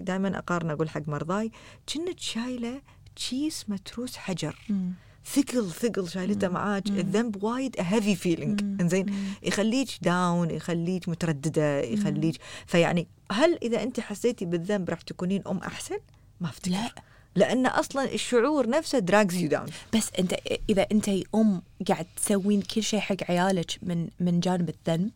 دائما 0.05 0.37
اقارن 0.37 0.69
أقول 0.71 0.89
حق 0.89 1.07
مرضاي 1.07 1.51
كنك 1.93 2.19
شايلة 2.19 2.81
چيس 3.15 3.65
متروس 3.69 4.17
حجر. 4.17 4.55
مم. 4.69 4.91
ثقل 5.33 5.71
ثقل 5.71 6.09
شايلته 6.09 6.47
معاك. 6.47 6.87
الذنب 6.87 7.43
وايد 7.43 7.75
heavy 7.79 8.15
feeling 8.15 8.61
إنزين؟ 8.81 9.05
يخليك 9.43 9.87
down 10.01 10.51
يخليك 10.51 11.09
مترددة 11.09 11.79
يخليك 11.79 12.35
فيعني 12.65 13.07
هل 13.31 13.57
إذا 13.63 13.83
أنت 13.83 13.99
حسيتي 13.99 14.45
بالذنب 14.45 14.89
راح 14.89 15.01
تكونين 15.01 15.41
أم 15.47 15.57
أحسن؟ 15.57 15.97
ما 16.41 16.49
افتكر. 16.49 16.71
لا. 16.71 16.89
لأن 17.37 17.65
أصلا 17.65 18.13
الشعور 18.13 18.69
نفسه 18.69 18.99
drags 18.99 19.35
you 19.35 19.49
down 19.49 19.67
بس 19.95 20.11
أنت 20.19 20.33
إذا 20.69 20.87
أنت 20.91 21.09
أم 21.35 21.61
قاعد 21.87 22.05
تسوين 22.15 22.61
كل 22.61 22.83
شيء 22.83 22.99
حق 22.99 23.15
عيالك 23.29 23.71
من 23.81 24.07
من 24.19 24.39
جانب 24.39 24.69
الذنب 24.69 25.11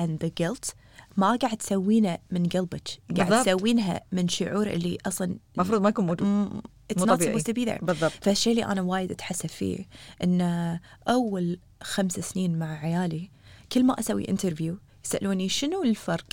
and 0.00 0.26
the 0.26 0.30
guilt 0.42 0.74
ما 1.16 1.36
قاعد 1.36 1.56
تسوينه 1.56 2.18
من 2.30 2.46
قلبك. 2.46 2.88
قاعد. 3.16 3.44
تسوينها 3.44 4.00
من 4.12 4.28
شعور 4.28 4.66
اللي 4.66 4.98
أصلا 5.06 5.36
المفروض 5.56 5.82
ما 5.82 5.88
يكون 5.88 6.06
موجود 6.06 6.22
مو 6.26 6.62
not 6.98 7.04
طبيعي. 7.04 7.38
supposed 7.38 7.42
to 7.44 7.52
be 7.52 7.68
there. 7.70 7.84
بالضبط. 7.84 8.12
فالشيء 8.22 8.52
اللي 8.52 8.64
أنا 8.64 8.82
وايد 8.82 9.10
اتحسف 9.10 9.52
فيه 9.52 9.86
إن 10.24 10.40
أول 11.08 11.58
خمس 11.82 12.12
سنين 12.12 12.58
مع 12.58 12.78
عيالي 12.78 13.30
كل 13.72 13.84
ما 13.84 14.00
أسوي 14.00 14.28
interview 14.28 14.78
يسألوني 15.04 15.48
شنو 15.48 15.82
الفرق 15.82 16.26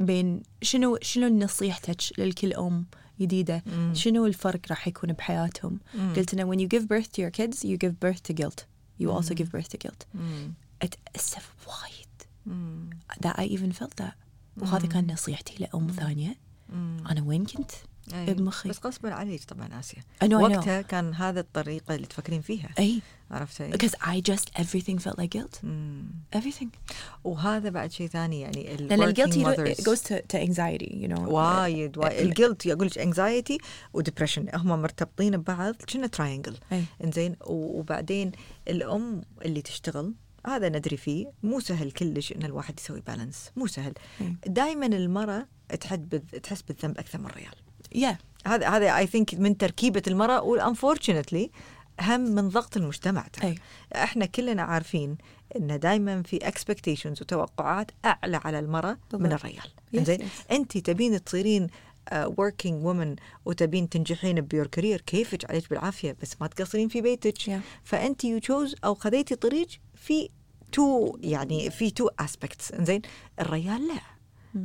بين 0.00 0.42
شنو 0.62 0.98
شنو 1.02 1.28
نصيحتك 1.38 2.18
لكل 2.18 2.52
أم؟ 2.54 2.86
جديده 3.20 3.62
مم. 3.66 3.94
شنو 3.94 4.26
الفرق 4.26 4.60
راح 4.70 4.88
يكون 4.88 5.12
بحياتهم 5.12 5.78
مم. 5.94 6.12
قلت 6.16 6.34
انه 6.34 6.52
when 6.52 6.58
you 6.58 6.68
give 6.78 6.82
birth 6.86 7.06
to 7.06 7.22
your 7.24 7.30
kids 7.40 7.56
you 7.64 7.76
give 7.86 7.94
birth 8.06 8.32
to 8.32 8.34
guilt 8.42 8.64
you 9.02 9.06
also 9.10 9.34
give 9.34 9.48
birth 9.56 9.68
to 9.68 9.78
guilt 9.88 10.04
مم. 10.14 10.52
اتاسف 10.82 11.52
وايد 11.66 12.06
مم. 12.46 12.90
that 13.26 13.36
I 13.40 13.42
even 13.56 13.72
felt 13.82 14.02
that 14.04 14.12
وهذا 14.56 14.86
كان 14.86 15.12
نصيحتي 15.12 15.54
لأم 15.64 15.90
ثانية 15.90 16.36
مم. 16.72 16.96
أنا 17.10 17.22
وين 17.22 17.44
كنت؟ 17.44 17.70
أي. 18.14 18.34
بمخي. 18.34 18.68
بس 18.68 18.86
غصبا 18.86 19.14
عليك 19.14 19.44
طبعا 19.44 19.80
آسيا 19.80 20.02
I 20.24 20.26
know, 20.26 20.28
I 20.28 20.30
know. 20.30 20.32
وقتها 20.32 20.82
كان 20.82 21.14
هذا 21.14 21.40
الطريقة 21.40 21.94
اللي 21.94 22.06
تفكرين 22.06 22.40
فيها 22.40 22.68
أي 22.78 23.00
عرفتي؟ 23.30 23.70
because 23.72 23.92
I 23.92 24.32
just 24.32 24.62
everything 24.62 24.98
felt 24.98 25.18
like 25.18 25.38
guilt 25.38 25.64
مم. 25.64 26.10
everything 26.36 26.68
وهذا 27.24 27.70
بعد 27.70 27.92
شيء 27.92 28.06
ثاني 28.06 28.40
يعني 28.40 28.74
ال 28.74 28.88
لأن 28.88 29.02
ال 29.02 29.07
guilt 29.07 29.34
it 29.78 29.82
goes 29.82 30.00
to, 30.00 30.14
to 30.14 30.46
anxiety 30.48 30.92
you 30.92 31.08
know 31.08 31.20
وايد 31.20 31.98
وايد 31.98 32.26
الجلت 32.26 32.66
أقول 32.66 32.86
لك 32.86 32.98
anxiety 32.98 33.58
و 33.92 33.97
depression 33.97 34.46
هم 34.54 34.82
مرتبطين 34.82 35.36
ببعض 35.36 35.74
كنا 35.74 36.06
triangle. 36.06 36.56
إنزين 37.04 37.36
وبعدين 37.46 38.32
الأم 38.68 39.22
اللي 39.44 39.62
تشتغل 39.62 40.14
هذا 40.46 40.68
ندري 40.68 40.96
فيه 40.96 41.32
مو 41.42 41.60
سهل 41.60 41.90
كلش 41.90 42.32
إن 42.32 42.44
الواحد 42.44 42.80
يسوي 42.80 43.00
balance 43.00 43.50
مو 43.56 43.66
سهل. 43.66 43.92
دائما 44.46 44.86
المرأة 44.86 45.46
تحد 45.80 46.22
تحس 46.42 46.62
بالذنب 46.62 46.98
أكثر 46.98 47.18
من 47.18 47.26
الرجال 47.26 47.54
yeah. 47.94 48.14
هذا 48.46 48.68
هذا 48.68 48.96
I 48.96 49.06
think 49.06 49.34
من 49.34 49.56
تركيبة 49.56 50.02
المرأة 50.06 50.42
وال 50.42 50.56
unfortunately 50.56 51.50
هم 52.00 52.20
من 52.20 52.48
ضغط 52.48 52.76
المجتمع 52.76 53.26
ترى. 53.26 53.54
إحنا 53.94 54.26
كلنا 54.26 54.62
عارفين 54.62 55.16
إن 55.56 55.78
دائما 55.78 56.22
في 56.22 56.36
expectations 56.36 57.22
وتوقعات 57.22 57.90
أعلى 58.04 58.36
على 58.44 58.58
المرأة 58.58 58.98
من 59.12 59.18
بالضبط. 59.18 59.40
الرجال. 59.40 59.62
Yes, 59.64 59.98
إنزين؟ 59.98 60.18
yes. 60.18 60.52
انت 60.52 60.78
تبين 60.78 61.24
تصيرين 61.24 61.66
working 62.12 62.84
woman 62.84 63.16
وتبين 63.44 63.88
تنجحين 63.88 64.40
ب 64.40 64.45
your 64.45 64.66
career 64.66 65.00
كيفك؟ 65.00 65.50
عليك 65.50 65.70
بالعافية 65.70 66.16
بس 66.22 66.36
ما 66.40 66.46
تقصرين 66.46 66.88
في 66.88 67.00
بيتك. 67.00 67.38
Yeah. 67.38 67.50
فانت 67.84 68.24
you 68.24 68.38
choose 68.38 68.76
أو 68.84 68.94
خذيتي 68.94 69.36
طريق 69.36 69.68
في 69.94 70.28
two 70.72 71.16
يعني 71.20 71.70
في 71.70 71.90
two 71.90 72.08
aspects 72.18 72.72
إنزين؟ 72.72 73.02
الريال 73.40 73.88
لا. 73.88 74.00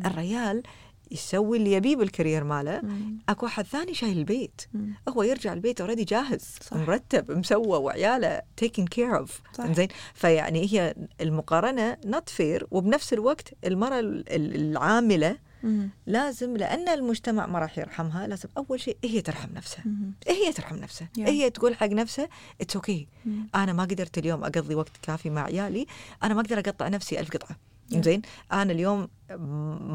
الريال 0.06 0.64
يسوي 1.12 1.58
اللي 1.58 1.72
يبيه 1.74 1.96
بال 1.96 2.08
career 2.08 2.44
ماله 2.44 2.82
أكو 3.30 3.46
واحد 3.46 3.66
ثاني 3.66 3.94
شايل 3.94 4.18
البيت 4.18 4.62
هو 5.10 5.24
يرجع 5.24 5.54
البيت 5.54 5.82
already 5.82 6.04
جاهز 6.04 6.42
صح. 6.62 6.78
مرتب 6.78 7.32
مسوى 7.32 7.78
وعياله 7.78 8.42
taken 8.58 8.86
care 8.86 9.18
of. 9.18 9.42
زين 9.72 9.88
فيعني 10.14 10.74
هي 10.74 10.96
المقارنة 11.22 11.98
not 12.06 12.30
fair 12.30 12.68
وبنفس 12.72 13.14
الوقت 13.14 13.54
المرأة 13.66 14.00
ال- 14.00 14.34
ال- 14.36 14.56
العاملة 14.56 15.38
مم. 15.64 15.90
لازم 16.08 16.58
لأن 16.58 16.90
المجتمع 16.90 17.46
ما 17.46 17.60
راح 17.60 17.78
يرحمها 17.78 18.28
لازم 18.28 18.50
أول 18.58 18.80
شيء 18.80 18.98
هي 19.04 19.22
ترحم 19.22 19.50
نفسها 19.54 19.84
مم. 19.86 20.14
هي 20.28 20.54
ترحم 20.54 20.76
نفسها 20.76 21.10
Yeah. 21.20 21.22
هي 21.28 21.50
تقول 21.50 21.76
حق 21.76 21.88
نفسها 21.88 22.30
it's 22.62 22.76
okay 22.76 23.08
okay. 23.12 23.28
مم. 23.28 23.48
أنا 23.56 23.74
ما 23.74 23.84
قدرت 23.84 24.18
اليوم 24.18 24.44
أقضي 24.44 24.76
وقت 24.76 24.92
كافي 25.02 25.30
مع 25.30 25.44
عيالي 25.44 25.86
أنا 26.24 26.34
ما 26.34 26.42
أقدر 26.42 26.60
أقطع 26.60 26.88
نفسي 26.88 27.20
ألف 27.20 27.32
قطعة. 27.32 27.56
زين؟ 27.90 28.22
أنا 28.52 28.72
اليوم 28.72 29.08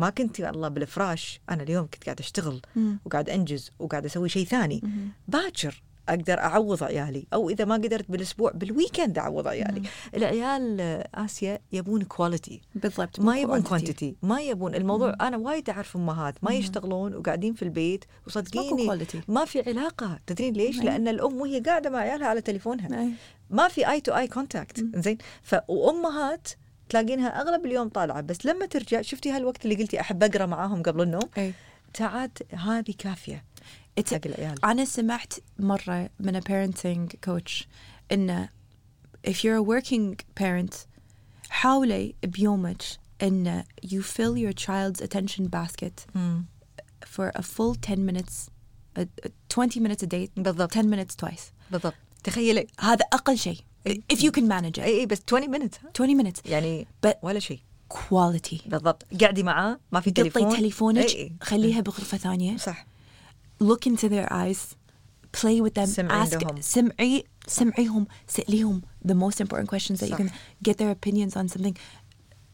ما 0.00 0.12
كنت 0.18 0.38
يا 0.38 0.50
الله 0.50 0.68
بالفراش. 0.68 1.40
أنا 1.50 1.62
اليوم 1.62 1.86
كنت 1.86 2.04
قاعد 2.04 2.20
أشتغل 2.20 2.60
مم. 2.76 2.98
وقاعد 3.04 3.30
أنجز 3.30 3.70
وقاعد 3.78 4.04
أسوي 4.04 4.28
شيء 4.28 4.46
ثاني. 4.46 4.80
مم. 4.82 5.08
باكر 5.28 5.82
أقدر 6.08 6.38
أعوض 6.38 6.82
عيالي. 6.82 7.26
أو 7.34 7.50
إذا 7.50 7.64
ما 7.64 7.74
قدرت 7.74 8.10
بالأسبوع 8.10 8.50
بال 8.54 8.68
weekend 8.68 9.18
أعوض 9.18 9.48
عيالي. 9.48 9.82
العيال 10.14 10.80
آه، 10.80 11.08
آسيا 11.14 11.58
يبون 11.72 12.02
quality 12.02 12.60
بالضبط 12.74 13.20
ما 13.20 13.38
يبون. 13.38 13.62
quantity 13.62 14.16
ما 14.22 14.40
يبون. 14.40 14.74
الموضوع 14.74 15.14
أنا 15.20 15.36
وايد 15.36 15.70
أعرف 15.70 15.96
أمهات. 15.96 16.44
ما 16.44 16.52
يشتغلون 16.52 17.14
وقاعدين 17.14 17.54
في 17.54 17.62
البيت 17.62 18.04
وصدقيني. 18.26 19.06
ما 19.28 19.44
في 19.44 19.62
علاقة. 19.66 20.18
تدرين 20.26 20.54
ليش؟ 20.54 20.80
أي. 20.80 20.84
لأن 20.84 21.08
الأم 21.08 21.40
وهي 21.40 21.60
قاعدة 21.60 21.90
مع 21.90 21.98
عيالها 21.98 22.26
على 22.26 22.40
تليفونها. 22.40 23.00
أي. 23.00 23.10
ما 23.50 23.68
في 23.68 23.90
eye 23.90 24.00
to 24.00 24.12
eye 24.12 24.28
contact 24.28 24.84
زين؟ 24.94 25.18
ف 25.42 25.54
وأمهات 25.68 26.48
تلاقينها 26.90 27.40
أغلب 27.40 27.66
اليوم 27.66 27.88
طالعة. 27.88 28.20
بس 28.20 28.46
لما 28.46 28.66
ترجع 28.66 29.02
شفتي 29.02 29.30
هالوقت 29.30 29.64
اللي 29.64 29.74
قلتي 29.76 30.00
أحب 30.00 30.22
أقرأ 30.22 30.46
معاهم 30.46 30.82
قبل 30.82 31.02
النوم؟ 31.02 31.28
أي. 31.38 31.52
ساعات 31.98 32.38
هذه 32.54 32.94
كافية. 32.98 33.44
حق 33.98 34.20
العيال. 34.26 34.64
أنا 34.64 34.84
سمعت 34.84 35.32
مرة 35.58 36.10
من 36.20 36.40
a 36.40 36.44
parenting 36.44 37.16
coach 37.30 37.64
إنه 38.12 38.48
if 39.28 39.34
you're 39.44 39.58
a 39.58 39.80
working 39.80 40.16
parent 40.42 40.74
حاولي 41.50 42.14
بيومك 42.22 42.82
إن 43.22 43.64
you 43.86 44.02
fill 44.02 44.36
your 44.36 44.52
child's 44.52 45.02
attention 45.04 45.48
basket 45.48 46.14
مم. 46.14 46.44
for 47.06 47.30
a 47.36 47.42
full 47.42 47.74
10 47.74 48.06
minutes 48.06 48.50
uh, 48.98 49.04
uh, 49.24 49.28
20 49.48 49.80
minutes 49.80 50.02
a 50.02 50.06
day 50.06 50.28
بالضبط. 50.36 50.72
10 50.72 50.90
minutes 50.90 51.16
twice. 51.16 51.52
بالضبط. 51.70 51.94
تخيلي 52.24 52.66
هذا 52.80 53.04
أقل 53.12 53.38
شيء. 53.38 53.58
if 54.13 54.17
you 54.17 54.31
can 54.31 54.43
manage 54.49 54.77
it 54.77 54.79
اي 54.79 54.99
اي 54.99 55.05
بس 55.05 55.21
20 55.33 55.53
minutes 55.55 55.75
ها؟ 55.83 55.91
20 55.99 56.23
minutes 56.23 56.39
يعني 56.45 56.87
But- 57.07 57.15
ولا 57.23 57.39
شيء 57.39 57.59
quality 57.93 58.67
بالضبط 58.69 59.03
قاعدي 59.21 59.43
معاه 59.43 59.79
ما 59.91 59.99
في 59.99 60.11
تليفون 60.11 60.43
قطي 60.47 60.57
تليفونك 60.57 61.05
إي 61.05 61.15
إي. 61.21 61.33
خليها 61.41 61.81
بغرفة 61.81 62.17
ثانية 62.17 62.57
صح 62.57 62.85
look 63.63 63.89
into 63.91 64.07
their 64.09 64.29
eyes 64.31 64.75
play 65.37 65.61
with 65.61 65.73
them 65.81 65.83
سمعي 65.85 66.25
ask 66.29 66.33
عندهم. 66.33 66.61
سمعي 66.61 67.23
سمعيهم 67.47 68.07
سأليهم 68.27 68.81
the 69.07 69.11
most 69.13 69.35
important 69.45 69.67
questions 69.75 69.97
that 69.99 70.09
you 70.09 70.11
صح. 70.11 70.17
can 70.17 70.29
get 70.69 70.73
their 70.73 70.91
opinions 70.95 71.33
on 71.37 71.57
something 71.57 71.73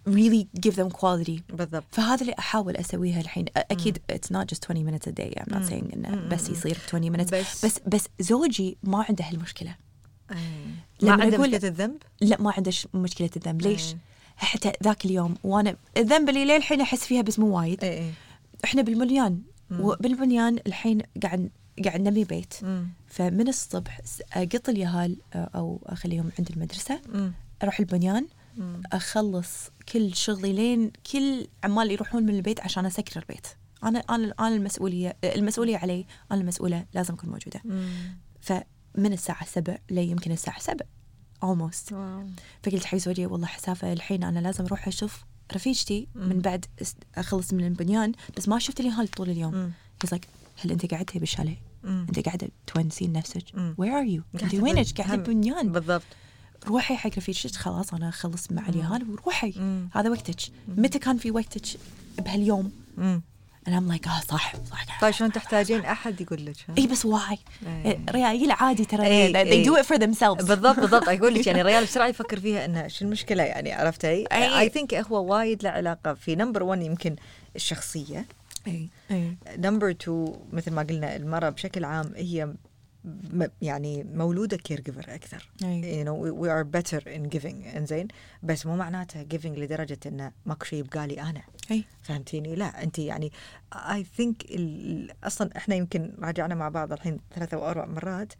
really 0.09 0.47
give 0.65 0.75
them 0.75 0.89
quality 0.89 1.41
بالضبط 1.53 1.83
فهذا 1.91 2.21
اللي 2.21 2.33
احاول 2.39 2.77
اسويها 2.77 3.21
الحين 3.21 3.45
أ- 3.45 3.51
اكيد 3.55 3.97
it's 4.11 4.35
not 4.35 4.45
just 4.55 4.59
20 4.71 4.85
minutes 4.91 5.07
a 5.07 5.11
day 5.11 5.39
I'm 5.41 5.53
not 5.53 5.69
saying 5.69 5.93
انه 5.93 6.27
بس 6.31 6.49
يصير 6.49 6.77
20 6.87 7.17
minutes 7.17 7.31
بس- 7.33 7.65
بس 7.65 7.79
بس 7.87 8.07
زوجي 8.19 8.77
ما 8.83 9.05
عنده 9.09 9.25
هالمشكله 9.25 9.75
ما 11.02 11.12
عنده 11.12 11.38
مشكلة 11.38 11.68
الذنب 11.68 11.96
لا 12.20 12.42
ما 12.42 12.52
عنده 12.56 12.72
مشكلة 12.94 13.30
الذنب 13.36 13.62
ليش؟ 13.62 13.88
إيه. 13.88 13.98
حتى 14.36 14.72
ذاك 14.84 15.04
اليوم 15.04 15.34
وأنا 15.44 15.76
الذنب 15.96 16.28
اللي 16.28 16.44
للحين 16.44 16.80
أحس 16.80 17.04
فيها 17.04 17.22
بس 17.22 17.38
مو 17.38 17.58
وايد 17.58 17.84
اي 17.84 17.98
اي 17.98 18.12
إحنا 18.64 18.82
بالبنيان 18.82 19.42
وبالبنيان 19.70 20.58
الحين 20.66 21.02
قاعد 21.22 21.50
قاعد 21.84 22.00
نبني 22.00 22.24
بيت 22.24 22.54
مم. 22.62 22.88
فمن 23.06 23.48
الصبح 23.48 24.00
أقط 24.32 24.68
اليهال 24.68 25.16
أو 25.34 25.80
أخليهم 25.86 26.30
عند 26.38 26.50
المدرسة 26.50 27.00
مم. 27.14 27.32
أروح 27.62 27.80
البنيان 27.80 28.26
مم. 28.56 28.82
أخلص 28.92 29.70
كل 29.92 30.14
شغلي 30.14 30.52
لين 30.52 30.92
كل 31.12 31.46
عمال 31.64 31.90
يروحون 31.90 32.22
من 32.22 32.34
البيت 32.34 32.60
عشان 32.60 32.86
أسكر 32.86 33.20
البيت 33.20 33.46
أنا 33.84 33.98
أنا 33.98 34.34
أنا 34.40 34.48
المسؤوليه 34.48 35.16
المسؤولية 35.24 35.76
علي 35.76 36.06
أنا 36.32 36.40
المسؤولة 36.40 36.84
لازم 36.94 37.14
أكون 37.14 37.30
موجودة 37.30 37.60
مم. 37.64 37.88
فمن 38.96 39.12
الساعة 39.12 39.46
7 39.46 39.78
ليمكن 39.90 40.32
الساعة 40.32 40.60
7 40.60 40.86
almost 41.44 41.92
واو. 41.92 42.26
فقلت 42.62 42.84
حق 42.84 42.96
زوجي 42.98 43.26
والله 43.26 43.46
حسافة 43.46 43.92
الحين 43.92 44.24
أنا 44.24 44.38
لازم 44.38 44.64
أروح 44.64 44.88
أشوف 44.88 45.24
رفيجتي 45.54 46.08
من 46.14 46.38
بعد 46.40 46.64
أخلص 47.16 47.52
من 47.52 47.66
البنيان 47.66 48.12
بس 48.36 48.48
ما 48.48 48.58
شفت 48.58 48.80
اليهال 48.80 49.08
طول 49.08 49.30
اليوم. 49.30 49.72
He's 50.04 50.10
like 50.10 50.26
هل 50.64 50.70
أنت 50.70 50.86
قاعدة 50.90 51.12
بالشاليه؟ 51.14 51.56
مم. 51.84 52.06
أنت 52.08 52.18
قاعدة 52.26 52.48
تونسين 52.66 53.12
نفسك؟ 53.12 53.44
where 53.78 53.98
are 53.98 54.04
you؟ 54.04 54.22
قاعدة 54.40 54.58
وينك؟ 54.62 55.00
هم. 55.00 55.16
بالبنيان 55.16 55.72
بالضبط 55.72 56.02
روحي 56.66 56.96
حق 56.96 57.10
رفيجتك 57.16 57.56
خلاص 57.56 57.94
أنا 57.94 58.08
أخلص 58.08 58.52
مع 58.52 58.68
اليهال 58.68 59.10
وروحي 59.10 59.52
مم. 59.56 59.88
هذا 59.92 60.10
وقتك 60.10 60.40
متى 60.68 60.98
كان 60.98 61.18
في 61.18 61.30
وقتك 61.30 61.66
بهاليوم؟ 62.18 62.72
مم. 62.96 63.22
And 63.66 63.74
I'm 63.74 63.88
like 63.94 64.08
آه 64.08 64.20
صح 64.20 64.56
صح 64.70 65.00
طيب 65.00 65.10
شلون 65.10 65.32
تحتاجين 65.32 65.84
أحد 65.84 66.20
يقول 66.20 66.46
لك؟ 66.46 66.56
إي 66.78 66.86
بس 66.86 67.04
why 67.04 67.38
إيه. 67.66 67.98
ريايل 68.10 68.50
عادي 68.50 68.84
ترى 68.84 69.06
إيه، 69.06 69.32
they 69.32 69.36
إيه. 69.36 69.64
do 69.64 69.82
it 69.82 69.86
for 69.86 69.98
themselves 69.98 70.44
بالضبط 70.44 70.80
بالضبط 70.80 71.08
أقول 71.18 71.34
لك 71.34 71.46
يعني 71.46 71.60
الريال 71.60 71.84
بسرعة 71.84 72.06
يفكر 72.06 72.40
فيها 72.40 72.64
إنه 72.64 72.88
شو 72.88 73.04
المشكلة 73.04 73.42
يعني 73.42 73.72
عرفتي؟ 73.72 74.08
أي. 74.32 74.60
I 74.60 74.68
think 74.68 74.94
هو 74.94 75.34
وايد 75.34 75.62
له 75.62 75.70
علاقة 75.70 76.14
في 76.14 76.34
number 76.34 76.62
1 76.62 76.82
يمكن 76.82 77.16
الشخصية 77.56 78.26
اي 78.66 78.88
اي 79.10 79.36
number 79.58 79.90
2 79.90 80.32
مثل 80.52 80.72
ما 80.72 80.82
قلنا 80.82 81.16
المرأة 81.16 81.48
بشكل 81.48 81.84
عام 81.84 82.12
هي 82.16 82.48
يعني 83.62 84.04
مولودة 84.04 84.56
caregiver 84.56 85.14
أكثر. 85.14 85.48
أي. 85.62 86.02
you 86.04 86.06
know 86.06 86.12
we- 86.12 86.42
we 86.42 86.48
are 86.50 86.64
better 86.80 87.00
in 87.00 87.38
giving. 87.38 87.76
إنزين. 87.76 88.08
بس 88.42 88.66
مو 88.66 88.76
معناتها 88.76 89.24
giving 89.34 89.46
لدرجة 89.58 89.98
انه 90.06 90.32
ماكو 90.46 90.64
شيء 90.64 90.78
يبقى 90.78 91.06
لي 91.06 91.20
أنا. 91.22 91.42
أي. 91.70 91.84
فهمتيني؟ 92.02 92.54
لا 92.54 92.82
انت 92.82 92.98
يعني 92.98 93.32
اي 93.74 94.04
ثينك 94.16 94.42
أصلا 95.24 95.50
إحنا 95.56 95.74
يمكن 95.74 96.12
راجعنا 96.18 96.54
مع 96.54 96.68
بعض 96.68 96.92
الحين 96.92 97.20
ثلاثة 97.34 97.56
أو 97.56 97.70
أربع 97.70 97.86
مرات. 97.86 98.32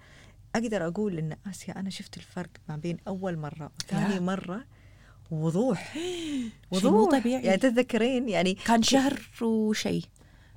أقدر 0.55 0.87
أقول 0.87 1.19
إن 1.19 1.37
آسيا 1.51 1.81
أنا 1.81 1.91
شفت 1.91 2.17
الفرق 2.17 2.51
ما 2.69 2.77
بين 2.77 2.97
أول 3.09 3.37
مرة 3.39 3.71
وثاني. 3.85 4.21
مرة. 4.21 4.65
وضوح. 5.31 5.95
شيء 6.75 6.91
مو 6.91 7.05
طبيعي. 7.11 7.43
يعني 7.45 7.57
تتذكرين 7.59 8.29
يعني 8.29 8.55
كان 8.55 8.83
شهر 8.83 9.21
وشيء 9.43 10.05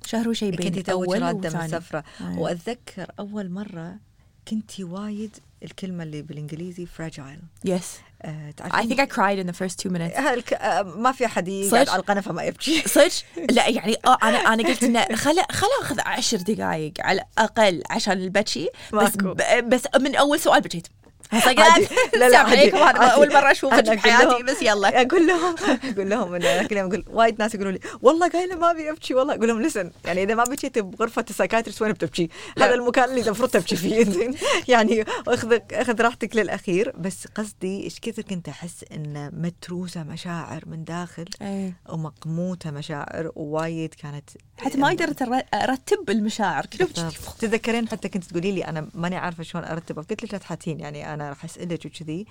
شهر 0.06 0.28
وشيء 0.28 0.50
بين 0.56 0.68
كنتي 0.68 0.82
توك 0.82 0.90
اول 1.06 1.22
راده 1.22 1.48
وثاني 1.48 1.64
مسافره 1.64 2.04
أي. 2.20 2.36
وأتذكر 2.36 3.06
أول 3.18 3.50
مرة 3.50 3.96
كنتي 4.48 4.84
وايد 4.84 5.36
الكلمة 5.62 6.02
اللي 6.02 6.22
بالإنجليزي 6.22 6.86
fragile 6.86 7.38
yes 7.64 7.96
آه 8.22 8.50
I 8.50 8.54
تعرفين 8.54 8.96
think 8.96 9.00
I 9.00 9.12
cried 9.12 9.44
in 9.44 9.50
the 9.52 9.56
first 9.56 9.76
two 9.82 9.90
minutes. 9.90 10.18
هالك- 10.20 10.52
آه، 10.52 10.82
ما 10.82 11.12
في 11.12 11.26
أحد 11.26 11.48
يقعد؟ 11.48 11.88
على 11.88 12.00
القنفه 12.00 12.32
ما 12.32 12.42
يبكي. 12.42 12.82
صدق؟ 12.88 13.12
لا 13.56 13.68
يعني 13.68 13.96
آه 14.06 14.18
أنا 14.22 14.38
أنا 14.38 14.62
قلت 14.68 14.82
إنه 14.82 15.04
خل 15.14 15.36
خل 15.52 15.66
أخذ 15.82 16.00
عشر 16.00 16.36
دقائق 16.36 16.92
على 17.00 17.20
الأقل 17.20 17.82
عشان 17.90 18.12
البكي. 18.12 18.68
بس 18.92 19.16
بس 19.64 19.82
من 20.00 20.16
أول 20.16 20.40
سؤال 20.40 20.60
بكيت. 20.60 20.86
عادي. 21.32 21.88
لا 22.16 22.28
لا. 22.28 22.38
عليكم 22.38 22.76
هذا. 22.76 22.98
أول 22.98 23.32
مرة 23.32 23.50
أشوفك 23.50 23.84
بحياتي 23.90 24.24
لهم- 24.24 24.46
بس 24.46 24.62
يلا 24.62 25.02
أقول 25.02 25.26
لهم 25.26 25.54
أقول 25.92 26.10
لهم 26.10 26.34
ان 26.34 26.40
ذاك 26.42 26.72
اليوم 26.72 26.86
أقول 26.88 27.04
وايد 27.08 27.38
ناس 27.38 27.54
يقولوا 27.54 27.72
لي 27.72 27.80
والله 28.02 28.28
قايله 28.28 28.56
ما 28.56 28.70
أبي 28.70 28.90
أبكي 28.90 29.14
والله 29.14 29.34
أقول 29.34 29.48
لهم 29.48 29.62
listen 29.62 29.90
يعني 30.04 30.22
إذا 30.22 30.34
ما 30.34 30.44
بكيت 30.44 30.78
بغرفة 30.78 31.24
ال 31.30 31.34
psychiatrist 31.34 31.82
وين 31.82 31.92
بتبكي؟ 31.92 32.28
هذا 32.58 32.74
المكان 32.74 33.04
اللي 33.10 33.20
المفروض 33.20 33.50
تبكي 33.50 33.76
فيه 33.76 34.30
يعني 34.72 35.04
اخذ 35.28 35.58
أخذ 35.72 36.00
راحتك 36.02 36.36
للأخير 36.36 36.92
بس 36.98 37.26
قصدي 37.34 37.84
إيش 37.84 38.00
كثر 38.00 38.22
كنت 38.22 38.48
أحس 38.48 38.84
إن 38.92 39.30
متروسة 39.34 40.02
مشاعر 40.02 40.62
من 40.66 40.84
داخل 40.84 41.24
إيه. 41.42 41.76
ومقموتة 41.88 42.70
مشاعر 42.70 43.30
ووايد 43.36 43.94
كانت 43.94 44.30
حتى 44.58 44.78
ما 44.78 44.88
أقدر 44.88 45.06
أتر- 45.06 45.44
أرتب 45.54 46.10
المشاعر 46.10 46.66
كلهم 46.66 46.88
بالضبط. 46.94 47.34
تتذكرين 47.38 47.88
حتى 47.88 48.08
كنت 48.08 48.24
تقولي 48.24 48.52
لي 48.52 48.64
أنا 48.64 48.88
ماني 48.94 49.16
عارفة 49.16 49.42
شلون 49.42 49.64
أرتبها 49.64 50.04
قلت 50.04 50.24
لك 50.24 50.32
لا 50.32 50.38
تحاتين 50.38 50.80
يعني 50.80 51.14
أنا 51.14 51.19
راح 51.28 51.44
أسألك 51.44 51.86
وكذي. 51.86 52.26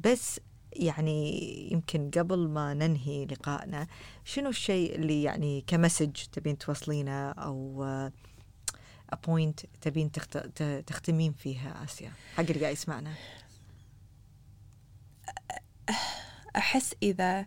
بس 0.00 0.40
يعني 0.72 1.38
يمكن 1.72 2.10
قبل 2.10 2.48
ما 2.48 2.74
ننهي 2.74 3.24
لقائنا 3.24 3.86
شنو 4.24 4.48
الشيء 4.48 4.94
اللي 4.94 5.22
يعني 5.22 5.64
كمسج 5.66 6.12
تبين 6.32 6.58
توصلينه 6.58 7.30
أو 7.30 7.84
بوينت 9.26 9.60
تبين 9.80 10.12
تخت... 10.12 10.38
تختمين 10.86 11.32
فيها 11.32 11.84
آسيا؟ 11.84 12.12
حق 12.36 12.40
اللي 12.44 12.60
قاعد 12.60 12.72
يسمعنا. 12.72 13.14
أحس 16.56 16.94
إذا 17.02 17.46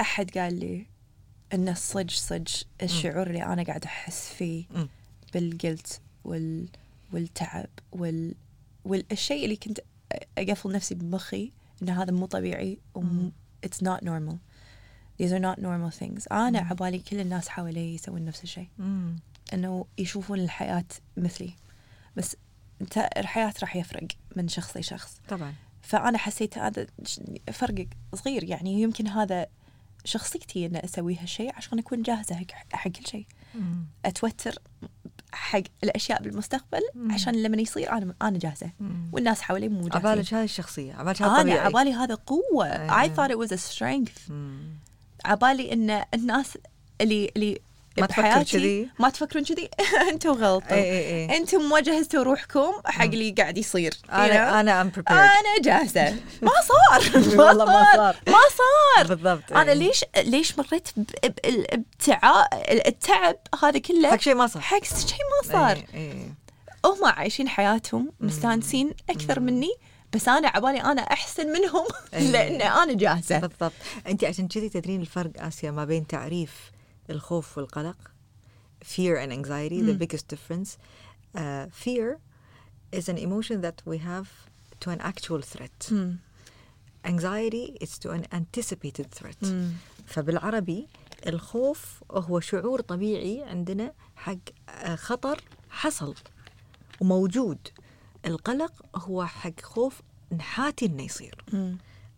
أحد 0.00 0.38
قال 0.38 0.60
لي 0.60 0.86
إن 1.54 1.74
صج 1.74 2.10
صج 2.10 2.62
الشعور 2.82 3.26
اللي 3.26 3.42
أنا 3.44 3.62
قاعدة 3.62 3.86
أحس 3.86 4.32
فيه 4.32 4.64
مم. 4.70 4.88
بالجلت 5.34 6.00
وال 6.24 6.68
والتعب 7.12 7.68
وال 7.92 8.34
والشيء 8.90 9.44
اللي 9.44 9.56
كنت 9.56 9.80
أقفل 10.38 10.72
نفسي 10.72 10.94
بمخي 10.94 11.52
إن 11.82 11.88
هذا 11.88 12.12
مو 12.12 12.26
طبيعي 12.26 12.78
it's 13.66 13.84
not 13.86 14.00
normal. 14.04 14.36
These 15.22 15.32
are 15.32 15.42
not 15.42 15.58
normal 15.60 15.98
things. 16.00 16.32
أنا 16.32 16.58
عبالي 16.58 16.98
كل 16.98 17.20
الناس 17.20 17.48
حوالي 17.48 17.94
يسوون 17.94 18.24
نفس 18.24 18.42
الشيء. 18.44 18.68
إنه 19.54 19.86
يشوفون 19.98 20.40
الحياة 20.40 20.84
مثلي. 21.16 21.52
بس 22.16 22.36
أنت 22.80 22.98
الحياة 23.16 23.54
راح 23.60 23.76
يفرق 23.76 24.06
من 24.36 24.48
شخص 24.48 24.76
لشخص. 24.76 25.20
طبعا. 25.28 25.54
فأنا 25.82 26.18
حسيت 26.18 26.58
هذا 26.58 26.86
فرق 27.52 27.86
صغير. 28.14 28.44
يعني 28.44 28.82
يمكن 28.82 29.06
هذا 29.08 29.46
شخصيتي 30.04 30.66
ان 30.66 30.76
أسوي 30.76 31.16
هالشيء 31.16 31.54
عشان 31.56 31.78
أكون 31.78 32.02
جاهزة 32.02 32.46
حق- 32.72 32.88
كل 32.88 33.06
شيء. 33.06 33.26
أتوتر. 34.04 34.54
حق 35.32 35.62
الأشياء 35.84 36.22
بالمستقبل 36.22 36.80
مم. 36.94 37.12
عشان 37.12 37.42
لما 37.42 37.62
يصير 37.62 37.92
أنا 37.92 38.14
أنا 38.22 38.38
جاهزة 38.38 38.70
مم. 38.80 39.10
والناس 39.12 39.42
حوالي 39.42 39.68
مو 39.68 39.88
جاهزين 39.88 40.06
عبالك 40.06 40.34
هذه 40.34 40.44
الشخصية 40.44 40.94
عبالك 40.94 41.22
هذا 41.22 41.40
أنا 41.40 41.54
عبالي 41.54 41.92
هذا 41.92 42.14
قوة 42.14 42.66
it 43.28 43.46
was 43.46 43.52
a 43.52 43.58
strength 43.58 44.30
مم. 44.30 44.60
عبالي 45.24 45.72
إن 45.72 46.04
الناس 46.14 46.58
اللي 47.00 47.30
اللي 47.36 47.60
ما 48.00 48.06
تفكر 48.06 48.22
بحياتي 48.22 48.58
كذي. 48.58 48.88
ما 48.98 49.08
تفكرون 49.08 49.44
كذي؟ 49.44 49.70
أنتم 50.10 50.30
غلطوا. 50.30 51.36
أنتم 51.36 51.68
ما 51.68 51.80
جهزتوا 51.80 52.22
روحكم 52.22 52.72
حق 52.84 53.04
اللي 53.04 53.30
قاعد 53.30 53.58
يصير? 53.58 53.94
أنا 54.12 54.60
أنا 54.60 54.80
ام 54.80 54.92
أنا 55.08 55.62
جاهزة. 55.62 56.10
ما 56.42 56.52
صار. 56.68 57.22
والله 57.46 57.64
ما 57.64 57.86
صار. 57.96 58.16
ما 58.26 58.38
صار. 58.96 59.06
بالضبط 59.06 59.52
أنا. 59.52 59.70
ليش 59.70 60.04
ليش 60.16 60.58
مريت 60.58 60.88
التعب 62.70 63.36
هذا 63.62 63.78
كله؟ 63.78 64.10
حق 64.10 64.20
شيء 64.20 64.34
ما 64.34 64.46
صار. 64.46 64.62
حق 64.62 64.84
شيء 64.84 65.18
ما 65.46 65.52
صار. 65.52 65.84
هم 66.84 67.04
عايشين 67.04 67.48
حياتهم 67.48 68.12
مستانسين 68.20 68.94
أكثر 69.10 69.40
مني 69.40 69.70
بس 70.12 70.28
أنا 70.28 70.48
عبالي 70.48 70.80
أنا 70.80 71.02
أحسن 71.02 71.46
منهم. 71.46 71.86
لأن 72.12 72.62
أنا 72.62 72.92
جاهزة. 72.92 73.38
بالضبط. 73.38 73.72
انت 74.06 74.24
عشان 74.24 74.48
كذي 74.48 74.68
تدرين 74.68 75.00
الفرق 75.00 75.30
آسيا 75.38 75.70
ما 75.70 75.84
بين 75.84 76.06
تعريف 76.06 76.70
الخوف 77.10 77.58
والقلق 77.58 77.96
fear 78.84 79.16
and 79.22 79.32
anxiety, 79.32 79.80
the 79.82 79.94
biggest 80.04 80.26
difference. 80.34 80.68
Uh, 81.34 81.66
fear 81.84 82.08
is 82.98 83.08
an 83.08 83.18
emotion 83.26 83.56
that 83.66 83.78
we 83.90 83.98
have 83.98 84.28
to 84.80 84.86
an 84.90 85.00
actual 85.10 85.42
threat. 85.52 85.78
Anxiety 87.04 87.64
is 87.84 87.92
to 88.02 88.08
an 88.10 88.24
anticipated 88.32 89.08
threat. 89.10 89.44
فبالعربي 90.06 90.88
الخوف 91.26 92.02
هو 92.10 92.40
شعور 92.40 92.80
طبيعي 92.80 93.42
عندنا 93.42 93.92
حق 94.16 94.36
آه، 94.68 94.94
خطر 94.94 95.40
حصل 95.70 96.14
وموجود 97.00 97.58
القلق 98.26 98.72
هو 98.96 99.26
حق 99.26 99.60
خوف 99.62 100.00
نحاتي 100.32 100.86
إنه 100.86 101.02
يصير. 101.02 101.44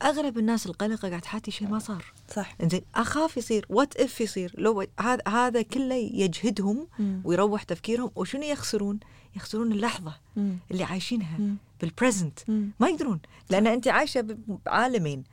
اغلب 0.02 0.38
الناس 0.38 0.66
القلقه 0.66 1.08
قاعد 1.08 1.20
تحاتي 1.20 1.50
شيء 1.50 1.68
ما 1.68 1.78
صار 1.78 2.04
صح 2.34 2.54
إنزين 2.62 2.82
أخاف 2.94 3.36
يصير 3.36 3.66
what 3.68 3.96
if 3.96 4.20
يصير 4.20 4.54
لو 4.58 4.86
هذا 5.00 5.22
هذا 5.28 5.62
كله 5.62 5.94
يجهدهم 5.94 6.86
مم. 6.98 7.20
ويروح 7.24 7.62
تفكيرهم 7.62 8.10
وشنو 8.16 8.42
يخسرون؟ 8.42 9.00
يخسرون 9.36 9.72
اللحظة 9.72 10.14
مم. 10.36 10.56
اللي 10.70 10.84
عايشينها 10.84 11.38
مم. 11.38 11.56
بال 11.80 11.93
present 11.93 12.38
مم. 12.48 12.70
ما 12.80 12.88
يقدرون 12.88 13.20
لأن 13.50 13.66
أنت 13.66 13.88
عايشة 13.88 14.26
بعالمين 14.66 15.24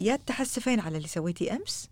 يا 0.00 0.16
تحسفين 0.16 0.80
على 0.80 0.96
اللي 0.96 1.08
سويتي 1.08 1.52
أمس 1.52 1.88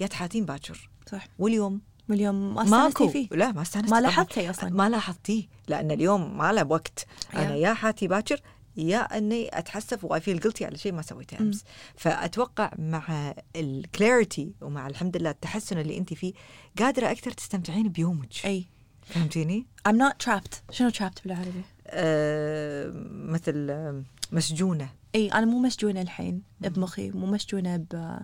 يا 0.00 0.06
تحاتين 0.06 0.44
باكر 0.44 0.90
صح 1.12 1.26
واليوم 1.38 1.80
واليوم 2.08 2.54
ما 2.54 2.62
استانستي 2.62 3.08
فيه 3.08 3.28
لا 3.36 3.52
ما 3.52 3.62
استانست 3.62 3.90
ما. 3.90 4.00
لاحظتي 4.00 4.50
أصلاً. 4.50 4.70
ما 4.70 4.88
لاحظتيه 4.88 5.44
لأن 5.68 5.90
اليوم 5.90 6.38
ما 6.38 6.52
له 6.52 6.66
وقت 6.66 7.06
أنا. 7.34 7.54
يا 7.54 7.74
أحاتي 7.74 8.08
باكر 8.08 8.40
يا 8.76 9.18
إني 9.18 9.58
أتحسف 9.58 10.04
وأ 10.04 10.20
feel 10.20 10.40
guilty 10.40 10.64
على 10.64 10.78
شيء 10.78 10.92
ما 10.92 11.02
سويته 11.02 11.40
أمس. 11.40 11.64
فأتوقع 11.96 12.72
مع 12.78 13.34
ال 13.56 13.68
clarity 13.68 14.54
ومع 14.60 14.86
الحمد 14.86 15.16
لله 15.16 15.30
التحسن 15.30 15.78
اللي 15.78 15.98
أنت 15.98 16.14
فيه 16.14 16.32
قادرة 16.78 17.10
أكثر 17.10 17.30
تستمتعين 17.30 17.88
بيومك. 17.88 18.32
أي. 18.44 18.66
فهمتيني؟ 19.02 19.66
I'm 19.88 19.92
not 19.92 20.26
trapped. 20.26 20.72
شنو 20.74 20.90
trapped 20.90 21.22
بالعربي؟ 21.24 21.62
آه 21.86 22.92
مثل 23.14 23.66
آه، 23.70 24.02
مسجونة. 24.32 24.88
أي 25.14 25.28
أنا 25.28 25.46
مو 25.46 25.58
مسجونة 25.58 26.02
الحين 26.02 26.42
بمخي 26.60 27.10
مو 27.10 27.26
مسجونة 27.26 27.76
ب 27.76 28.18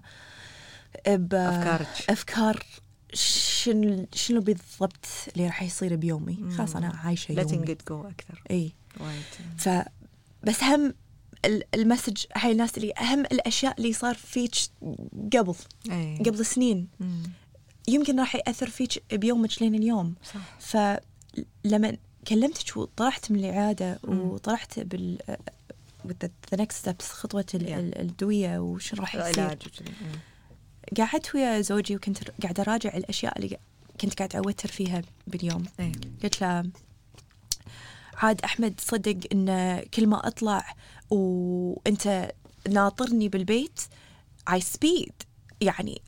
ب 1.08 1.34
أفكارك. 1.34 2.10
أفكار 2.10 2.62
شنو 3.14 4.06
شنو 4.14 4.40
بالضبط 4.40 5.06
اللي 5.32 5.46
راح 5.46 5.62
يصير 5.62 5.96
بيومي. 5.96 6.50
خلاص 6.58 6.76
أنا 6.76 6.88
عايشة 6.88 7.34
letting 7.34 7.52
يومي. 7.52 7.66
it 7.66 7.90
go 7.90 7.92
أكثر. 7.92 8.42
أي. 8.50 8.72
وايد. 9.00 9.22
ف 9.58 9.68
بس 10.44 10.64
هم 10.64 10.94
ال- 11.44 11.62
المسج 11.74 12.24
هاي 12.36 12.52
الناس 12.52 12.76
اللي 12.78 12.92
اهم 13.00 13.20
الأشياء 13.20 13.74
اللي 13.78 13.92
صار 13.92 14.14
فيك 14.14 14.54
قبل 15.36 15.54
اي 15.90 16.16
قبل 16.26 16.46
سنين 16.46 16.88
مم. 17.00 17.22
يمكن 17.88 18.20
راح 18.20 18.34
يأثر 18.36 18.70
فيك 18.70 19.14
بيومك 19.14 19.62
لين 19.62 19.74
اليوم 19.74 20.14
صح 20.24 20.40
فلما 20.60 21.96
كلمتك 22.28 22.76
وطلعت 22.76 23.30
من 23.30 23.38
العياده 23.38 23.98
وطلعت 24.04 24.78
بال 24.80 25.18
next 26.54 26.74
steps 26.86 27.02
خطوة 27.04 27.44
ال- 27.54 27.66
Yeah. 27.66 27.70
ال- 27.70 27.98
الدوية 28.00 28.58
وش 28.58 28.94
راح 28.94 29.14
يصير. 29.14 29.58
مم. 29.80 30.18
قعدت 30.98 31.34
ويا 31.34 31.60
زوجي 31.60 31.96
وكنت 31.96 32.30
قاعدة 32.42 32.62
أراجع 32.62 32.96
الأشياء 32.96 33.38
اللي 33.38 33.56
كنت 34.00 34.14
قاعدة 34.14 34.38
أوتر 34.38 34.68
فيها 34.68 35.02
باليوم 35.26 35.64
إيه. 35.80 35.92
قلت 36.22 36.40
له 36.42 36.62
عاد 38.20 38.40
أحمد 38.40 38.80
صدق 38.80 39.16
إن 39.32 39.80
كل 39.94 40.06
ما 40.06 40.26
أطلع 40.26 40.74
وأنت 41.10 42.32
ناطرني 42.68 43.28
بالبيت 43.28 43.80
I 44.50 44.58
speed. 44.60 45.12
يعني 45.60 46.02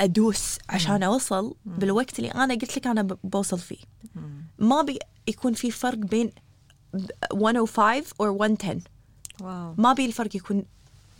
أدوس 0.00 0.58
عشان 0.68 1.02
أوصل 1.02 1.54
بالوقت 1.66 2.18
اللي 2.18 2.30
أنا 2.30 2.54
قلت 2.54 2.76
لك 2.76 2.86
أنا 2.86 3.02
ب- 3.02 3.18
بوصل 3.24 3.58
فيه. 3.58 3.76
ما 4.58 4.82
بي 4.82 4.98
يكون 5.28 5.52
في 5.52 5.70
فرق 5.70 5.98
بين 5.98 6.30
105 7.34 8.02
or 8.22 8.26
110 8.26 8.80
واو. 9.40 9.74
ما 9.78 9.92
بي 9.92 10.06
الفرق 10.06 10.36
يكون 10.36 10.64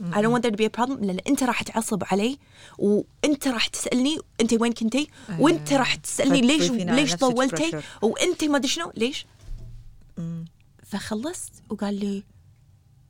I 0.03 0.17
don't 0.17 0.33
want 0.35 0.43
there 0.43 0.51
to 0.51 0.57
be 0.57 0.65
a 0.67 0.81
problem 0.81 1.03
لأن 1.05 1.19
أنت 1.29 1.43
راح 1.43 1.63
تعصب 1.63 2.03
علي 2.13 2.39
وأنت 2.79 3.49
راح 3.49 3.67
تسألني 3.67 4.19
أنت 4.41 4.53
وين 4.61 4.73
كنتي 4.73 5.09
وأنت. 5.39 5.73
راح 5.73 5.95
تسألني 5.95 6.41
ليش 6.41 6.71
ليش 6.71 7.15
طولتي. 7.15 7.81
وأنت 8.03 8.45
ما 8.45 8.57
أدري 8.57 8.69
شنو 8.69 8.93
ليش؟ 8.97 9.27
مم. 10.19 10.45
فخلصت 10.83 11.53
وقال 11.71 11.95
لي 11.95 12.23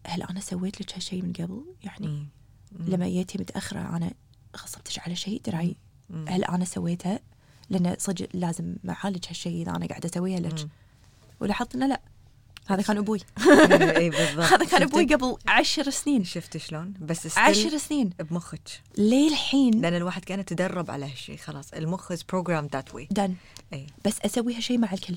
هل 0.06 0.22
أنا 0.22 0.40
سويت 0.40 0.80
لك 0.80 0.94
هالشيء 0.94 1.22
من 1.22 1.32
قبل؟ 1.32 1.64
يعني 1.84 2.06
مم. 2.06 2.26
لما 2.72 3.08
جيتي 3.08 3.38
متأخرة 3.38 3.96
أنا 3.96 4.12
غصبتك 4.56 4.98
على 4.98 5.16
شيء 5.16 5.40
دراي 5.44 5.76
هل 6.28 6.44
أنا 6.44 6.64
سويته؟ 6.64 7.18
لأن 7.70 7.96
صدق 7.98 8.28
لازم 8.34 8.76
معالج 8.84 9.24
هالشيء 9.28 9.62
إذا 9.62 9.76
أنا 9.76 9.86
قاعدة 9.86 10.08
أسويها 10.08 10.40
لك. 10.40 10.68
ولاحظت 11.40 11.74
إنه 11.74 11.86
لا. 11.86 12.00
هذا 12.66 12.82
كان 12.82 12.96
أبوي. 12.98 13.20
اي 13.98 14.10
بالضبط. 14.10 14.44
هذا 14.52 14.64
كان 14.64 14.82
أبوي؟ 14.82 15.04
قبل 15.04 15.36
عشر 15.46 15.90
سنين. 15.90 16.24
شفت 16.24 16.56
شلون؟ 16.56 16.94
بس 17.00 17.38
عشر 17.38 17.78
سنين. 17.78 18.10
بمخك. 18.30 18.68
للحين. 18.98 19.80
لأن 19.80 19.94
الواحد 19.94 20.24
كان 20.24 20.40
يتدرب 20.40 20.90
على 20.90 21.04
هالشيء 21.04 21.36
خلاص. 21.36 21.72
المخ 21.72 22.12
is 22.12 22.16
programmed 22.16 22.76
that 22.76 22.94
way. 22.94 23.06
then 23.10 23.34
أي 23.72 23.86
بس 24.04 24.20
أسوي 24.20 24.56
هالشيء 24.56 24.78
مع 24.78 24.92
الكل. 24.92 25.16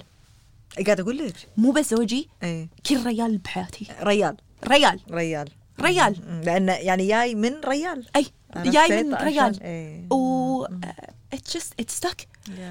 قاعد 0.85 0.99
أقول 0.99 1.17
لك. 1.17 1.35
مو 1.57 1.71
بس 1.71 1.89
زوجي 1.89 2.29
اي 2.43 2.69
كل 2.89 3.05
ريال 3.05 3.37
بحياتي. 3.37 3.87
ريال. 4.01 4.37
ريال. 4.67 4.99
ريال. 5.11 5.49
ريال. 5.81 6.41
لأنه 6.45 6.73
يعني 6.73 7.07
جاي 7.07 7.35
من 7.35 7.61
ريال. 7.65 8.05
أي 8.15 8.25
جاي؟ 8.55 9.03
من 9.03 9.13
ريال. 9.13 9.63
إيه. 9.63 10.13
و 10.13 10.65
it's 11.33 11.57
just 11.57 11.73
it's 11.79 11.97
stuck. 11.97 12.27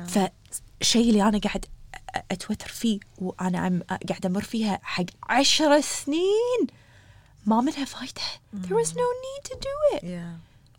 فالشيء 0.09 1.09
اللي 1.09 1.23
أنا 1.23 1.39
قاعد 1.39 1.67
أتوتر 2.31 2.69
فيه 2.69 2.99
وأنا 3.19 3.59
عم 3.59 3.83
قاعد 4.09 4.27
أمر 4.27 4.43
فيها 4.43 4.81
حق 4.83 5.05
عشر 5.29 5.81
سنين. 5.81 6.67
ما 7.47 7.61
منها 7.61 7.85
فايدة. 7.85 8.23
There 8.55 8.85
was 8.85 8.89
no 8.89 9.07
need 9.25 9.51
to 9.51 9.55
do 9.55 9.99
it. 9.99 10.05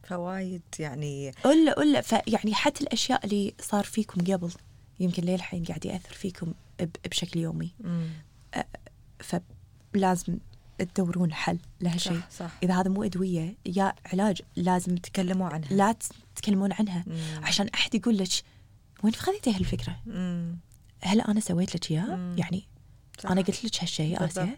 فوايد 0.10 0.62
يعني 0.80 1.32
قل 1.44 1.70
قل 1.70 2.04
فيعني 2.04 2.54
حتى 2.54 2.84
الأشياء 2.84 3.26
اللي 3.26 3.54
صار 3.62 3.84
فيكم 3.84 4.22
قبل 4.22 4.52
يمكن 5.00 5.24
للحين 5.24 5.64
قاعد 5.64 5.86
يأثر 5.86 6.14
فيكم 6.14 6.54
بشكل 7.12 7.40
يومي. 7.40 7.72
فلازم 9.94 10.38
تدورون 10.78 11.34
حل 11.34 11.60
لهالشيء 11.82 12.20
صح، 12.20 12.30
صح. 12.30 12.52
إذا 12.64 12.82
هذا 12.82 12.90
مو 12.90 13.04
أدوية 13.04 13.56
يا 13.66 13.94
علاج 14.06 14.42
لازم 14.56 14.96
تك... 14.96 15.10
تكلموا 15.10 15.50
عنها 15.50 15.70
لا 15.70 15.96
تتكلمون 16.36 16.72
عنها 16.72 17.04
مم. 17.08 17.44
عشان 17.44 17.68
أحد 17.68 17.96
يقول 17.96 18.18
لك 18.18 18.30
وين 19.04 19.14
خذيتي 19.14 19.54
هالفكرة؟ 19.54 20.00
مم. 20.06 20.58
هل 21.02 21.22
أنا 21.22 21.40
سويت 21.40 21.76
لك 21.76 21.92
اياها؟ 21.92 22.16
مم. 22.16 22.36
يعني 22.38 22.68
صح. 23.20 23.32
أنا 23.32 23.42
قلت 23.42 23.66
لك 23.66 23.82
هالشيء 23.82 24.26
اسيا. 24.26 24.58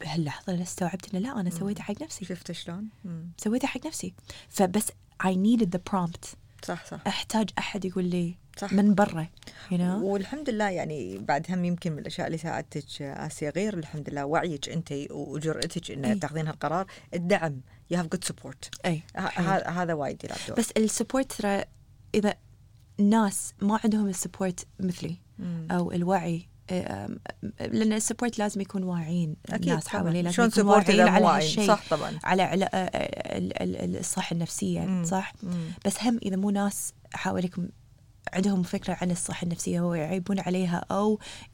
بهاللحظة 0.00 0.52
اللي 0.52 0.62
استوعبت 0.62 1.14
إنه 1.14 1.28
لا 1.28 1.40
أنا 1.40 1.50
سويته 1.50 1.82
حق 1.82 2.02
نفسي 2.02 2.24
شفت 2.24 2.52
شلون؟ 2.52 2.88
سويته 3.36 3.68
حق 3.68 3.86
نفسي 3.86 4.14
فبس 4.48 4.86
I 5.22 5.30
needed 5.30 5.66
the 5.76 5.92
prompt 5.92 6.34
صح 6.64 6.84
صح 6.86 7.00
أحتاج 7.06 7.50
أحد 7.58 7.84
يقول 7.84 8.04
لي 8.04 8.34
صح. 8.60 8.72
من 8.72 8.94
برا 8.94 9.26
you 9.70 9.74
know 9.74 9.80
والحمد 10.02 10.50
لله 10.50 10.68
يعني 10.70 11.18
بعد 11.18 11.46
هم 11.50 11.64
يمكن 11.64 11.92
من 11.92 11.98
الأشياء 11.98 12.26
اللي 12.26 12.38
ساعدتك 12.38 13.02
آسيا 13.02 13.50
غير 13.50 13.78
الحمد 13.78 14.10
لله 14.10 14.24
وعيك 14.24 14.68
أنت 14.68 14.92
وجرأتك 15.10 15.90
ان 15.90 16.04
أي. 16.04 16.14
تاخذين 16.14 16.46
هالقرار 16.46 16.86
الدعم 17.14 17.60
you 17.90 17.98
have 17.98 18.06
good 18.06 18.24
support 18.24 18.70
إي. 18.86 19.02
هذا 19.66 19.94
وايد 19.94 20.24
يلعب 20.24 20.38
دور 20.48 20.56
بس 20.56 20.70
ال 20.70 20.78
support 20.78 21.32
ترى 21.32 21.64
إذا 22.14 22.34
ناس 22.98 23.54
ما 23.62 23.80
عندهم 23.84 24.08
ال 24.08 24.15
support 24.15 24.66
مثلي 24.80 25.16
مم. 25.38 25.68
أو 25.70 25.92
الوعي 25.92 26.46
أم، 26.72 27.18
لأن 27.60 27.92
ال 27.92 27.98
support 27.98 28.38
لازم 28.38 28.60
يكون 28.60 28.82
واعيين 28.82 29.36
الناس. 29.52 29.88
حواليه 29.88 30.22
لازم 30.22 30.50
support 30.50 30.88
واعيين 30.88 31.08
على 31.08 31.26
هالشيء 31.26 31.66
صح 31.68 31.84
طبعا 31.90 32.18
على 32.24 32.42
على 32.42 32.64
آه، 32.64 32.68
آه، 32.76 33.38
ال- 33.38 33.62
ال- 33.62 33.76
ال- 33.76 33.96
الصحة 33.98 34.34
النفسية 34.34 34.80
مم. 34.80 35.04
صح 35.04 35.32
مم. 35.42 35.70
بس 35.86 36.02
هم 36.02 36.18
إذا 36.22 36.36
مو 36.36 36.50
ناس 36.50 36.92
حواليكم 37.14 37.68
عندهم 38.32 38.62
فكرة 38.62 38.96
عن 39.00 39.10
الصحة 39.10 39.44
النفسية 39.44 39.80
ويعيبون 39.80 40.40
عليها 40.40 40.84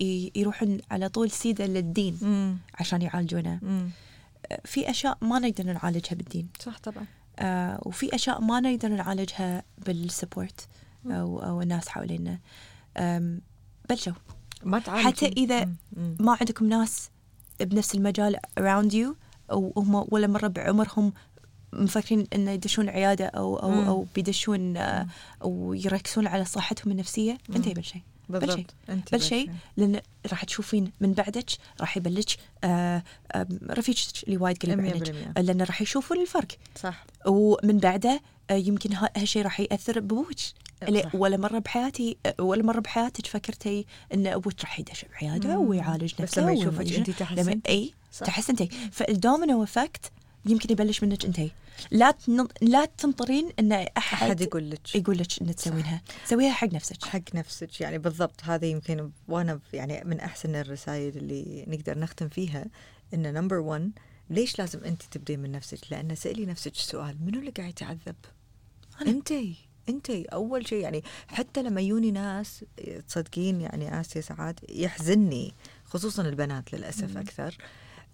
ي- 0.01 0.33
يروحون 0.37 0.79
على 0.91 1.09
طول 1.09 1.31
سيده 1.31 1.67
للدين 1.67 2.19
مم. 2.23 2.57
عشان 2.75 3.03
يعالجونه 3.03 3.59
مم. 3.63 3.91
في 4.65 4.91
أشياء 4.91 5.19
ما 5.23 5.39
نقدر 5.39 5.65
نعالجها 5.73 6.15
بالدين 6.15 6.49
صح 6.61 6.79
طبعا 6.79 7.07
آه 7.39 7.79
وفي 7.83 8.15
أشياء 8.15 8.41
ما 8.41 8.61
نقدر 8.61 8.89
نعالجها 8.89 9.63
بالسبورت 9.87 10.69
أو 11.07 11.39
أو 11.43 11.63
الناس 11.63 11.89
حوالينا 11.89 12.39
بلشوا 13.89 14.13
ما 14.65 14.79
تعالج 14.79 15.07
حتى 15.07 15.27
إذا 15.27 15.65
مم. 15.65 15.75
مم. 15.97 16.17
ما 16.21 16.37
عندكم 16.41 16.69
ناس 16.69 17.11
بنفس 17.61 17.95
المجال 17.95 18.37
around 18.61 18.93
you 18.93 19.15
أو 19.51 19.73
هم 19.77 20.07
ولا 20.11 20.27
مرة 20.27 20.47
بعمرهم 20.49 21.13
مفكرين 21.77 22.27
إنه 22.35 22.51
يدشون 22.51 22.89
عيادة 22.89 23.27
أو 23.27 23.57
أو 23.57 23.71
مم. 23.71 23.85
أو 23.89 24.07
بيدشون 24.15 24.77
آه، 24.77 25.07
أو 25.43 25.75
يركزون 25.75 26.27
على 26.27 26.45
صحتهم 26.45 26.93
النفسية 26.93 27.39
انت 27.57 27.69
بل 27.69 27.85
شيء 27.85 28.03
بل 28.29 28.41
شيء 28.41 28.49
بالضبط 28.57 28.75
انت 28.91 29.13
بل 29.13 29.23
شيء 29.23 29.51
لأن 29.77 30.01
راح 30.31 30.45
تشوفين 30.45 30.93
من 31.01 31.13
بعدك 31.13 31.51
راح 31.81 31.97
يبلش 31.97 32.37
آه، 32.65 33.03
آه، 33.33 33.47
رفيجك 33.71 34.25
اللي 34.25 34.37
وايد 34.37 34.67
مية 34.67 34.93
عنك. 34.93 35.15
لأن 35.39 35.63
راح 35.63 35.83
يشوفون 35.83 36.21
الفرق 36.21 36.49
صح 36.83 37.05
ومن 37.27 37.79
بعده 37.79 38.21
آه، 38.51 38.55
يمكن 38.55 38.93
ها- 38.93 39.11
هالشيء 39.17 39.43
راح 39.43 39.61
يأثر 39.61 40.01
بأبوك. 40.01 40.31
ولا 41.15 41.37
مرة 41.37 41.59
بحياتي 41.59 42.17
ولا 42.41 42.63
مرة 42.63 42.81
بحياتك 42.81 43.27
فكرتي 43.27 43.87
إن 44.15 44.27
أبوك 44.27 44.61
راح 44.61 44.81
يدش 44.81 45.05
بعياده 45.13 45.49
مم. 45.63 45.69
ويعالج 45.69 46.13
بس 46.15 46.21
نفسه 46.21 46.43
لما 46.43 46.51
وما 46.53 46.61
يشوفك 46.61 46.87
شنو. 46.87 47.05
تحسنتي. 47.05 47.43
لما 47.43 47.61
إي. 47.69 47.93
تحسنتي 48.25 48.69
فال 48.93 49.10
domino 49.10 49.63
effect 49.63 50.11
يمكن 50.49 50.73
يبلش 50.73 51.03
منك 51.03 51.25
انت. 51.25 51.41
لا 51.91 52.11
تن... 52.11 52.49
لا 52.63 52.85
تنطرين 52.85 53.51
إن 53.59 53.73
أحد, 53.73 53.89
أحد 53.97 54.41
يقول 54.41 54.71
لك 54.71 54.95
يقول 54.95 55.19
لك 55.19 55.43
ان 55.43 55.55
تسوينها. 55.55 56.03
سويها 56.25 56.53
حق 56.53 56.73
نفسك. 56.73 57.05
حق 57.05 57.35
نفسك. 57.35 57.81
يعني 57.81 57.99
بالضبط 57.99 58.45
هذا 58.45 58.67
يمكن 58.67 59.11
وأنا 59.29 59.61
يعني 59.73 60.05
من 60.05 60.21
أحسن 60.21 60.55
الرسائل 60.55 61.17
اللي 61.17 61.65
نقدر 61.69 61.99
نختم 61.99 62.29
فيها. 62.29 62.65
إن 63.15 63.35
number 63.35 63.57
1 63.57 63.91
ليش 64.31 64.59
لازم 64.59 64.85
أنت 64.85 65.03
تبدين 65.03 65.41
من 65.41 65.53
نفسك؟ 65.53 65.79
لأن 65.91 66.15
سألي 66.15 66.47
نفسك 66.47 66.73
السؤال 66.73 67.17
منو 67.25 67.39
اللي 67.39 67.51
قاعد 67.51 67.69
يتعذب؟ 67.69 68.17
أنا. 69.01 69.11
انتي 69.11 69.55
انتي 69.89 70.25
أول 70.25 70.69
شيء 70.69 70.83
يعني 70.83 71.03
حتى 71.29 71.63
لما 71.63 71.81
يوني 71.81 72.11
ناس 72.11 72.65
تصدقين 73.09 73.61
يعني 73.61 74.01
آسيا 74.01 74.21
ساعات 74.21 74.61
يحزنني 74.69 75.55
خصوصا 75.85 76.23
البنات 76.23 76.73
للأسف 76.73 77.11
مم. 77.11 77.19
أكثر. 77.19 77.57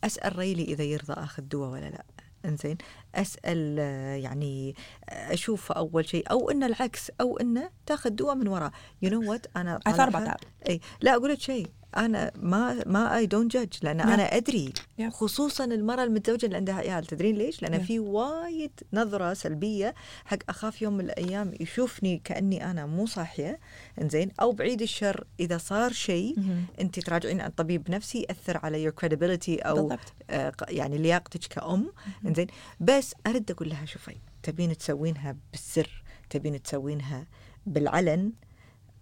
أسأل 0.05 0.39
ريلي 0.39 0.65
إذا 0.65 0.85
يرضى 0.85 1.13
آخذ 1.13 1.43
دواء 1.43 1.71
ولا 1.71 1.91
لا. 1.91 2.05
إنزين 2.45 2.79
أسأل 3.15 3.79
يعني 4.23 4.75
أشوف 5.09 5.73
أول 5.73 6.09
شيء 6.09 6.31
أو 6.31 6.51
انه 6.51 6.67
العكس 6.67 7.11
أو 7.21 7.37
انه 7.39 7.71
تاخذ 7.87 8.11
دواء 8.11 8.35
من 8.35 8.49
وراه 8.49 8.73
you 9.03 9.11
know 9.11 9.31
what 9.31 9.47
أنا 9.57 9.81
طالعها- 10.11 10.37
that. 10.37 10.69
اي 10.69 10.81
لا 11.01 11.15
أقول 11.15 11.31
لك 11.31 11.41
شيء. 11.41 11.67
أنا 11.97 12.33
ما 12.37 12.83
ما 12.87 13.17
I 13.17 13.27
don't 13.27 13.53
judge 13.53 13.73
لأن 13.83 14.01
Yeah. 14.01 14.07
أنا 14.07 14.37
أدري 14.37 14.73
Yeah. 15.01 15.03
خصوصا 15.05 15.65
المرأة 15.65 16.05
المتزوجة 16.05 16.47
اللي 16.47 16.57
عندها 16.57 16.75
عيال 16.75 17.07
تدرين 17.07 17.37
ليش؟ 17.37 17.63
لأن 17.63 17.79
Yeah. 17.81 17.85
في 17.87 17.99
وايد 17.99 18.71
نظرة 18.93 19.35
سلبية 19.35 19.95
حق 20.25 20.39
أخاف 20.49 20.83
يوم 20.83 20.93
من 20.97 21.05
الأيام 21.05 21.53
يشوفني 21.61 22.21
كأني 22.25 22.71
أنا 22.71 22.87
مو 22.87 23.07
صاحية 23.07 23.61
إنزين 24.03 24.31
أو 24.41 24.53
بعيد 24.53 24.83
الشر 24.83 25.25
إذا 25.41 25.59
صار 25.59 25.93
شيء 25.93 26.35
مهم. 26.41 26.65
أنت 26.81 27.01
تراجعين 27.01 27.41
عن 27.41 27.51
طبيب 27.51 27.91
نفسي 27.91 28.21
يأثر 28.23 28.57
على 28.63 28.91
your 28.91 28.95
credibility 29.05 29.67
أو 29.67 29.97
آه، 30.31 30.53
يعني 30.69 30.99
لياقتك 30.99 31.41
كأم 31.41 31.93
إنزين 32.27 32.47
بس 32.81 33.15
أرد 33.27 33.51
أقول 33.51 33.69
لها 33.69 33.85
شوفي 33.85 34.17
تبين 34.43 34.77
تسوينها 34.77 35.37
بالسر 35.53 36.03
تبين 36.31 36.63
تسوينها 36.63 37.27
بالعلن 37.67 38.33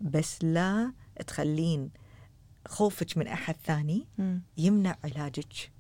بس 0.01 0.45
لا 0.45 0.93
تخلين 1.27 1.91
خوفك 2.69 3.19
من 3.19 3.27
أحد 3.27 3.57
ثاني. 3.65 4.07
يمنع 4.59 4.97
علاجك. 5.05 5.71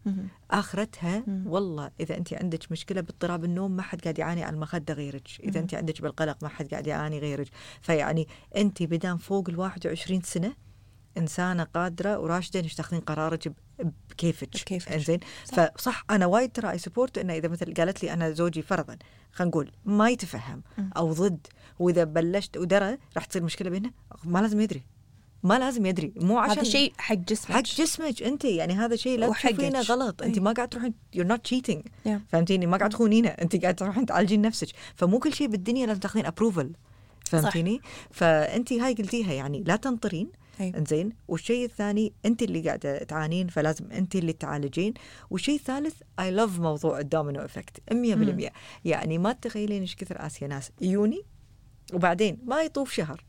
آخرتها. 0.51 1.25
والله 1.47 1.91
إذا 2.01 2.17
أنت 2.17 2.35
عندك 2.35 2.73
مشكلة 2.73 3.01
باضطراب 3.01 3.45
النوم 3.45 3.71
ما 3.71 3.83
حد 3.83 4.01
قاعد 4.01 4.19
يعاني 4.19 4.45
على 4.45 4.55
المخدة 4.55 4.95
غيرك 4.95 5.29
إذا. 5.41 5.61
أنت 5.61 5.75
عندك 5.75 6.03
بالقلق 6.03 6.37
ما 6.43 6.49
حد 6.49 6.69
قاعد 6.69 6.87
يعاني 6.87 7.19
غيرك 7.19 7.49
فيعني 7.81 8.29
أنت 8.57 8.83
بدان 8.83 9.17
فوق 9.17 9.49
ال 9.49 9.59
21 9.59 10.21
سنة 10.21 10.53
إنسانة 11.19 11.65
قادرة 11.65 12.19
وراشدة 12.19 12.61
إنك 12.61 12.73
تاخذين 12.73 13.01
قرارك 13.01 13.53
بكيفك 14.11 14.49
بكيفك. 14.49 14.93
إنزين 14.93 15.21
صح. 15.45 15.69
فصح 15.77 16.05
أنا 16.11 16.27
وايد 16.27 16.53
ترى 16.53 16.71
I 16.71 16.79
support 16.79 17.19
إنه 17.19 17.35
إذا 17.35 17.49
مثل 17.49 17.75
قالت 17.75 18.03
لي 18.03 18.13
أنا 18.13 18.31
زوجي 18.31 18.63
فرضا 18.63 18.97
خلينا 19.33 19.51
نقول 19.51 19.73
ما 19.85 20.11
يتفهم. 20.11 20.63
أو 20.97 21.13
ضد 21.13 21.47
وإذا 21.79 22.05
بلشت 22.05 22.57
ودرى 22.57 22.99
راح 23.17 23.25
تصير 23.25 23.43
مشكلة 23.43 23.71
بيننا 23.71 23.91
ما 24.25 24.39
لازم 24.39 24.61
يدري 24.61 24.83
ما 25.43 25.59
لازم 25.59 25.87
يدري 25.87 26.13
مو 26.17 26.39
عشان 26.39 26.59
هذا 26.59 26.69
شيء 26.69 26.93
حق 26.99 27.15
جسمك. 27.15 27.53
حق 27.53 27.63
جسمك 27.63 28.23
أنت 28.23 28.45
يعني 28.45 28.75
هذا 28.75 28.97
شيء 28.97 29.19
لا. 29.19 29.33
تشوفينه 29.33 29.81
غلط 29.81 30.23
أنت 30.23 30.39
أي. 30.39 30.43
ما 30.43 30.53
قاعد 30.53 30.69
تروحين 30.69 30.95
you're 31.17 31.29
not 31.29 31.51
cheating. 31.51 31.79
Yeah. 32.07 32.11
فهمتيني؟ 32.29 32.67
ما 32.67 32.77
قاعد 32.77 32.91
تخونينه 32.91 33.29
أنت 33.29 33.63
قاعد 33.63 33.75
تروحين 33.75 34.07
تعالجين 34.07 34.41
نفسك. 34.41 34.69
فمو 34.97 35.19
كل 35.19 35.33
شيء 35.33 35.49
بالدنيا 35.49 35.87
لازم 35.87 36.01
تاخذين 36.01 36.27
ابروفل 36.27 36.73
فهمتيني؟ 37.25 37.81
فأنت 38.11 38.73
هاي 38.73 38.95
قلتيها 38.95 39.33
يعني 39.33 39.63
لا 39.67 39.77
تنطرين. 39.77 40.31
أي. 40.61 40.73
إنزين. 40.77 41.13
والشيء 41.29 41.65
الثاني 41.65 42.13
أنت 42.27 42.43
اللي 42.43 42.61
قاعدة 42.61 42.99
تعانين 42.99 43.49
فلازم 43.49 43.91
أنت 43.93 44.17
اللي 44.17 44.33
تعالجين. 44.33 44.95
والشيء 45.31 45.55
الثالث 45.55 45.95
I 46.21 46.31
love 46.31 46.61
موضوع 46.61 47.01
ال 47.01 47.07
domino 47.07 47.45
effect 47.45 47.77
100% 47.93 48.51
يعني 48.85 49.19
ما 49.19 49.33
تتخيلين 49.33 49.81
إيش 49.81 49.97
كثر 49.97 50.27
آسيا 50.27 50.49
ناس 50.49 50.71
يوني 50.81 51.23
وبعدين 51.93 52.39
ما 52.45 52.63
يطوف 52.63 52.93
شهر. 52.93 53.25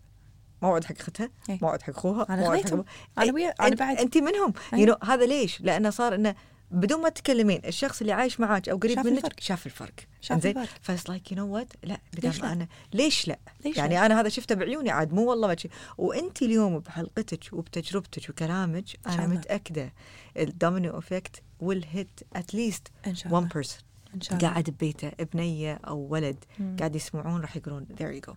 موعد 0.62 0.84
حق 0.86 0.96
اختها 1.00 1.30
أي. 1.50 1.60
موعد 1.62 1.82
حق 1.82 1.90
أخوها. 1.90 2.24
أبوها. 2.24 2.36
أنا 2.36 2.84
أي، 3.20 3.32
ويا- 3.32 3.54
أنت- 3.62 3.74
بعد. 3.74 3.98
أنت 3.98 4.18
منهم 4.18 4.54
أي. 4.74 4.80
you 4.82 4.96
know, 4.96 5.06
هذا 5.06 5.26
ليش؟ 5.26 5.62
لأنه 5.62 5.90
صار 5.90 6.16
إنه 6.16 6.36
بدون 6.72 7.02
ما 7.02 7.10
تتكلمين 7.10 7.62
الشخص 7.66 8.02
اللي 8.02 8.14
عايش 8.14 8.40
معاك 8.40 8.70
أو 8.70 8.78
قريب 8.78 9.00
منك 9.00 9.08
الفرق. 9.18 9.40
شاف 9.40 9.66
الفرق 9.66 9.94
شاف؟ 10.22 10.46
الفرق. 10.46 10.68
فاس 10.82 11.10
like 11.10 11.32
you 11.32 11.38
know 11.38 11.56
what 11.56 11.68
لا 11.84 11.98
ليش 12.24 12.42
لا؟ 12.42 12.52
أنا 12.54 12.68
ليش 12.94 13.28
لا؟ 13.28 13.40
ليش 13.66 13.78
يعني 13.78 13.96
لا؟ 13.96 14.06
أنا 14.06 14.20
هذا 14.20 14.30
شفته 14.30 14.56
بعيوني 14.56 14.90
عاد 14.92 15.14
مو 15.14 15.30
والله 15.30 15.56
شي. 15.56 15.70
وأنت 15.98 16.42
اليوم 16.42 16.80
بحلقتك 16.80 17.54
وبتجربتك 17.54 18.30
وكلامك 18.30 18.86
أنا. 19.08 19.28
متأكدة 19.28 19.94
ال 20.38 20.47
domino 20.47 20.98
effect 20.98 21.42
will 21.60 21.86
hit 21.92 22.20
at 22.36 22.51
least 22.51 22.88
1 23.08 23.26
الله 23.26 23.40
person 23.54 23.80
إن 24.16 24.22
شاء 24.22 24.38
الله 24.38 24.50
قاعد 24.50 24.70
ببيته 24.70 25.12
بنيه 25.34 25.74
أو 25.88 26.08
ولد 26.10 26.44
مم. 26.60 26.76
قاعد 26.80 26.96
يسمعون 26.96 27.42
راح 27.42 27.58
يقولون 27.58 27.88
there 28.00 28.22
you 28.24 28.32
go 28.32 28.36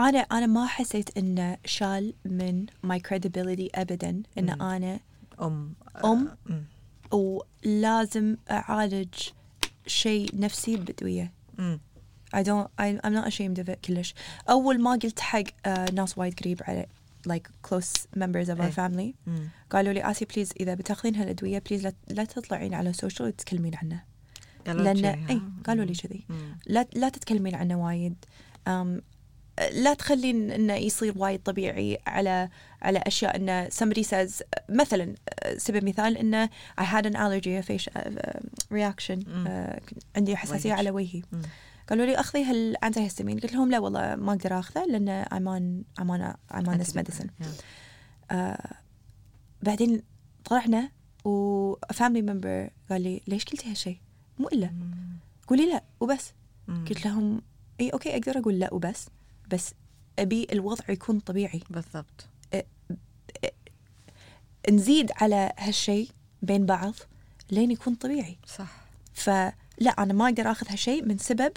أنا 0.00 0.18
أنا 0.18 0.46
ما 0.46 0.66
حسيت 0.66 1.18
انه 1.18 1.56
شال 1.64 2.14
من 2.24 2.66
my 2.82 3.00
credibility 3.00 3.68
ابدا 3.74 4.22
إن 4.38 4.54
مم. 4.54 4.62
أنا 4.62 5.00
أم 5.42 5.74
أم؟ 6.04 6.28
آه، 6.28 6.36
مم. 6.46 6.64
ولازم 7.12 8.36
أعالج 8.50 9.14
شيء 9.86 10.30
نفسي 10.34 10.76
بدوية 10.76 11.32
مم. 11.58 11.80
I 12.36 12.42
don't 12.42 12.68
I, 12.78 13.06
I'm 13.06 13.12
not 13.14 13.26
ashamed 13.26 13.58
of 13.58 13.68
it 13.68 13.86
كلش 13.86 14.14
أول 14.50 14.80
ما 14.80 14.90
قلت 14.90 15.20
حق 15.20 15.42
uh, 15.42 15.92
ناس 15.94 16.18
وايد 16.18 16.40
قريب 16.40 16.60
على 16.62 16.86
like 17.28 17.48
close 17.68 18.06
members 18.16 18.48
of 18.48 18.58
our 18.60 18.78
إيه. 18.78 18.88
family. 18.88 19.14
قالوا 19.70 19.92
لي 19.92 20.10
آسيا 20.10 20.24
please 20.24 20.52
إذا 20.60 20.74
بتاخذين 20.74 21.16
هالأدوية 21.16 21.58
please 21.58 21.82
لا, 21.82 21.92
لا 22.08 22.24
تطلعين 22.24 22.74
على 22.74 22.90
السوشيال 22.90 23.28
وتتكلمين 23.28 23.74
عنه 23.74 24.02
قالوا 24.72 25.08
أي 25.30 25.36
ها؟ 25.36 25.40
قالوا 25.66 25.84
لي. 25.84 25.94
كذي. 25.94 26.26
لا 26.66 26.86
لا 26.94 27.08
تتكلمين 27.08 27.54
عنه 27.54 27.84
وايد 27.84 28.24
um, 28.68 29.02
لا 29.72 29.94
تخلين 29.94 30.50
إنه 30.50 30.74
يصير 30.74 31.14
وايد 31.16 31.42
طبيعي 31.42 31.98
على 32.06 32.48
على 32.82 32.98
أشياء 33.06 33.36
إنه 33.36 33.68
somebody 33.68 34.02
says 34.02 34.42
مثلا 34.68 35.14
سبب 35.56 35.84
مثال 35.84 36.16
إنه 36.16 36.50
I 36.80 36.84
had 36.84 37.06
an 37.06 37.14
allergy 37.16 37.48
a 37.48 37.62
uh, 37.62 38.10
reaction 38.72 39.18
uh, 39.26 39.80
عندي 40.16 40.36
حساسية. 40.36 40.72
على 40.72 40.90
وجهي. 40.90 41.22
قالوا 41.88 42.06
لي 42.06 42.14
أخذي 42.14 42.44
هال 42.44 43.00
antihistamine 43.00 43.38
قلت 43.38 43.52
لهم 43.52 43.70
لا 43.70 43.78
والله 43.78 44.16
ما 44.16 44.32
أقدر 44.32 44.58
أخذه 44.58 44.84
لأن 44.84 45.24
I'm 45.24 45.48
on 45.58 46.00
I'm 46.02 46.08
on 46.10 46.34
I'm 46.56 46.68
on 46.68 46.84
this 46.84 46.94
medicine 46.94 47.28
Yeah. 47.40 47.46
آه 48.30 48.74
بعدين 49.62 50.02
طلعنا 50.44 50.90
و 51.24 51.74
family 51.94 52.22
member 52.22 52.70
قال 52.90 53.02
لي 53.02 53.22
ليش 53.26 53.44
قلتي 53.44 53.70
هالشيء؟ 53.70 53.98
مو 54.38 54.48
الا 54.48 54.66
مم. 54.66 55.18
قولي 55.46 55.66
لا 55.66 55.82
وبس. 56.00 56.32
مم. 56.68 56.84
قلت 56.88 57.04
لهم 57.04 57.42
اي 57.80 57.90
okay 57.90 58.16
أقدر 58.16 58.38
أقول 58.38 58.58
لا 58.58 58.74
وبس 58.74 59.06
بس 59.50 59.74
أبي 60.18 60.46
الوضع 60.52 60.84
يكون 60.88 61.20
طبيعي. 61.20 61.62
بالضبط. 61.70 62.26
نزيد 64.70 65.12
على 65.16 65.52
هالشيء 65.58 66.08
بين 66.42 66.66
بعض 66.66 66.94
لين 67.50 67.70
يكون 67.70 67.94
طبيعي. 67.94 68.36
صح. 68.46 68.80
فلا 69.14 69.52
أنا 69.98 70.12
ما 70.12 70.24
أقدر 70.24 70.50
آخذ 70.50 70.66
هالشيء 70.70 71.04
من 71.04 71.18
سبب 71.18 71.52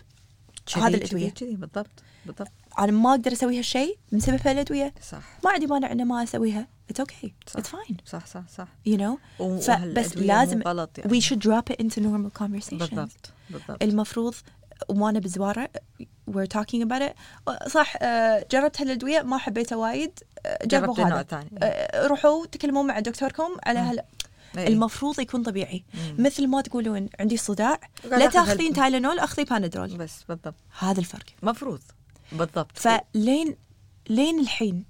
هذا 0.75 0.87
الأدوية. 0.87 1.29
كذي 1.29 1.55
بالضبط 1.55 2.03
بالضبط. 2.25 2.51
أنا 2.79 2.91
ما 2.91 3.09
أقدر 3.09 3.31
أسوي 3.31 3.57
هالشيء 3.57 3.97
من 4.11 4.19
سبب 4.19 4.47
هالأدوية. 4.47 4.93
صح. 5.01 5.39
ما 5.43 5.51
عندي 5.51 5.67
مانع 5.67 5.91
انه 5.91 6.03
ما 6.03 6.23
أسويها. 6.23 6.67
it's 6.91 6.99
okay 6.99 7.33
صح. 7.47 7.59
it's 7.59 7.69
fine 7.69 7.97
صح 8.05 8.25
صح 8.25 8.43
صح. 8.57 8.67
You 8.89 8.97
know? 8.97 9.41
و- 9.41 9.57
فبس 9.59 9.69
وهالأدوية 9.69 10.21
مو 10.21 10.27
لازم 10.27 10.61
غلط 10.61 10.97
يعني. 10.97 11.19
we 11.21 11.23
should 11.23 11.37
drop 11.39 11.73
it 11.73 11.77
into 11.85 11.95
normal 11.99 12.41
conversations. 12.43 12.73
بالضبط 12.73 13.33
بالضبط. 13.49 13.83
المفروض 13.83 14.35
وأنا 14.89 15.19
بزوارة 15.19 15.69
we're 16.31 16.57
talking 16.57 16.85
about 16.87 17.01
it. 17.01 17.13
صح 17.69 17.93
آه، 18.01 18.45
جربت 18.51 18.81
هالأدوية؟ 18.81 19.21
ما 19.21 19.37
حبيتها 19.37 19.75
وايد. 19.75 20.19
آه، 20.45 20.65
جربوا 20.65 20.95
هذا. 21.03 21.45
آه، 21.63 22.07
روحوا 22.07 22.45
تكلموا 22.45 22.83
مع 22.83 22.99
دكتوركم 22.99 23.49
على. 23.63 23.79
هال 23.79 23.99
إيه. 24.57 24.67
المفروض 24.67 25.19
يكون 25.19 25.43
طبيعي. 25.43 25.83
مم. 25.93 26.25
مثل 26.25 26.47
ما 26.47 26.61
تقولون 26.61 27.09
عندي 27.19 27.37
صداع. 27.37 27.79
لا 28.03 28.25
تاخذين 28.27 28.73
تايلانول 28.73 29.19
أخذي 29.19 29.43
بانادول 29.43 29.97
بس 29.97 30.23
بالضبط. 30.29 30.55
هذا 30.79 30.99
الفرق. 30.99 31.25
مفروض. 31.43 31.79
بالضبط. 32.31 32.77
فلين 32.77 33.55
لين 34.09 34.39
الحين 34.39 34.85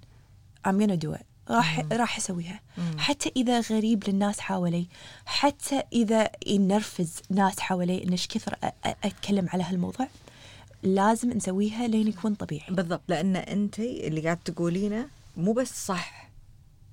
I'm 0.67 0.71
gonna 0.71 0.97
do 1.07 1.15
it. 1.15 1.25
راح 1.49 1.79
مم. 1.79 1.93
راح 1.93 2.17
أسويها. 2.17 2.59
مم. 2.77 2.99
حتى 2.99 3.31
إذا 3.35 3.59
غريب 3.59 4.09
للناس 4.09 4.39
حوالي 4.39 4.87
حتى 5.25 5.83
إذا 5.93 6.31
ينرفز 6.47 7.21
ناس 7.29 7.59
حوالي 7.59 8.03
ان 8.03 8.09
إيش 8.09 8.27
كثر 8.27 8.55
أتكلم 8.85 9.49
على 9.49 9.63
هالموضوع؟ 9.63 10.07
لازم 10.83 11.29
نسويها 11.29 11.87
لين 11.87 12.07
يكون 12.07 12.33
طبيعي. 12.33 12.75
بالضبط 12.75 13.01
لأن 13.07 13.35
أنت 13.35 13.79
اللي 13.79 14.21
قاعد 14.21 14.37
تقولينه 14.37 15.07
مو 15.37 15.53
بس 15.53 15.85
صح. 15.85 16.29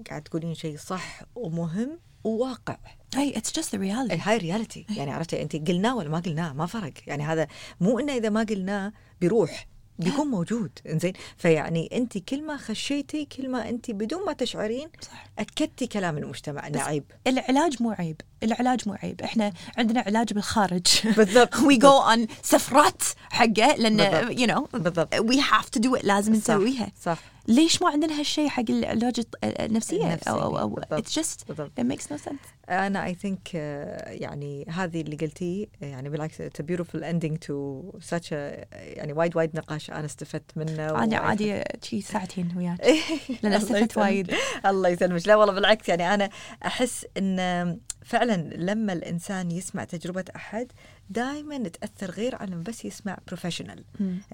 قاعد 0.08 0.22
تقولين 0.22 0.54
شيء 0.54 0.76
صح 0.76 1.22
ومهم 1.34 1.98
وواقع. 2.24 2.76
إي 3.16 3.38
it's 3.38 3.52
just 3.52 3.74
the 3.74 3.80
reality 3.80 4.22
هاي 4.22 4.36
reality 4.36 4.86
يعني 4.96 5.10
عرفتي 5.10 5.42
أنت 5.42 5.56
قلناه 5.56 5.96
ولا 5.96 6.08
ما 6.08 6.18
قلناه؟ 6.18 6.52
ما 6.52 6.66
فرق. 6.66 6.92
يعني 7.06 7.24
هذا 7.24 7.46
مو 7.80 7.98
إنه 7.98 8.12
إذا 8.12 8.30
ما 8.30 8.42
قلناه 8.42 8.92
بيروح. 9.20 9.66
بيكون 9.98 10.26
موجود. 10.26 10.70
إنزين؟ 10.88 11.12
فيعني 11.36 11.88
أنت 11.92 12.18
كل 12.18 12.42
ما 12.42 12.56
خشيتي 12.56 13.24
كل 13.24 13.48
ما 13.48 13.68
أنت 13.68 13.90
بدون 13.90 14.26
ما 14.26 14.32
تشعرين 14.32 14.88
صح. 15.00 15.24
أكدتي 15.38 15.86
كلام 15.86 16.18
المجتمع 16.18 16.66
إنه 16.66 16.80
عيب. 16.82 17.04
العلاج 17.26 17.82
مو 17.82 17.90
عيب. 17.90 18.20
العلاج 18.42 18.88
مو 18.88 18.94
عيب. 19.02 19.22
إحنا 19.22 19.52
عندنا 19.78 20.00
علاج 20.00 20.32
بالخارج. 20.32 20.86
بالضبط. 21.16 21.54
We 21.68 21.76
go 21.78 22.14
on 22.14 22.32
سفرات 22.42 23.02
حقه 23.30 23.74
لأن 23.76 24.28
you 24.36 24.50
know 24.50 24.76
بالضبط. 24.78 25.14
we 25.14 25.36
have 25.36 25.66
to 25.76 25.80
do 25.80 26.00
it. 26.00 26.04
لازم 26.04 26.34
صح. 26.34 26.40
نسويها. 26.54 26.92
صح. 27.02 27.18
ليش 27.48 27.82
ما 27.82 27.88
عندنا 27.90 28.18
هالشيء 28.20 28.48
حق 28.48 28.64
العلاج 28.70 29.14
الط- 29.18 29.34
النفسية؟ 29.44 30.06
النفسي، 30.06 30.30
أو, 30.30 30.40
أو, 30.42 30.58
أو 30.58 30.68
بالضبط. 30.68 31.06
it's 31.08 31.12
just 31.12 31.46
بالضبط. 31.48 31.80
it 31.80 31.84
makes 31.84 32.04
no 32.12 32.28
sense. 32.28 32.70
أنا 32.70 33.04
I 33.04 33.14
think 33.14 33.54
يعني 33.54 34.64
هذه 34.68 35.00
اللي 35.00 35.16
قلتيه 35.16 35.66
يعني 35.80 36.08
بالعكس 36.08 36.40
it's 36.40 36.60
beautiful 36.62 37.04
ending 37.04 37.38
to 37.38 37.82
such 38.10 38.26
a 38.30 38.32
يعني 38.72 39.12
وايد 39.12 39.36
وايد 39.36 39.56
نقاش 39.56 39.90
أنا 39.90 40.04
استفدت 40.04 40.50
منه 40.56 40.92
ووايد 40.92 41.14
عادي 41.14 41.62
شي 41.82 42.00
ساعتين 42.00 42.52
وياك. 42.56 42.80
الله 43.44 43.56
استفدت. 43.56 43.98
وايد. 43.98 44.34
الله 44.66 44.88
يسلمك. 44.88 45.28
لا 45.28 45.36
والله 45.36 45.54
بالعكس 45.54 45.88
يعني 45.88 46.14
أنا 46.14 46.30
أحس 46.66 47.06
إن 47.18 47.78
فعلا 48.04 48.36
لما 48.56 48.92
الإنسان 48.92 49.50
يسمع 49.50 49.84
تجربة 49.84 50.24
أحد 50.36 50.72
دائما 51.10 51.58
تاثر 51.68 52.10
غير 52.10 52.34
على 52.36 52.50
لما 52.50 52.62
بس 52.62 52.84
يسمع 52.84 53.18
professional. 53.26 53.84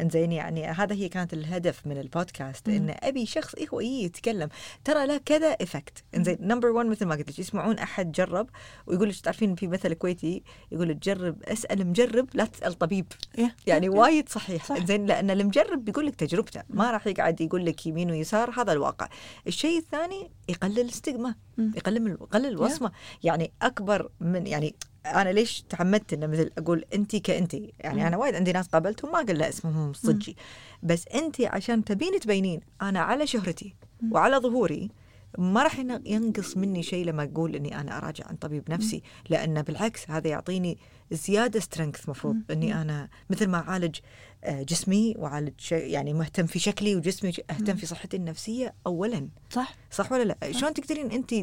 إنزين 0.00 0.32
يعني 0.32 0.66
هذا 0.66 0.94
هي 0.94 1.08
كانت 1.08 1.32
الهدف 1.32 1.86
من 1.86 1.98
البودكاست 1.98 2.68
مم. 2.68 2.74
إن 2.76 2.94
أبي 3.02 3.26
شخص 3.26 3.54
إيه 3.54 3.68
هو 3.68 3.80
يجي 3.80 4.02
يتكلم 4.02 4.48
ترى 4.84 5.06
له 5.06 5.16
كذا 5.16 5.46
effect 5.46 6.04
إنزين 6.14 6.38
number 6.40 6.68
1 6.68 6.86
مثل 6.88 7.06
ما 7.06 7.14
قلت 7.14 7.30
لك 7.30 7.38
يسمعون 7.38 7.78
أحد 7.78 8.12
جرب 8.12 8.48
ويقول 8.86 9.08
لك 9.08 9.16
تعرفين 9.20 9.54
في 9.54 9.66
مثل 9.66 9.94
كويتي 9.94 10.42
يقول 10.72 10.98
جرب 10.98 11.42
أسأل 11.42 11.86
مجرب 11.86 12.28
لا 12.34 12.44
تسأل 12.44 12.74
طبيب 12.74 13.06
Yeah. 13.38 13.40
يعني 13.66 13.86
Yeah. 13.90 13.92
وايد 13.94 14.28
صحيح 14.28 14.64
صح. 14.64 14.84
زين 14.86 15.06
لأن 15.06 15.30
المجرب 15.30 15.84
بيقول 15.84 16.06
لك 16.06 16.14
تجربته 16.14 16.62
ما 16.68 16.90
راح 16.90 17.06
يقعد 17.06 17.40
يقول 17.40 17.66
لك 17.66 17.86
يمين 17.86 18.10
ويسار 18.10 18.50
هذا 18.60 18.72
الواقع 18.72 19.08
الشيء 19.46 19.78
الثاني 19.78 20.30
يقلل 20.48 20.90
الستигma 20.90 21.32
مم. 21.58 21.72
يقلل 21.76 22.08
يقلل 22.10 22.46
الوصمة 22.46 22.92
يعني 23.22 23.52
أكبر 23.62 24.10
من 24.20 24.46
يعني 24.46 24.74
أنا 25.06 25.28
ليش 25.28 25.62
تعمدت 25.68 26.12
إنه 26.12 26.26
مثل 26.26 26.50
أقول 26.58 26.84
انت 26.94 27.16
كانت 27.16 27.54
يعني 27.54 28.00
مم. 28.00 28.06
أنا 28.06 28.16
وايد 28.16 28.34
عندي 28.34 28.52
ناس 28.52 28.66
قابلتهم 28.68 29.12
ما 29.12 29.20
أقول 29.20 29.38
لا 29.38 29.48
اسمهم 29.48 29.92
صجي 29.92 30.36
بس 30.82 31.08
انت 31.08 31.40
عشان 31.40 31.84
تبين 31.84 32.20
تبينين 32.20 32.60
أنا 32.82 33.00
على 33.00 33.26
شهرتي 33.26 33.74
مم. 34.02 34.12
وعلى 34.12 34.36
ظهوري 34.36 34.90
ما 35.38 35.62
راح 35.62 35.78
ين- 35.78 36.06
ينقص 36.06 36.56
مني 36.56 36.82
شيء 36.82 37.04
لما 37.04 37.22
أقول 37.24 37.56
إني 37.56 37.80
أنا 37.80 37.98
أراجع 37.98 38.26
عن 38.26 38.36
طبيب 38.36 38.70
نفسي 38.70 39.02
لأنه 39.30 39.60
بالعكس 39.60 40.10
هذا 40.10 40.28
يعطيني 40.28 40.78
زيادة 41.10 41.60
سترينث 41.60 42.08
مفروض. 42.08 42.36
إني 42.50 42.80
أنا 42.82 43.08
مثل 43.30 43.46
ما 43.46 43.58
أعالج 43.58 43.96
آه، 44.44 44.62
جسمي 44.62 45.14
وأعالج 45.18 45.52
يعني 45.72 46.12
مهتم 46.14 46.46
في 46.46 46.58
شكلي 46.58 46.96
وجسمي 46.96 47.32
أهتم. 47.50 47.76
في 47.76 47.86
صحتي 47.86 48.16
النفسية 48.16 48.74
اولا. 48.86 49.28
صح. 49.50 49.74
صح 49.90 50.12
ولا 50.12 50.22
لا؟ 50.24 50.52
شلون 50.52 50.74
تقدرين 50.74 51.10
انت 51.10 51.34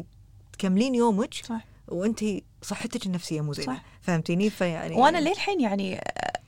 تكملين 0.52 0.94
يومك 0.94 1.34
صح. 1.34 1.64
وانت 1.92 2.24
صحتك 2.62 3.06
النفسية 3.06 3.40
مو 3.40 3.52
زينة 3.52 3.66
صح. 3.66 3.82
فهمتيني؟ 4.00 4.50
فيعني 4.50 4.94
وأنا 4.94 5.18
للحين 5.18 5.60
يعني 5.60 6.00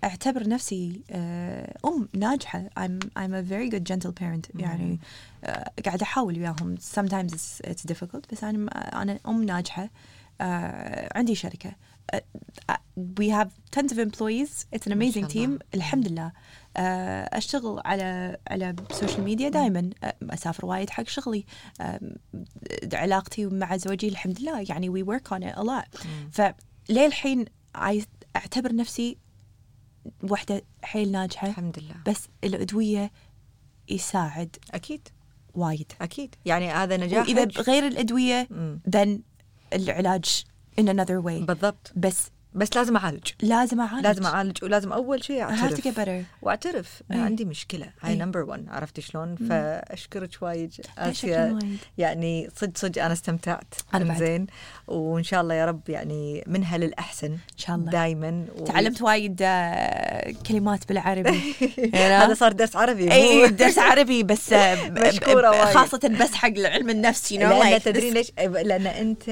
أعتبر 0.04 0.48
نفسي 0.48 1.00
آه، 1.10 1.76
أم 1.84 2.08
ناجحة. 2.14 2.68
I'm 2.78 3.04
I'm 3.18 3.32
a 3.32 3.42
very 3.42 3.70
good 3.74 3.84
gentle 3.92 4.12
parent. 4.20 4.60
يعني 4.60 5.00
آه، 5.44 5.70
قاعدة 5.84 6.02
أحاول 6.02 6.38
وياهم. 6.38 6.76
Sometimes 6.76 7.32
it's, 7.32 7.70
it's 7.70 7.92
difficult 7.92 8.32
بس 8.32 8.44
أنا 8.44 9.02
أنا 9.02 9.18
أم 9.26 9.42
ناجحة. 9.44 9.90
آه، 10.40 11.18
عندي 11.18 11.34
شركة. 11.34 11.72
we 12.96 13.28
have 13.28 13.50
tons 13.70 13.92
of 13.92 13.98
employees. 13.98 14.66
It's 14.72 14.86
an 14.86 14.92
amazing 14.92 15.26
team. 15.26 15.58
الحمد 15.74 16.08
لله. 16.08 16.32
أشتغل 16.76 17.82
على 17.84 18.36
على 18.50 18.74
السوشيال 18.90 19.22
ميديا 19.22 19.48
دائما 19.48 19.90
أسافر 20.22 20.66
وايد 20.66 20.90
حق 20.90 21.08
شغلي. 21.08 21.44
علاقتي 22.92 23.46
مع 23.46 23.76
زوجي 23.76 24.08
الحمد 24.08 24.40
لله. 24.40 24.66
يعني 24.68 24.90
we 24.90 25.06
work 25.06 25.36
on 25.36 25.42
it 25.42 25.56
a 25.56 25.62
lot. 25.62 26.06
مم. 26.06 26.30
فللحين 26.32 27.44
عايز 27.74 28.06
أعتبر 28.36 28.74
نفسي 28.74 29.18
واحدة 30.22 30.62
حيل 30.82 31.12
ناجحة. 31.12 31.48
الحمد 31.48 31.78
لله. 31.78 31.94
بس 32.06 32.28
الأدوية 32.44 33.12
يساعد 33.88 34.56
أكيد. 34.70 35.08
وايد. 35.54 35.92
أكيد. 36.00 36.34
يعني 36.44 36.70
هذا 36.70 36.96
نجاح 36.96 37.30
بغير 37.30 37.86
الأدوية 37.86 38.48
مم. 38.50 38.80
then 38.96 39.08
العلاج 39.72 40.44
in 40.80 40.84
another 40.84 41.22
way. 41.24 41.44
بالضبط. 41.44 41.92
بس 41.96 42.30
بس 42.54 42.76
لازم 42.76 42.96
أعالج. 42.96 43.30
لازم 43.42 43.80
أعالج. 43.80 44.06
لازم 44.06 44.26
أعالج 44.26 44.64
ولازم 44.64 44.92
أول 44.92 45.24
شيء 45.24 45.42
أعترف. 45.42 46.24
وأعترف. 46.42 47.02
أي. 47.12 47.18
عندي 47.20 47.44
مشكلة. 47.44 47.90
هاي. 48.00 48.16
number 48.16 48.40
1 48.40 48.64
عرفتي 48.68 49.02
شلون؟ 49.02 49.36
فأشكرك 49.36 50.30
وايد. 50.40 50.72
آسيا. 50.98 51.58
يعني 51.98 52.50
صدق 52.56 52.78
صدق 52.78 53.04
أنا 53.04 53.12
استمتعت. 53.12 53.74
بعد. 53.92 54.18
زين 54.18 54.46
وإن 54.88 55.22
شاء 55.22 55.40
الله 55.40 55.54
يا 55.54 55.64
رب 55.66 55.80
يعني 55.88 56.44
منها 56.46 56.78
للأحسن 56.78 57.26
إن 57.26 57.38
شاء 57.56 57.76
الله 57.76 57.90
دائما 57.90 58.44
تعلمت 58.66 59.02
وايد 59.02 59.38
آه، 59.42 60.34
كلمات 60.48 60.88
بالعربي 60.88 61.40
هذا 61.94 62.34
صار 62.34 62.52
درس 62.52 62.76
عربي 62.76 63.12
اي 63.12 63.48
درس 63.48 63.78
عربي 63.78 64.22
بس 64.22 64.52
آه، 64.52 64.74
ب- 64.88 64.98
وايد. 65.28 65.54
خاصة 65.54 66.00
بس 66.20 66.34
حق 66.34 66.52
علم 66.58 66.90
النفس 66.90 67.32
you 67.34 67.36
know 67.36 67.40
لأن 67.40 67.78
like 67.80 67.82
تدرين 67.82 68.12
this- 68.12 68.16
ليش؟ 68.16 68.32
لأن 68.66 68.86
أنت 68.86 69.22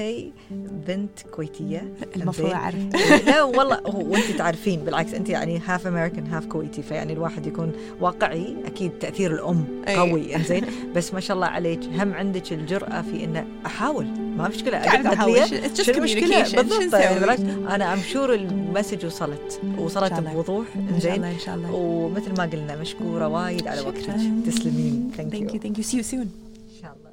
بنت 0.87 1.19
كويتية 1.31 1.93
المفروض؟ 2.15 2.51
أعرف 2.51 2.75
لا 3.27 3.43
والله 3.43 3.81
وأنت 3.85 4.31
تعرفين 4.37 4.79
بالعكس 4.79 5.13
أنت 5.13 5.29
يعني 5.29 5.59
half 5.65 5.87
American 5.87 6.27
half 6.27 6.45
كويتي 6.45 6.81
فيعني 6.83 7.13
الواحد 7.13 7.47
يكون 7.47 7.71
واقعي 7.99 8.55
أكيد 8.65 8.91
تأثير 8.91 9.31
الأم 9.33 9.83
أي. 9.87 9.95
قوي 9.95 10.35
إنزين 10.35 10.65
بس 10.95 11.13
ما 11.13 11.19
شاء 11.19 11.35
الله 11.35 11.47
عليك 11.47 11.79
هم 11.83 12.13
عندك 12.13 12.53
الجرأة 12.53 13.01
في 13.01 13.23
إنه 13.23 13.45
أحاول 13.65 14.07
ما 14.37 14.49
في 14.49 14.55
مشكلة. 14.55 14.81
It's 14.83 15.77
just 15.77 15.81
شو 15.81 15.91
المشكلة 15.91 16.43
بالضبط 16.43 16.93
أنا 17.69 17.93
I'm 17.93 17.99
sure 17.99 18.33
ال 18.33 18.42
message 18.42 19.05
وصلت. 19.05 19.61
وصلت. 19.77 20.13
بوضوح. 20.13 20.65
الله 20.75 21.31
إن 21.31 21.39
شاء 21.39 21.55
الله. 21.55 21.71
ومثل 21.71 22.37
ما 22.37 22.43
قلنا 22.43 22.75
مشكورة 22.75 23.27
وايد 23.27 23.67
على 23.67 23.81
وقتك. 23.81 24.15
تسلمين. 24.45 25.11
thank 25.17 25.33
thank 25.33 25.37
you. 25.37 25.53
you 25.53 25.59
thank 25.61 25.77
you. 25.77 25.83
See 25.83 25.97
you 25.97 26.11
soon. 26.11 26.27
إن 26.27 26.29
شاء 26.81 26.97
الله. 26.97 27.11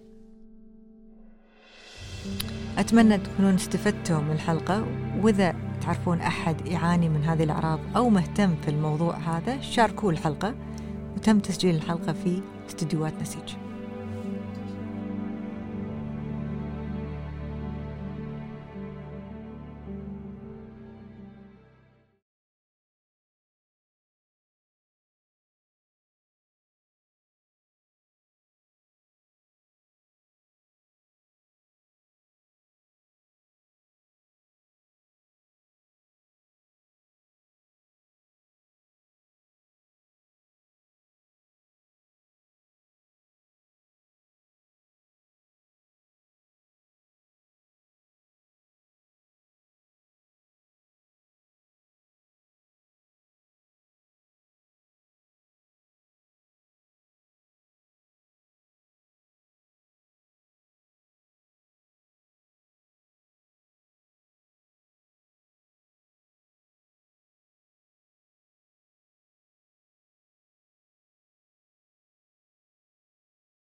أتمنى 2.79 3.19
تكونون 3.19 3.55
استفدتوا 3.55 4.19
من 4.21 4.33
الحلقة. 4.33 4.87
وإذا 5.23 5.55
تعرفون 5.83 6.21
أحد 6.21 6.67
يعاني 6.67 7.09
من 7.09 7.25
هذه 7.25 7.45
الأعراض 7.45 7.81
أو 7.97 8.09
مهتم 8.09 8.55
في 8.65 8.71
الموضوع 8.71 9.17
هذا 9.17 9.61
شاركوه 9.61 10.11
الحلقة. 10.11 10.55
وتم 11.17 11.39
تسجيل 11.39 11.75
الحلقة 11.75 12.13
في 12.13 12.41
استديوهات 12.69 13.15
نسيج. 13.23 13.55